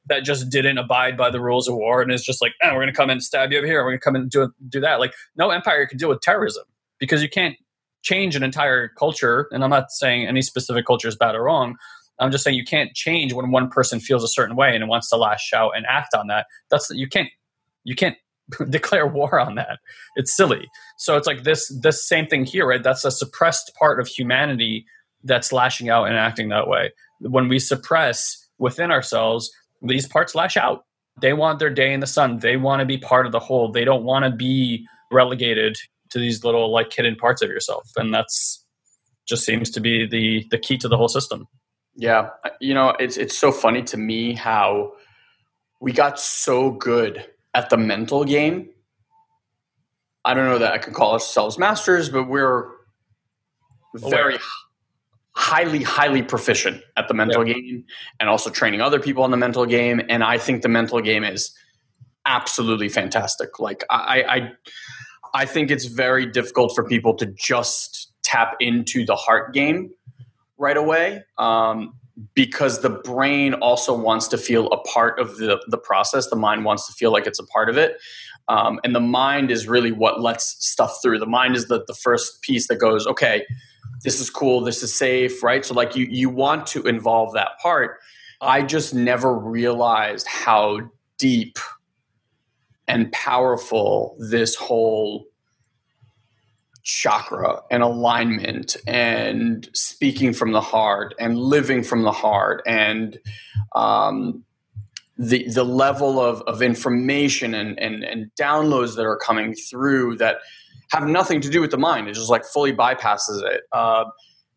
that 0.06 0.20
just 0.20 0.48
didn't 0.50 0.78
abide 0.78 1.16
by 1.16 1.30
the 1.30 1.40
rules 1.40 1.66
of 1.66 1.74
war 1.74 2.00
and 2.00 2.12
is 2.12 2.24
just 2.24 2.40
like, 2.40 2.52
oh, 2.62 2.68
we're 2.68 2.82
going 2.82 2.86
to 2.86 2.92
come 2.92 3.10
and 3.10 3.20
stab 3.20 3.50
you 3.50 3.58
over 3.58 3.66
here. 3.66 3.82
We're 3.82 3.90
going 3.90 3.98
to 3.98 4.04
come 4.04 4.14
and 4.14 4.30
do 4.30 4.52
do 4.68 4.78
that. 4.80 5.00
Like 5.00 5.14
no 5.34 5.50
empire 5.50 5.84
can 5.86 5.98
deal 5.98 6.08
with 6.08 6.20
terrorism 6.20 6.62
because 7.00 7.22
you 7.22 7.28
can't 7.28 7.56
change 8.02 8.36
an 8.36 8.44
entire 8.44 8.90
culture. 8.90 9.48
And 9.50 9.64
I'm 9.64 9.70
not 9.70 9.90
saying 9.90 10.28
any 10.28 10.42
specific 10.42 10.86
culture 10.86 11.08
is 11.08 11.16
bad 11.16 11.34
or 11.34 11.42
wrong. 11.42 11.74
I'm 12.20 12.30
just 12.30 12.44
saying 12.44 12.56
you 12.56 12.64
can't 12.64 12.94
change 12.94 13.32
when 13.32 13.50
one 13.50 13.68
person 13.68 13.98
feels 13.98 14.22
a 14.22 14.28
certain 14.28 14.54
way 14.54 14.76
and 14.76 14.88
wants 14.88 15.10
to 15.10 15.16
lash 15.16 15.52
out 15.52 15.72
and 15.74 15.84
act 15.88 16.14
on 16.14 16.28
that. 16.28 16.46
That's 16.70 16.88
you 16.90 17.08
can't 17.08 17.30
you 17.82 17.96
can't 17.96 18.16
declare 18.70 19.06
war 19.06 19.40
on 19.40 19.54
that. 19.56 19.78
It's 20.16 20.34
silly. 20.34 20.68
So 20.98 21.16
it's 21.16 21.26
like 21.26 21.44
this 21.44 21.72
this 21.80 22.06
same 22.06 22.26
thing 22.26 22.44
here, 22.44 22.66
right? 22.66 22.82
That's 22.82 23.04
a 23.04 23.10
suppressed 23.10 23.72
part 23.78 24.00
of 24.00 24.06
humanity 24.06 24.86
that's 25.22 25.52
lashing 25.52 25.88
out 25.88 26.04
and 26.04 26.16
acting 26.16 26.50
that 26.50 26.68
way. 26.68 26.92
When 27.20 27.48
we 27.48 27.58
suppress 27.58 28.36
within 28.58 28.90
ourselves, 28.90 29.50
these 29.82 30.06
parts 30.06 30.34
lash 30.34 30.56
out. 30.56 30.84
They 31.20 31.32
want 31.32 31.58
their 31.58 31.70
day 31.70 31.92
in 31.92 32.00
the 32.00 32.06
sun. 32.06 32.38
They 32.38 32.56
want 32.56 32.80
to 32.80 32.86
be 32.86 32.98
part 32.98 33.26
of 33.26 33.32
the 33.32 33.40
whole. 33.40 33.70
They 33.70 33.84
don't 33.84 34.04
want 34.04 34.24
to 34.24 34.30
be 34.30 34.86
relegated 35.12 35.76
to 36.10 36.18
these 36.18 36.44
little 36.44 36.72
like 36.72 36.92
hidden 36.92 37.16
parts 37.16 37.40
of 37.40 37.48
yourself. 37.48 37.88
And 37.96 38.12
that's 38.12 38.64
just 39.26 39.44
seems 39.44 39.70
to 39.70 39.80
be 39.80 40.06
the 40.06 40.46
the 40.50 40.58
key 40.58 40.76
to 40.78 40.88
the 40.88 40.96
whole 40.96 41.08
system. 41.08 41.46
Yeah, 41.96 42.30
you 42.60 42.74
know, 42.74 42.90
it's 42.98 43.16
it's 43.16 43.38
so 43.38 43.52
funny 43.52 43.82
to 43.84 43.96
me 43.96 44.34
how 44.34 44.92
we 45.80 45.92
got 45.92 46.18
so 46.18 46.72
good 46.72 47.24
at 47.54 47.70
the 47.70 47.76
mental 47.76 48.24
game. 48.24 48.68
I 50.24 50.34
don't 50.34 50.46
know 50.46 50.58
that 50.58 50.72
I 50.72 50.78
can 50.78 50.94
call 50.94 51.12
ourselves 51.12 51.58
masters, 51.58 52.08
but 52.08 52.24
we're 52.24 52.70
very 53.94 54.38
highly, 55.32 55.82
highly 55.82 56.22
proficient 56.22 56.82
at 56.96 57.08
the 57.08 57.14
mental 57.14 57.46
yep. 57.46 57.56
game 57.56 57.84
and 58.20 58.28
also 58.28 58.50
training 58.50 58.80
other 58.80 59.00
people 59.00 59.22
on 59.22 59.30
the 59.30 59.36
mental 59.36 59.66
game. 59.66 60.00
And 60.08 60.24
I 60.24 60.38
think 60.38 60.62
the 60.62 60.68
mental 60.68 61.00
game 61.00 61.24
is 61.24 61.56
absolutely 62.24 62.88
fantastic. 62.88 63.60
Like 63.60 63.84
I, 63.90 64.22
I, 64.22 64.52
I 65.34 65.44
think 65.44 65.70
it's 65.70 65.86
very 65.86 66.26
difficult 66.26 66.74
for 66.74 66.84
people 66.84 67.14
to 67.16 67.26
just 67.26 68.12
tap 68.22 68.56
into 68.60 69.04
the 69.04 69.16
heart 69.16 69.52
game 69.52 69.90
right 70.56 70.76
away. 70.76 71.24
Um, 71.36 71.94
because 72.34 72.80
the 72.80 72.90
brain 72.90 73.54
also 73.54 73.96
wants 73.96 74.28
to 74.28 74.38
feel 74.38 74.68
a 74.68 74.80
part 74.82 75.18
of 75.18 75.36
the, 75.36 75.60
the 75.68 75.78
process. 75.78 76.28
The 76.28 76.36
mind 76.36 76.64
wants 76.64 76.86
to 76.86 76.92
feel 76.92 77.12
like 77.12 77.26
it's 77.26 77.38
a 77.38 77.46
part 77.46 77.68
of 77.68 77.76
it. 77.76 77.98
Um, 78.48 78.78
and 78.84 78.94
the 78.94 79.00
mind 79.00 79.50
is 79.50 79.66
really 79.66 79.90
what 79.90 80.20
lets 80.20 80.56
stuff 80.64 80.98
through. 81.02 81.18
The 81.18 81.26
mind 81.26 81.56
is 81.56 81.68
the, 81.68 81.84
the 81.86 81.94
first 81.94 82.42
piece 82.42 82.68
that 82.68 82.76
goes, 82.76 83.06
okay, 83.06 83.44
this 84.02 84.20
is 84.20 84.30
cool, 84.30 84.60
this 84.60 84.82
is 84.82 84.94
safe, 84.94 85.42
right? 85.42 85.64
So, 85.64 85.74
like, 85.74 85.96
you, 85.96 86.06
you 86.10 86.28
want 86.28 86.66
to 86.68 86.82
involve 86.86 87.32
that 87.34 87.58
part. 87.60 87.98
I 88.40 88.62
just 88.62 88.94
never 88.94 89.34
realized 89.34 90.26
how 90.26 90.80
deep 91.18 91.58
and 92.86 93.10
powerful 93.12 94.16
this 94.18 94.54
whole 94.54 95.26
chakra 96.84 97.60
and 97.70 97.82
alignment 97.82 98.76
and 98.86 99.68
speaking 99.72 100.32
from 100.32 100.52
the 100.52 100.60
heart 100.60 101.14
and 101.18 101.38
living 101.38 101.82
from 101.82 102.02
the 102.02 102.12
heart 102.12 102.62
and 102.66 103.18
um, 103.74 104.44
the 105.16 105.48
the 105.48 105.64
level 105.64 106.20
of, 106.20 106.42
of 106.42 106.60
information 106.60 107.54
and, 107.54 107.78
and, 107.80 108.04
and 108.04 108.30
downloads 108.38 108.96
that 108.96 109.04
are 109.06 109.16
coming 109.16 109.54
through 109.54 110.16
that 110.16 110.38
have 110.90 111.08
nothing 111.08 111.40
to 111.40 111.48
do 111.48 111.60
with 111.60 111.70
the 111.70 111.78
mind. 111.78 112.06
It 112.08 112.14
just 112.14 112.30
like 112.30 112.44
fully 112.44 112.72
bypasses 112.72 113.42
it. 113.42 113.62
Uh, 113.72 114.04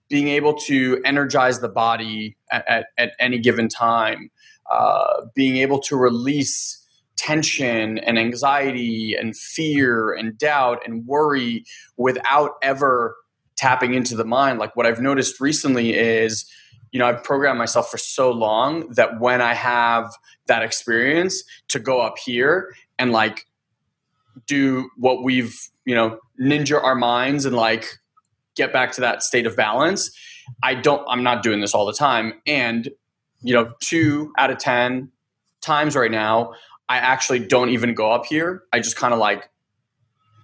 being 0.10 0.28
able 0.28 0.54
to 0.54 1.02
energize 1.06 1.60
the 1.60 1.70
body 1.70 2.38
at, 2.52 2.68
at, 2.68 2.88
at 2.98 3.12
any 3.20 3.40
given 3.40 3.68
time, 3.68 4.32
uh, 4.70 5.26
being 5.36 5.58
able 5.58 5.80
to 5.80 5.96
release 5.96 6.86
tension 7.18 7.98
and 8.00 8.18
anxiety 8.18 9.16
and 9.16 9.36
fear 9.36 10.14
and 10.14 10.38
doubt 10.38 10.82
and 10.86 11.06
worry 11.06 11.66
without 11.98 12.54
ever 12.62 13.16
tapping 13.58 13.96
into 13.96 14.16
the 14.16 14.24
mind, 14.24 14.60
like 14.60 14.76
what 14.76 14.86
I've 14.86 15.02
noticed 15.02 15.42
recently 15.42 15.96
is, 15.96 16.46
you 16.92 17.00
know, 17.00 17.08
I've 17.08 17.24
programmed 17.24 17.58
myself 17.58 17.90
for 17.90 17.98
so 17.98 18.32
long 18.32 18.88
that 18.94 19.20
when 19.20 19.42
I 19.42 19.54
have 19.54 20.14
that 20.46 20.64
experience 20.64 21.44
to 21.70 21.80
go 21.80 22.00
up 22.00 22.18
here 22.18 22.74
and 22.98 23.12
like 23.12 23.46
do 24.46 24.90
what 24.96 25.24
we've, 25.24 25.60
you 25.86 25.96
know, 25.96 26.20
ninja 26.40 26.82
our 26.82 26.96
minds 26.96 27.46
and 27.46 27.56
like 27.56 27.86
get 28.56 28.72
back 28.72 28.92
to 28.94 29.02
that 29.02 29.24
state 29.24 29.46
of 29.46 29.56
balance. 29.56 30.12
I 30.64 30.76
don't, 30.76 31.04
I'm 31.10 31.24
not 31.24 31.44
doing 31.44 31.60
this 31.60 31.74
all 31.74 31.86
the 31.86 31.94
time. 31.94 32.36
And, 32.46 32.90
you 33.42 33.54
know, 33.54 33.74
two 33.82 34.32
out 34.38 34.50
of 34.50 34.60
10 34.60 35.12
times 35.62 35.96
right 35.96 36.12
now, 36.12 36.54
I 36.90 36.98
actually 36.98 37.40
don't 37.40 37.70
even 37.70 37.94
go 37.94 38.12
up 38.12 38.26
here. 38.26 38.64
I 38.72 38.80
just 38.80 38.96
kind 38.96 39.14
of 39.14 39.20
like 39.20 39.50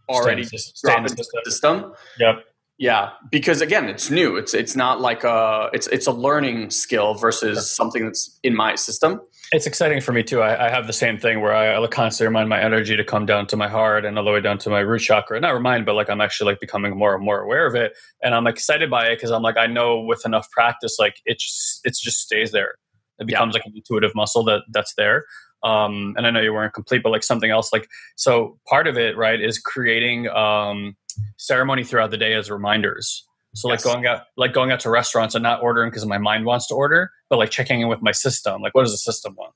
already 0.09 0.43
stay 0.43 0.95
in 0.95 1.03
the, 1.03 1.11
in 1.11 1.15
the 1.15 1.41
system. 1.45 1.93
Yep. 2.19 2.43
Yeah, 2.79 3.11
because 3.29 3.61
again, 3.61 3.85
it's 3.85 4.09
new. 4.09 4.35
It's 4.35 4.53
it's 4.53 4.75
not 4.75 4.99
like 4.99 5.23
a 5.23 5.69
it's 5.73 5.87
it's 5.87 6.07
a 6.07 6.11
learning 6.11 6.71
skill 6.71 7.13
versus 7.13 7.71
something 7.71 8.05
that's 8.05 8.39
in 8.41 8.55
my 8.55 8.75
system. 8.75 9.21
It's 9.51 9.67
exciting 9.67 10.01
for 10.01 10.11
me 10.11 10.23
too. 10.23 10.41
I, 10.41 10.65
I 10.65 10.69
have 10.69 10.87
the 10.87 10.93
same 10.93 11.19
thing 11.19 11.39
where 11.39 11.53
I, 11.53 11.81
I 11.81 11.87
constantly 11.87 12.27
remind 12.27 12.49
my 12.49 12.59
energy 12.59 12.97
to 12.97 13.03
come 13.03 13.27
down 13.27 13.45
to 13.47 13.55
my 13.55 13.67
heart 13.67 14.05
and 14.05 14.17
all 14.17 14.25
the 14.25 14.31
way 14.31 14.41
down 14.41 14.57
to 14.59 14.71
my 14.71 14.79
root 14.79 15.01
chakra. 15.01 15.39
Not 15.39 15.53
remind, 15.53 15.85
but 15.85 15.93
like 15.93 16.09
I'm 16.09 16.19
actually 16.19 16.51
like 16.51 16.59
becoming 16.59 16.97
more 16.97 17.13
and 17.13 17.23
more 17.23 17.41
aware 17.41 17.67
of 17.67 17.75
it, 17.75 17.93
and 18.23 18.33
I'm 18.33 18.47
excited 18.47 18.89
by 18.89 19.05
it 19.05 19.17
because 19.17 19.29
I'm 19.29 19.43
like 19.43 19.57
I 19.57 19.67
know 19.67 20.01
with 20.01 20.25
enough 20.25 20.49
practice, 20.49 20.97
like 20.97 21.21
it 21.25 21.39
just 21.39 21.81
it 21.85 21.95
just 21.95 22.21
stays 22.21 22.51
there. 22.51 22.73
It 23.19 23.27
becomes 23.27 23.53
like 23.53 23.65
an 23.65 23.73
intuitive 23.75 24.15
muscle 24.15 24.43
that 24.45 24.63
that's 24.73 24.95
there. 24.95 25.25
Um, 25.63 26.13
and 26.17 26.27
I 26.27 26.31
know 26.31 26.41
you 26.41 26.53
weren't 26.53 26.73
complete, 26.73 27.03
but 27.03 27.09
like 27.09 27.23
something 27.23 27.49
else, 27.49 27.71
like 27.71 27.87
so 28.15 28.59
part 28.67 28.87
of 28.87 28.97
it, 28.97 29.15
right, 29.15 29.39
is 29.39 29.59
creating 29.59 30.27
um, 30.27 30.95
ceremony 31.37 31.83
throughout 31.83 32.11
the 32.11 32.17
day 32.17 32.33
as 32.33 32.51
reminders. 32.51 33.25
So 33.55 33.69
yes. 33.69 33.85
like 33.85 33.93
going 33.93 34.05
out, 34.07 34.23
like 34.35 34.53
going 34.53 34.71
out 34.71 34.79
to 34.81 34.89
restaurants 34.89 35.35
and 35.35 35.43
not 35.43 35.61
ordering 35.61 35.89
because 35.89 36.05
my 36.05 36.17
mind 36.17 36.45
wants 36.45 36.67
to 36.67 36.75
order, 36.75 37.11
but 37.29 37.37
like 37.37 37.51
checking 37.51 37.81
in 37.81 37.87
with 37.87 38.01
my 38.01 38.11
system. 38.11 38.61
Like, 38.61 38.73
what 38.73 38.81
does 38.83 38.91
the 38.91 38.97
system 38.97 39.35
want? 39.37 39.53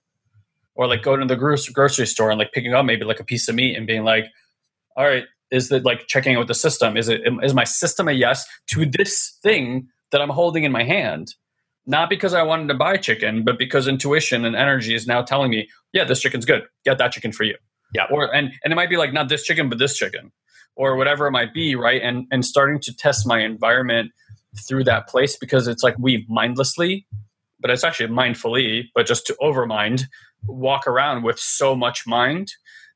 Or 0.75 0.87
like 0.87 1.01
going 1.01 1.19
to 1.21 1.25
the 1.25 1.35
grocery 1.35 1.73
grocery 1.73 2.05
store 2.05 2.29
and 2.29 2.37
like 2.37 2.51
picking 2.51 2.73
up 2.73 2.85
maybe 2.85 3.05
like 3.05 3.19
a 3.19 3.23
piece 3.23 3.49
of 3.49 3.55
meat 3.55 3.75
and 3.75 3.87
being 3.87 4.03
like, 4.03 4.25
all 4.95 5.05
right, 5.05 5.25
is 5.49 5.69
that 5.69 5.83
like 5.83 6.07
checking 6.07 6.33
in 6.33 6.39
with 6.39 6.47
the 6.47 6.53
system? 6.53 6.95
Is 6.95 7.09
it 7.09 7.21
is 7.41 7.55
my 7.55 7.63
system 7.63 8.07
a 8.07 8.11
yes 8.11 8.45
to 8.67 8.85
this 8.85 9.37
thing 9.41 9.87
that 10.11 10.21
I'm 10.21 10.29
holding 10.29 10.63
in 10.63 10.71
my 10.71 10.83
hand? 10.83 11.33
Not 11.87 12.09
because 12.09 12.33
I 12.33 12.43
wanted 12.43 12.67
to 12.67 12.73
buy 12.73 12.97
chicken, 12.97 13.43
but 13.43 13.57
because 13.57 13.87
intuition 13.87 14.43
and 14.43 14.55
energy 14.55 14.93
is 14.93 15.07
now 15.07 15.21
telling 15.21 15.49
me, 15.49 15.69
yeah, 15.93 16.03
this 16.03 16.19
chicken's 16.19 16.45
good. 16.45 16.63
Get 16.83 16.97
that 16.97 17.13
chicken 17.13 17.31
for 17.31 17.45
you. 17.45 17.55
Yeah. 17.95 18.05
Or 18.11 18.33
and 18.35 18.51
and 18.63 18.73
it 18.73 18.75
might 18.75 18.89
be 18.89 18.97
like 18.97 19.13
not 19.13 19.29
this 19.29 19.43
chicken, 19.43 19.69
but 19.69 19.79
this 19.79 19.97
chicken 19.97 20.31
or 20.75 20.95
whatever 20.97 21.27
it 21.27 21.31
might 21.31 21.53
be, 21.53 21.75
right? 21.75 22.01
And 22.01 22.27
and 22.29 22.45
starting 22.45 22.79
to 22.81 22.95
test 22.95 23.25
my 23.25 23.39
environment 23.39 24.11
through 24.67 24.83
that 24.85 25.07
place 25.07 25.37
because 25.37 25.67
it's 25.67 25.83
like 25.83 25.95
we 25.97 26.25
mindlessly, 26.29 27.07
but 27.59 27.71
it's 27.71 27.83
actually 27.83 28.09
mindfully, 28.09 28.85
but 28.93 29.05
just 29.05 29.25
to 29.27 29.35
overmind, 29.41 30.03
walk 30.45 30.87
around 30.87 31.23
with 31.23 31.39
so 31.39 31.75
much 31.75 32.05
mind 32.05 32.51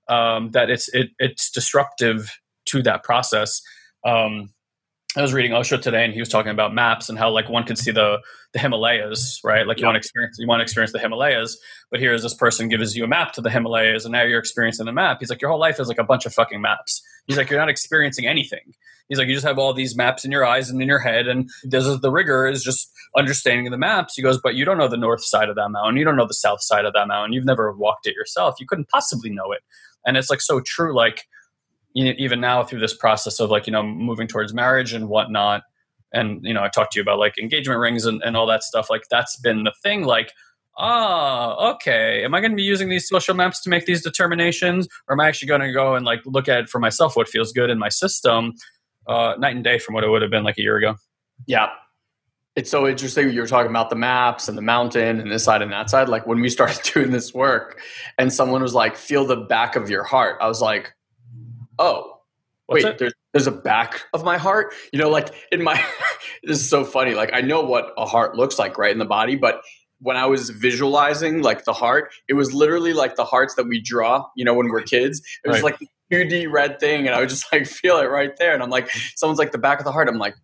um, 0.10 0.52
that 0.52 0.70
it's 0.70 0.94
it, 0.94 1.10
it's 1.18 1.50
disruptive 1.50 2.30
to 2.66 2.82
that 2.84 3.04
process. 3.04 3.62
Um, 4.06 4.50
I 5.18 5.22
was 5.22 5.34
reading 5.34 5.52
Osho 5.52 5.76
today, 5.76 6.06
and 6.06 6.14
he 6.14 6.22
was 6.22 6.30
talking 6.30 6.52
about 6.52 6.74
maps 6.74 7.10
and 7.10 7.18
how 7.18 7.32
like 7.32 7.50
one 7.50 7.66
could 7.66 7.78
see 7.78 7.92
the 7.92 8.20
the 8.54 8.60
Himalayas, 8.60 9.42
right? 9.44 9.68
Like 9.68 9.80
you 9.80 9.86
want 9.86 9.96
to 9.96 10.00
experience 10.00 10.38
you 10.40 10.48
want 10.48 10.60
to 10.60 10.64
experience 10.64 10.94
the 10.94 11.00
Himalayas, 11.00 11.60
but 11.90 12.00
here's 12.00 12.24
this 12.24 12.34
person 12.34 12.70
gives 12.70 12.96
you 12.96 13.04
a 13.04 13.08
map 13.08 13.34
to 13.34 13.42
the 13.42 13.50
Himalayas, 13.50 14.06
and 14.06 14.14
now 14.14 14.24
you're 14.24 14.40
experiencing 14.40 14.86
the 14.86 14.94
map. 14.94 15.18
He's 15.20 15.30
like, 15.30 15.42
your 15.42 15.52
whole 15.52 15.60
life 15.60 15.82
is 15.82 15.90
like 15.90 15.98
a 15.98 16.04
bunch 16.06 16.26
of 16.26 16.34
fucking 16.34 16.62
maps. 16.62 17.02
He's 17.28 17.36
like, 17.36 17.50
you're 17.50 17.60
not 17.60 17.70
experiencing 17.70 18.26
anything. 18.26 18.74
He's 19.10 19.18
like, 19.18 19.28
you 19.28 19.34
just 19.34 19.46
have 19.46 19.60
all 19.60 19.74
these 19.74 19.98
maps 19.98 20.24
in 20.24 20.32
your 20.32 20.46
eyes 20.46 20.70
and 20.70 20.82
in 20.82 20.88
your 20.88 21.00
head, 21.00 21.28
and 21.28 21.50
this 21.66 21.86
is 21.86 22.00
the 22.00 22.12
rigor 22.12 22.48
is 22.48 22.64
just 22.64 22.90
understanding 23.18 23.70
the 23.70 23.78
maps. 23.78 24.14
He 24.16 24.22
goes, 24.22 24.40
but 24.42 24.56
you 24.56 24.64
don't 24.64 24.78
know 24.78 24.88
the 24.88 24.96
north 24.96 25.26
side 25.26 25.50
of 25.50 25.58
that 25.58 25.70
mountain, 25.70 25.98
you 25.98 26.06
don't 26.06 26.16
know 26.16 26.28
the 26.28 26.34
south 26.34 26.62
side 26.62 26.86
of 26.86 26.94
that 26.94 27.10
mountain, 27.10 27.34
you've 27.34 27.44
never 27.44 27.74
walked 27.74 28.08
it 28.08 28.16
yourself. 28.16 28.56
You 28.62 28.66
couldn't 28.66 28.88
possibly 28.88 29.30
know 29.30 29.52
it, 29.52 29.60
and 30.06 30.16
it's 30.16 30.30
like 30.30 30.40
so 30.40 30.62
true. 30.62 30.96
Like 30.96 31.26
even 31.96 32.40
now 32.40 32.64
through 32.64 32.80
this 32.80 32.94
process 32.94 33.40
of 33.40 33.50
like 33.50 33.68
you 33.68 33.74
know 33.74 33.84
moving 33.84 34.28
towards 34.28 34.54
marriage 34.54 34.94
and 34.94 35.10
whatnot. 35.10 35.64
And 36.14 36.44
you 36.44 36.54
know 36.54 36.64
i 36.64 36.68
talked 36.68 36.94
to 36.94 37.00
you 37.00 37.02
about 37.02 37.20
like 37.20 37.38
engagement 37.38 37.80
rings 37.80 38.06
and, 38.06 38.22
and 38.24 38.36
all 38.36 38.48
that 38.48 38.64
stuff. 38.64 38.90
Like 38.90 39.04
that's 39.10 39.38
been 39.38 39.64
the 39.64 39.74
thing 39.84 40.04
like 40.04 40.32
ah 40.78 41.74
okay. 41.74 42.24
Am 42.24 42.34
i 42.34 42.40
going 42.40 42.52
to 42.52 42.56
be 42.56 42.64
using 42.64 42.90
these 42.90 43.08
social 43.08 43.36
maps 43.36 43.62
to 43.64 43.70
make 43.70 43.86
these 43.86 44.04
determinations? 44.04 44.88
Or 45.08 45.14
am 45.14 45.20
i 45.20 45.28
actually 45.28 45.48
going 45.48 45.62
to 45.62 45.72
go 45.72 45.96
and 45.96 46.06
like 46.06 46.22
look 46.26 46.48
at 46.48 46.70
for 46.70 46.80
myself 46.80 47.16
what 47.16 47.28
feels 47.28 47.52
good 47.52 47.70
in 47.70 47.80
my 47.80 47.90
system 47.90 48.54
uh, 49.08 49.34
night 49.38 49.56
and 49.56 49.64
day 49.64 49.80
from 49.80 49.96
what 49.96 50.04
it 50.04 50.10
would 50.10 50.22
have 50.22 50.32
been 50.32 50.44
like 50.44 50.58
a 50.58 50.62
year 50.62 50.78
ago? 50.78 50.96
Yeah. 51.48 51.70
It's 52.58 52.70
so 52.70 52.86
interesting 52.86 53.32
you 53.32 53.40
were 53.40 53.48
talking 53.48 53.70
about 53.70 53.90
the 53.90 53.96
maps 53.96 54.50
and 54.50 54.58
the 54.58 54.62
mountain 54.62 55.22
and 55.22 55.32
this 55.32 55.46
side 55.46 55.62
and 55.62 55.72
that 55.72 55.90
side. 55.90 56.10
Like 56.10 56.28
when 56.28 56.42
we 56.42 56.50
started 56.50 56.82
doing 56.94 57.12
this 57.12 57.34
work 57.34 57.80
and 58.18 58.32
someone 58.32 58.62
was 58.62 58.74
like 58.74 58.98
feel 58.98 59.26
the 59.26 59.38
back 59.38 59.76
of 59.76 59.90
your 59.90 60.04
heart 60.04 60.38
i 60.42 60.48
was 60.48 60.62
like 60.62 60.94
oh, 61.80 62.18
What's 62.68 62.86
wait, 62.86 62.98
there's 63.00 63.14
there's 63.34 63.48
a 63.48 63.52
back 63.52 64.04
of 64.14 64.24
my 64.24 64.38
heart. 64.38 64.74
You 64.94 65.00
know, 65.00 65.10
like 65.10 65.30
in 65.52 65.62
my 65.62 65.76
this 66.44 66.60
is 66.60 66.70
so 66.70 66.86
funny. 66.86 67.14
Like 67.14 67.32
I 67.34 67.42
know 67.42 67.62
what 67.62 67.94
a 67.98 68.06
heart 68.06 68.36
looks 68.36 68.58
like, 68.58 68.78
right 68.78 68.92
in 68.92 69.00
the 69.00 69.06
body, 69.06 69.36
but 69.36 69.62
when 70.00 70.18
I 70.18 70.26
was 70.26 70.50
visualizing 70.50 71.42
like 71.44 71.64
the 71.64 71.74
heart, 71.74 72.12
it 72.28 72.34
was 72.34 72.54
literally 72.54 72.94
like 72.94 73.16
the 73.16 73.26
hearts 73.26 73.56
that 73.56 73.68
we 73.68 73.80
draw, 73.80 74.26
you 74.36 74.44
know, 74.44 74.54
when 74.54 74.70
we're 74.70 74.82
kids. 74.82 75.22
It 75.44 75.48
was 75.48 75.62
right. 75.62 75.78
like 75.80 75.90
2D 76.12 76.52
red 76.52 76.80
thing, 76.80 77.08
and 77.08 77.16
I 77.16 77.20
would 77.20 77.30
just 77.30 77.52
like 77.54 77.68
feel 77.68 77.98
it 77.98 78.06
right 78.06 78.36
there. 78.38 78.54
And 78.54 78.64
I'm 78.64 78.70
like, 78.70 78.90
someone's 79.16 79.40
like 79.40 79.52
the 79.52 79.60
back 79.60 79.80
of 79.80 79.86
the 79.86 79.92
heart. 79.92 80.10
I'm 80.10 80.18
like, 80.18 80.36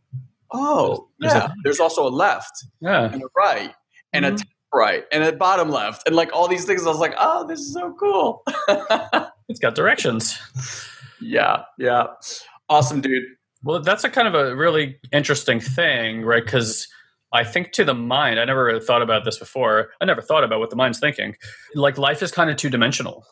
oh, 0.52 1.10
there's, 1.20 1.34
yeah. 1.34 1.46
A, 1.48 1.54
there's 1.64 1.80
also 1.80 2.08
a 2.08 2.10
left, 2.12 2.64
yeah, 2.82 3.12
and 3.12 3.24
a 3.24 3.28
right, 3.36 3.74
and 4.14 4.26
mm-hmm. 4.26 4.36
a 4.36 4.38
top 4.38 4.48
right, 4.74 5.04
and 5.12 5.24
a 5.24 5.32
bottom 5.32 5.70
left, 5.70 6.08
and 6.08 6.16
like 6.16 6.32
all 6.34 6.48
these 6.48 6.66
things. 6.66 6.86
I 6.86 6.90
was 6.90 7.00
like, 7.00 7.16
oh, 7.18 7.48
this 7.48 7.60
is 7.60 7.74
so 7.74 7.96
cool. 8.00 8.44
it's 9.50 9.60
got 9.60 9.76
directions. 9.76 10.40
Yeah, 11.22 11.64
yeah. 11.78 12.08
Awesome, 12.70 13.02
dude. 13.02 13.24
Well, 13.64 13.82
that's 13.82 14.04
a 14.04 14.10
kind 14.10 14.28
of 14.28 14.36
a 14.36 14.56
really 14.56 15.00
interesting 15.12 15.60
thing, 15.60 16.24
right? 16.24 16.44
Because 16.44 16.88
I 17.34 17.44
think 17.44 17.72
to 17.74 17.84
the 17.84 17.94
mind, 17.94 18.40
I 18.40 18.46
never 18.46 18.64
really 18.64 18.84
thought 18.84 19.02
about 19.02 19.26
this 19.26 19.38
before. 19.38 19.90
I 20.00 20.06
never 20.06 20.22
thought 20.22 20.44
about 20.44 20.60
what 20.60 20.70
the 20.70 20.76
mind's 20.76 21.00
thinking. 21.00 21.36
Like 21.76 21.98
life 21.98 22.22
is 22.22 22.32
kind 22.32 22.50
of 22.50 22.56
two 22.58 22.70
dimensional. 22.70 23.26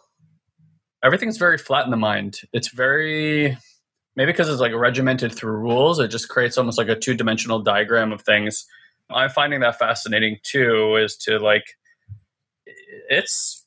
Everything's 1.03 1.37
very 1.37 1.57
flat 1.57 1.85
in 1.85 1.91
the 1.91 1.97
mind. 1.97 2.41
It's 2.51 2.69
very 2.69 3.57
maybe 4.15 4.31
because 4.31 4.49
it's 4.49 4.59
like 4.59 4.73
regimented 4.73 5.33
through 5.33 5.57
rules. 5.57 5.99
It 5.99 6.07
just 6.09 6.29
creates 6.29 6.57
almost 6.57 6.77
like 6.77 6.89
a 6.89 6.95
two 6.95 7.13
dimensional 7.13 7.59
diagram 7.59 8.11
of 8.11 8.21
things. 8.21 8.65
I'm 9.09 9.29
finding 9.29 9.59
that 9.59 9.77
fascinating 9.77 10.37
too. 10.43 10.95
Is 10.95 11.15
to 11.17 11.37
like 11.37 11.65
it's 13.09 13.65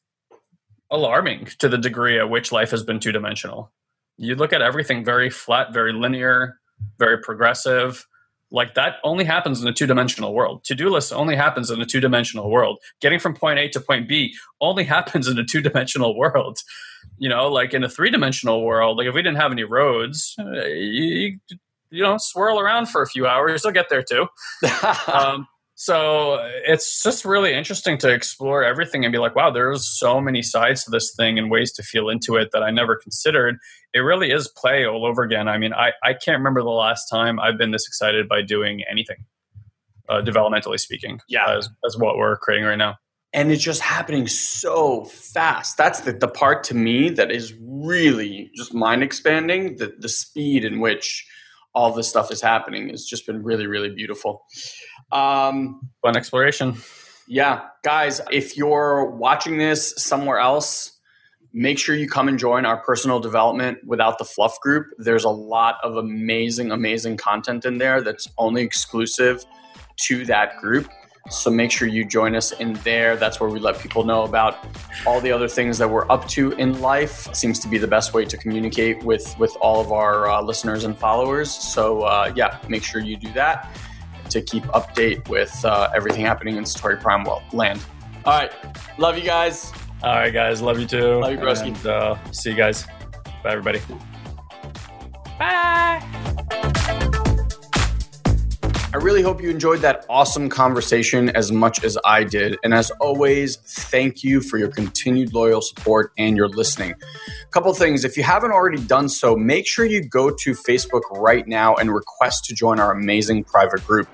alarming 0.91 1.47
to 1.59 1.69
the 1.69 1.79
degree 1.79 2.19
at 2.19 2.31
which 2.31 2.51
life 2.51 2.71
has 2.71 2.83
been 2.83 2.99
two 2.99 3.13
dimensional 3.13 3.71
you 4.19 4.35
look 4.35 4.53
at 4.53 4.61
everything 4.61 5.05
very 5.05 5.31
flat, 5.31 5.73
very 5.73 5.93
linear, 5.93 6.59
very 6.99 7.19
progressive. 7.19 8.07
Like 8.51 8.75
that 8.75 8.97
only 9.05 9.25
happens 9.25 9.63
in 9.63 9.69
a 9.69 9.73
two 9.73 9.87
dimensional 9.87 10.35
world. 10.35 10.65
To 10.65 10.75
do 10.75 10.89
list 10.89 11.13
only 11.13 11.37
happens 11.37 11.71
in 11.71 11.81
a 11.81 11.87
two 11.87 12.01
dimensional 12.01 12.51
world. 12.51 12.79
Getting 13.01 13.19
from 13.19 13.35
point 13.35 13.59
A 13.59 13.69
to 13.69 13.81
point 13.81 14.09
B 14.09 14.35
only 14.61 14.85
happens 14.97 15.29
in 15.29 15.39
a 15.39 15.45
two 15.45 15.61
dimensional 15.61 16.17
world. 16.17 16.59
You 17.19 17.29
know, 17.29 17.49
like 17.49 17.75
in 17.75 17.85
a 17.85 17.89
three 17.89 18.11
dimensional 18.11 18.65
world, 18.65 18.99
like 18.99 19.07
if 19.07 19.15
we 19.15 19.23
didn't 19.23 19.39
have 19.39 19.53
any 19.53 19.65
roads, 19.65 20.35
uh, 20.39 20.65
you, 20.67 21.39
you 21.91 22.03
know, 22.03 22.17
swirl 22.19 22.59
around 22.59 22.87
for 22.87 23.03
a 23.03 23.07
few 23.07 23.27
hours, 23.27 23.65
you'll 23.65 23.73
get 23.73 23.89
there 23.89 24.03
too. 24.03 24.27
um, 25.13 25.47
so 25.81 26.41
it's 26.67 27.05
just 27.05 27.25
really 27.25 27.55
interesting 27.55 27.99
to 27.99 28.13
explore 28.13 28.65
everything 28.65 29.05
and 29.05 29.13
be 29.13 29.19
like, 29.19 29.37
wow, 29.37 29.53
there's 29.53 29.87
so 29.87 30.21
many 30.21 30.43
sides 30.43 30.83
to 30.83 30.91
this 30.91 31.15
thing 31.15 31.39
and 31.39 31.53
ways 31.53 31.71
to 31.75 31.85
feel 31.85 32.09
into 32.09 32.35
it 32.35 32.49
that 32.53 32.65
I 32.65 32.73
never 32.73 32.97
considered. 32.97 33.59
It 33.95 34.01
really 34.01 34.33
is 34.33 34.49
play 34.49 34.85
all 34.85 35.07
over 35.07 35.23
again. 35.23 35.47
I 35.47 35.57
mean, 35.57 35.73
I, 35.73 35.93
I 36.03 36.15
can't 36.15 36.39
remember 36.39 36.63
the 36.63 36.71
last 36.71 37.07
time 37.09 37.39
I've 37.39 37.57
been 37.57 37.71
this 37.71 37.87
excited 37.87 38.29
by 38.29 38.43
doing 38.43 38.83
anything, 38.91 39.19
uh, 40.09 40.21
developmentally 40.21 40.81
speaking, 40.81 41.21
yeah. 41.29 41.57
as, 41.57 41.69
as 41.87 41.97
what 41.97 42.17
we're 42.17 42.37
creating 42.39 42.67
right 42.67 42.75
now. 42.75 42.97
And 43.33 43.53
it's 43.53 43.63
just 43.63 43.81
happening 43.81 44.27
so 44.27 45.05
fast. 45.05 45.77
That's 45.77 46.01
the, 46.01 46.13
the 46.13 46.27
part 46.27 46.65
to 46.65 46.75
me 46.75 47.09
that 47.11 47.31
is 47.31 47.55
really 47.61 48.51
just 48.57 48.75
mind 48.75 49.05
expanding. 49.05 49.77
The, 49.77 49.95
the 49.97 50.09
speed 50.09 50.65
in 50.65 50.81
which 50.81 51.25
all 51.73 51.93
this 51.93 52.09
stuff 52.09 52.33
is 52.33 52.41
happening 52.41 52.89
has 52.89 53.05
just 53.05 53.27
been 53.27 53.45
really, 53.45 53.69
really 53.69 53.91
beautiful. 53.91 54.45
Um, 55.13 55.91
Fun 56.03 56.17
exploration. 56.17 56.77
Yeah, 57.27 57.67
guys, 57.85 58.21
if 58.31 58.57
you're 58.57 59.11
watching 59.11 59.59
this 59.59 59.95
somewhere 59.97 60.39
else, 60.39 60.99
make 61.53 61.79
sure 61.79 61.95
you 61.95 62.09
come 62.09 62.29
and 62.29 62.39
join 62.39 62.65
our 62.65 62.79
personal 62.79 63.21
development 63.21 63.79
without 63.85 64.19
the 64.19 64.25
fluff 64.25 64.59
group. 64.61 64.87
There's 64.99 65.25
a 65.25 65.31
lot 65.31 65.77
of 65.83 65.97
amazing, 65.97 66.71
amazing 66.71 67.17
content 67.19 67.65
in 67.65 67.79
there 67.79 68.01
that's 68.01 68.29
only 68.39 68.63
exclusive 68.63 69.45
to 69.97 70.25
that 70.27 70.57
group. 70.59 70.89
So 71.31 71.51
make 71.51 71.71
sure 71.71 71.87
you 71.87 72.07
join 72.07 72.35
us 72.35 72.53
in 72.53 72.73
there. 72.85 73.17
That's 73.17 73.39
where 73.39 73.51
we 73.51 73.59
let 73.59 73.79
people 73.79 74.05
know 74.05 74.23
about 74.23 74.65
all 75.07 75.21
the 75.21 75.31
other 75.31 75.49
things 75.49 75.77
that 75.77 75.91
we're 75.91 76.11
up 76.11 76.27
to 76.29 76.53
in 76.53 76.81
life. 76.81 77.29
It 77.29 77.37
seems 77.37 77.59
to 77.59 77.69
be 77.69 77.77
the 77.77 77.87
best 77.87 78.15
way 78.15 78.25
to 78.25 78.37
communicate 78.39 79.03
with 79.03 79.39
with 79.39 79.55
all 79.61 79.81
of 79.81 79.93
our 79.93 80.31
uh, 80.31 80.41
listeners 80.41 80.85
and 80.85 80.97
followers. 80.97 81.51
So 81.51 82.03
uh, 82.03 82.33
yeah, 82.35 82.59
make 82.69 82.83
sure 82.83 83.03
you 83.03 83.19
do 83.19 83.31
that 83.33 83.69
to 84.31 84.43
keep 84.43 84.65
update 84.65 85.29
with 85.29 85.65
uh, 85.65 85.91
everything 85.95 86.25
happening 86.25 86.57
in 86.57 86.65
Satori 86.65 87.01
Prime 87.01 87.25
land. 87.53 87.81
All 88.25 88.39
right, 88.39 88.53
love 88.99 89.17
you 89.17 89.25
guys. 89.25 89.73
All 90.03 90.15
right, 90.15 90.33
guys, 90.33 90.63
love 90.63 90.79
you 90.79 90.87
too. 90.87 91.21
Love 91.21 91.33
you, 91.33 91.39
broski. 91.39 91.69
And, 91.69 91.87
uh, 91.87 92.17
see 92.33 92.51
you 92.51 92.57
guys. 92.57 92.87
Bye, 93.43 93.53
everybody. 93.53 93.81
Bye. 95.39 96.05
I 98.91 98.97
really 98.97 99.21
hope 99.21 99.43
you 99.43 99.51
enjoyed 99.51 99.81
that 99.81 100.07
awesome 100.09 100.49
conversation 100.49 101.29
as 101.37 101.53
much 101.53 101.85
as 101.85 101.99
I 102.07 102.25
did. 102.25 102.57
And 102.65 102.73
as 102.73 102.91
always, 103.03 103.57
thank 103.57 104.25
you 104.25 104.41
for 104.41 104.57
your 104.57 104.69
continued 104.69 105.35
loyal 105.35 105.61
support 105.61 106.11
and 106.17 106.39
your 106.39 106.49
listening. 106.49 106.93
A 106.93 107.47
couple 107.51 107.75
things 107.75 108.07
if 108.07 108.17
you 108.17 108.23
haven't 108.23 108.51
already 108.51 108.83
done 108.83 109.11
so, 109.11 109.37
make 109.37 109.67
sure 109.67 109.85
you 109.85 110.03
go 110.03 110.31
to 110.31 110.53
Facebook 110.53 111.03
right 111.11 111.47
now 111.47 111.75
and 111.75 111.93
request 111.93 112.47
to 112.47 112.55
join 112.55 112.81
our 112.81 112.91
amazing 112.91 113.45
private 113.45 113.87
group. 113.87 114.09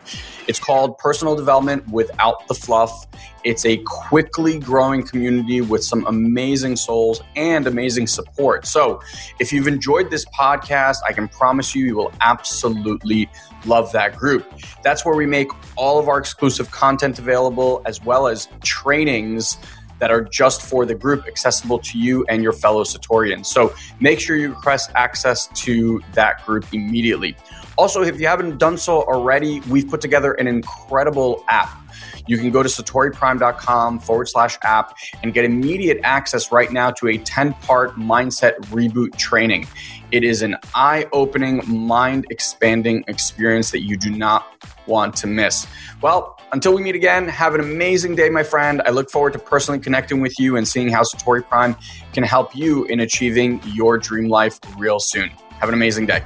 It's 0.48 0.58
called 0.58 0.98
Personal 0.98 1.36
Development 1.36 1.86
Without 1.90 2.48
the 2.48 2.54
Fluff. 2.54 3.06
It's 3.44 3.66
a 3.66 3.76
quickly 3.78 4.58
growing 4.58 5.06
community 5.06 5.60
with 5.60 5.84
some 5.84 6.06
amazing 6.06 6.76
souls 6.76 7.22
and 7.36 7.66
amazing 7.66 8.06
support. 8.06 8.66
So, 8.66 9.02
if 9.38 9.52
you've 9.52 9.68
enjoyed 9.68 10.10
this 10.10 10.24
podcast, 10.26 10.98
I 11.06 11.12
can 11.12 11.28
promise 11.28 11.74
you, 11.74 11.84
you 11.84 11.96
will 11.96 12.12
absolutely 12.22 13.28
love 13.66 13.92
that 13.92 14.16
group. 14.16 14.50
That's 14.82 15.04
where 15.04 15.14
we 15.14 15.26
make 15.26 15.48
all 15.76 15.98
of 15.98 16.08
our 16.08 16.18
exclusive 16.18 16.70
content 16.70 17.18
available, 17.18 17.82
as 17.84 18.02
well 18.02 18.26
as 18.28 18.48
trainings 18.62 19.58
that 19.98 20.10
are 20.10 20.22
just 20.22 20.62
for 20.62 20.84
the 20.84 20.94
group, 20.94 21.26
accessible 21.26 21.78
to 21.78 21.98
you 21.98 22.24
and 22.28 22.42
your 22.42 22.52
fellow 22.52 22.82
Satorians. 22.82 23.46
So 23.46 23.74
make 24.00 24.20
sure 24.20 24.36
you 24.36 24.50
request 24.50 24.90
access 24.94 25.46
to 25.64 26.02
that 26.12 26.44
group 26.44 26.66
immediately. 26.72 27.36
Also, 27.76 28.02
if 28.02 28.20
you 28.20 28.26
haven't 28.26 28.58
done 28.58 28.78
so 28.78 29.02
already, 29.02 29.60
we've 29.62 29.88
put 29.88 30.00
together 30.00 30.32
an 30.34 30.46
incredible 30.46 31.44
app. 31.48 31.83
You 32.26 32.38
can 32.38 32.50
go 32.50 32.62
to 32.62 32.68
satoriprime.com 32.68 33.98
forward 34.00 34.28
slash 34.28 34.58
app 34.62 34.96
and 35.22 35.32
get 35.34 35.44
immediate 35.44 36.00
access 36.02 36.50
right 36.50 36.72
now 36.72 36.90
to 36.92 37.08
a 37.08 37.18
10 37.18 37.54
part 37.54 37.96
mindset 37.96 38.56
reboot 38.66 39.16
training. 39.16 39.66
It 40.10 40.24
is 40.24 40.42
an 40.42 40.56
eye 40.74 41.06
opening, 41.12 41.62
mind 41.66 42.26
expanding 42.30 43.04
experience 43.08 43.70
that 43.72 43.82
you 43.82 43.96
do 43.96 44.10
not 44.10 44.46
want 44.86 45.16
to 45.16 45.26
miss. 45.26 45.66
Well, 46.02 46.38
until 46.52 46.74
we 46.74 46.82
meet 46.82 46.94
again, 46.94 47.26
have 47.28 47.54
an 47.54 47.60
amazing 47.60 48.14
day, 48.14 48.30
my 48.30 48.42
friend. 48.42 48.80
I 48.86 48.90
look 48.90 49.10
forward 49.10 49.32
to 49.32 49.38
personally 49.38 49.80
connecting 49.80 50.20
with 50.20 50.38
you 50.38 50.56
and 50.56 50.68
seeing 50.68 50.88
how 50.88 51.02
Satori 51.02 51.46
Prime 51.46 51.76
can 52.12 52.22
help 52.22 52.54
you 52.54 52.84
in 52.84 53.00
achieving 53.00 53.60
your 53.64 53.98
dream 53.98 54.28
life 54.28 54.60
real 54.78 55.00
soon. 55.00 55.30
Have 55.58 55.68
an 55.68 55.74
amazing 55.74 56.06
day. 56.06 56.22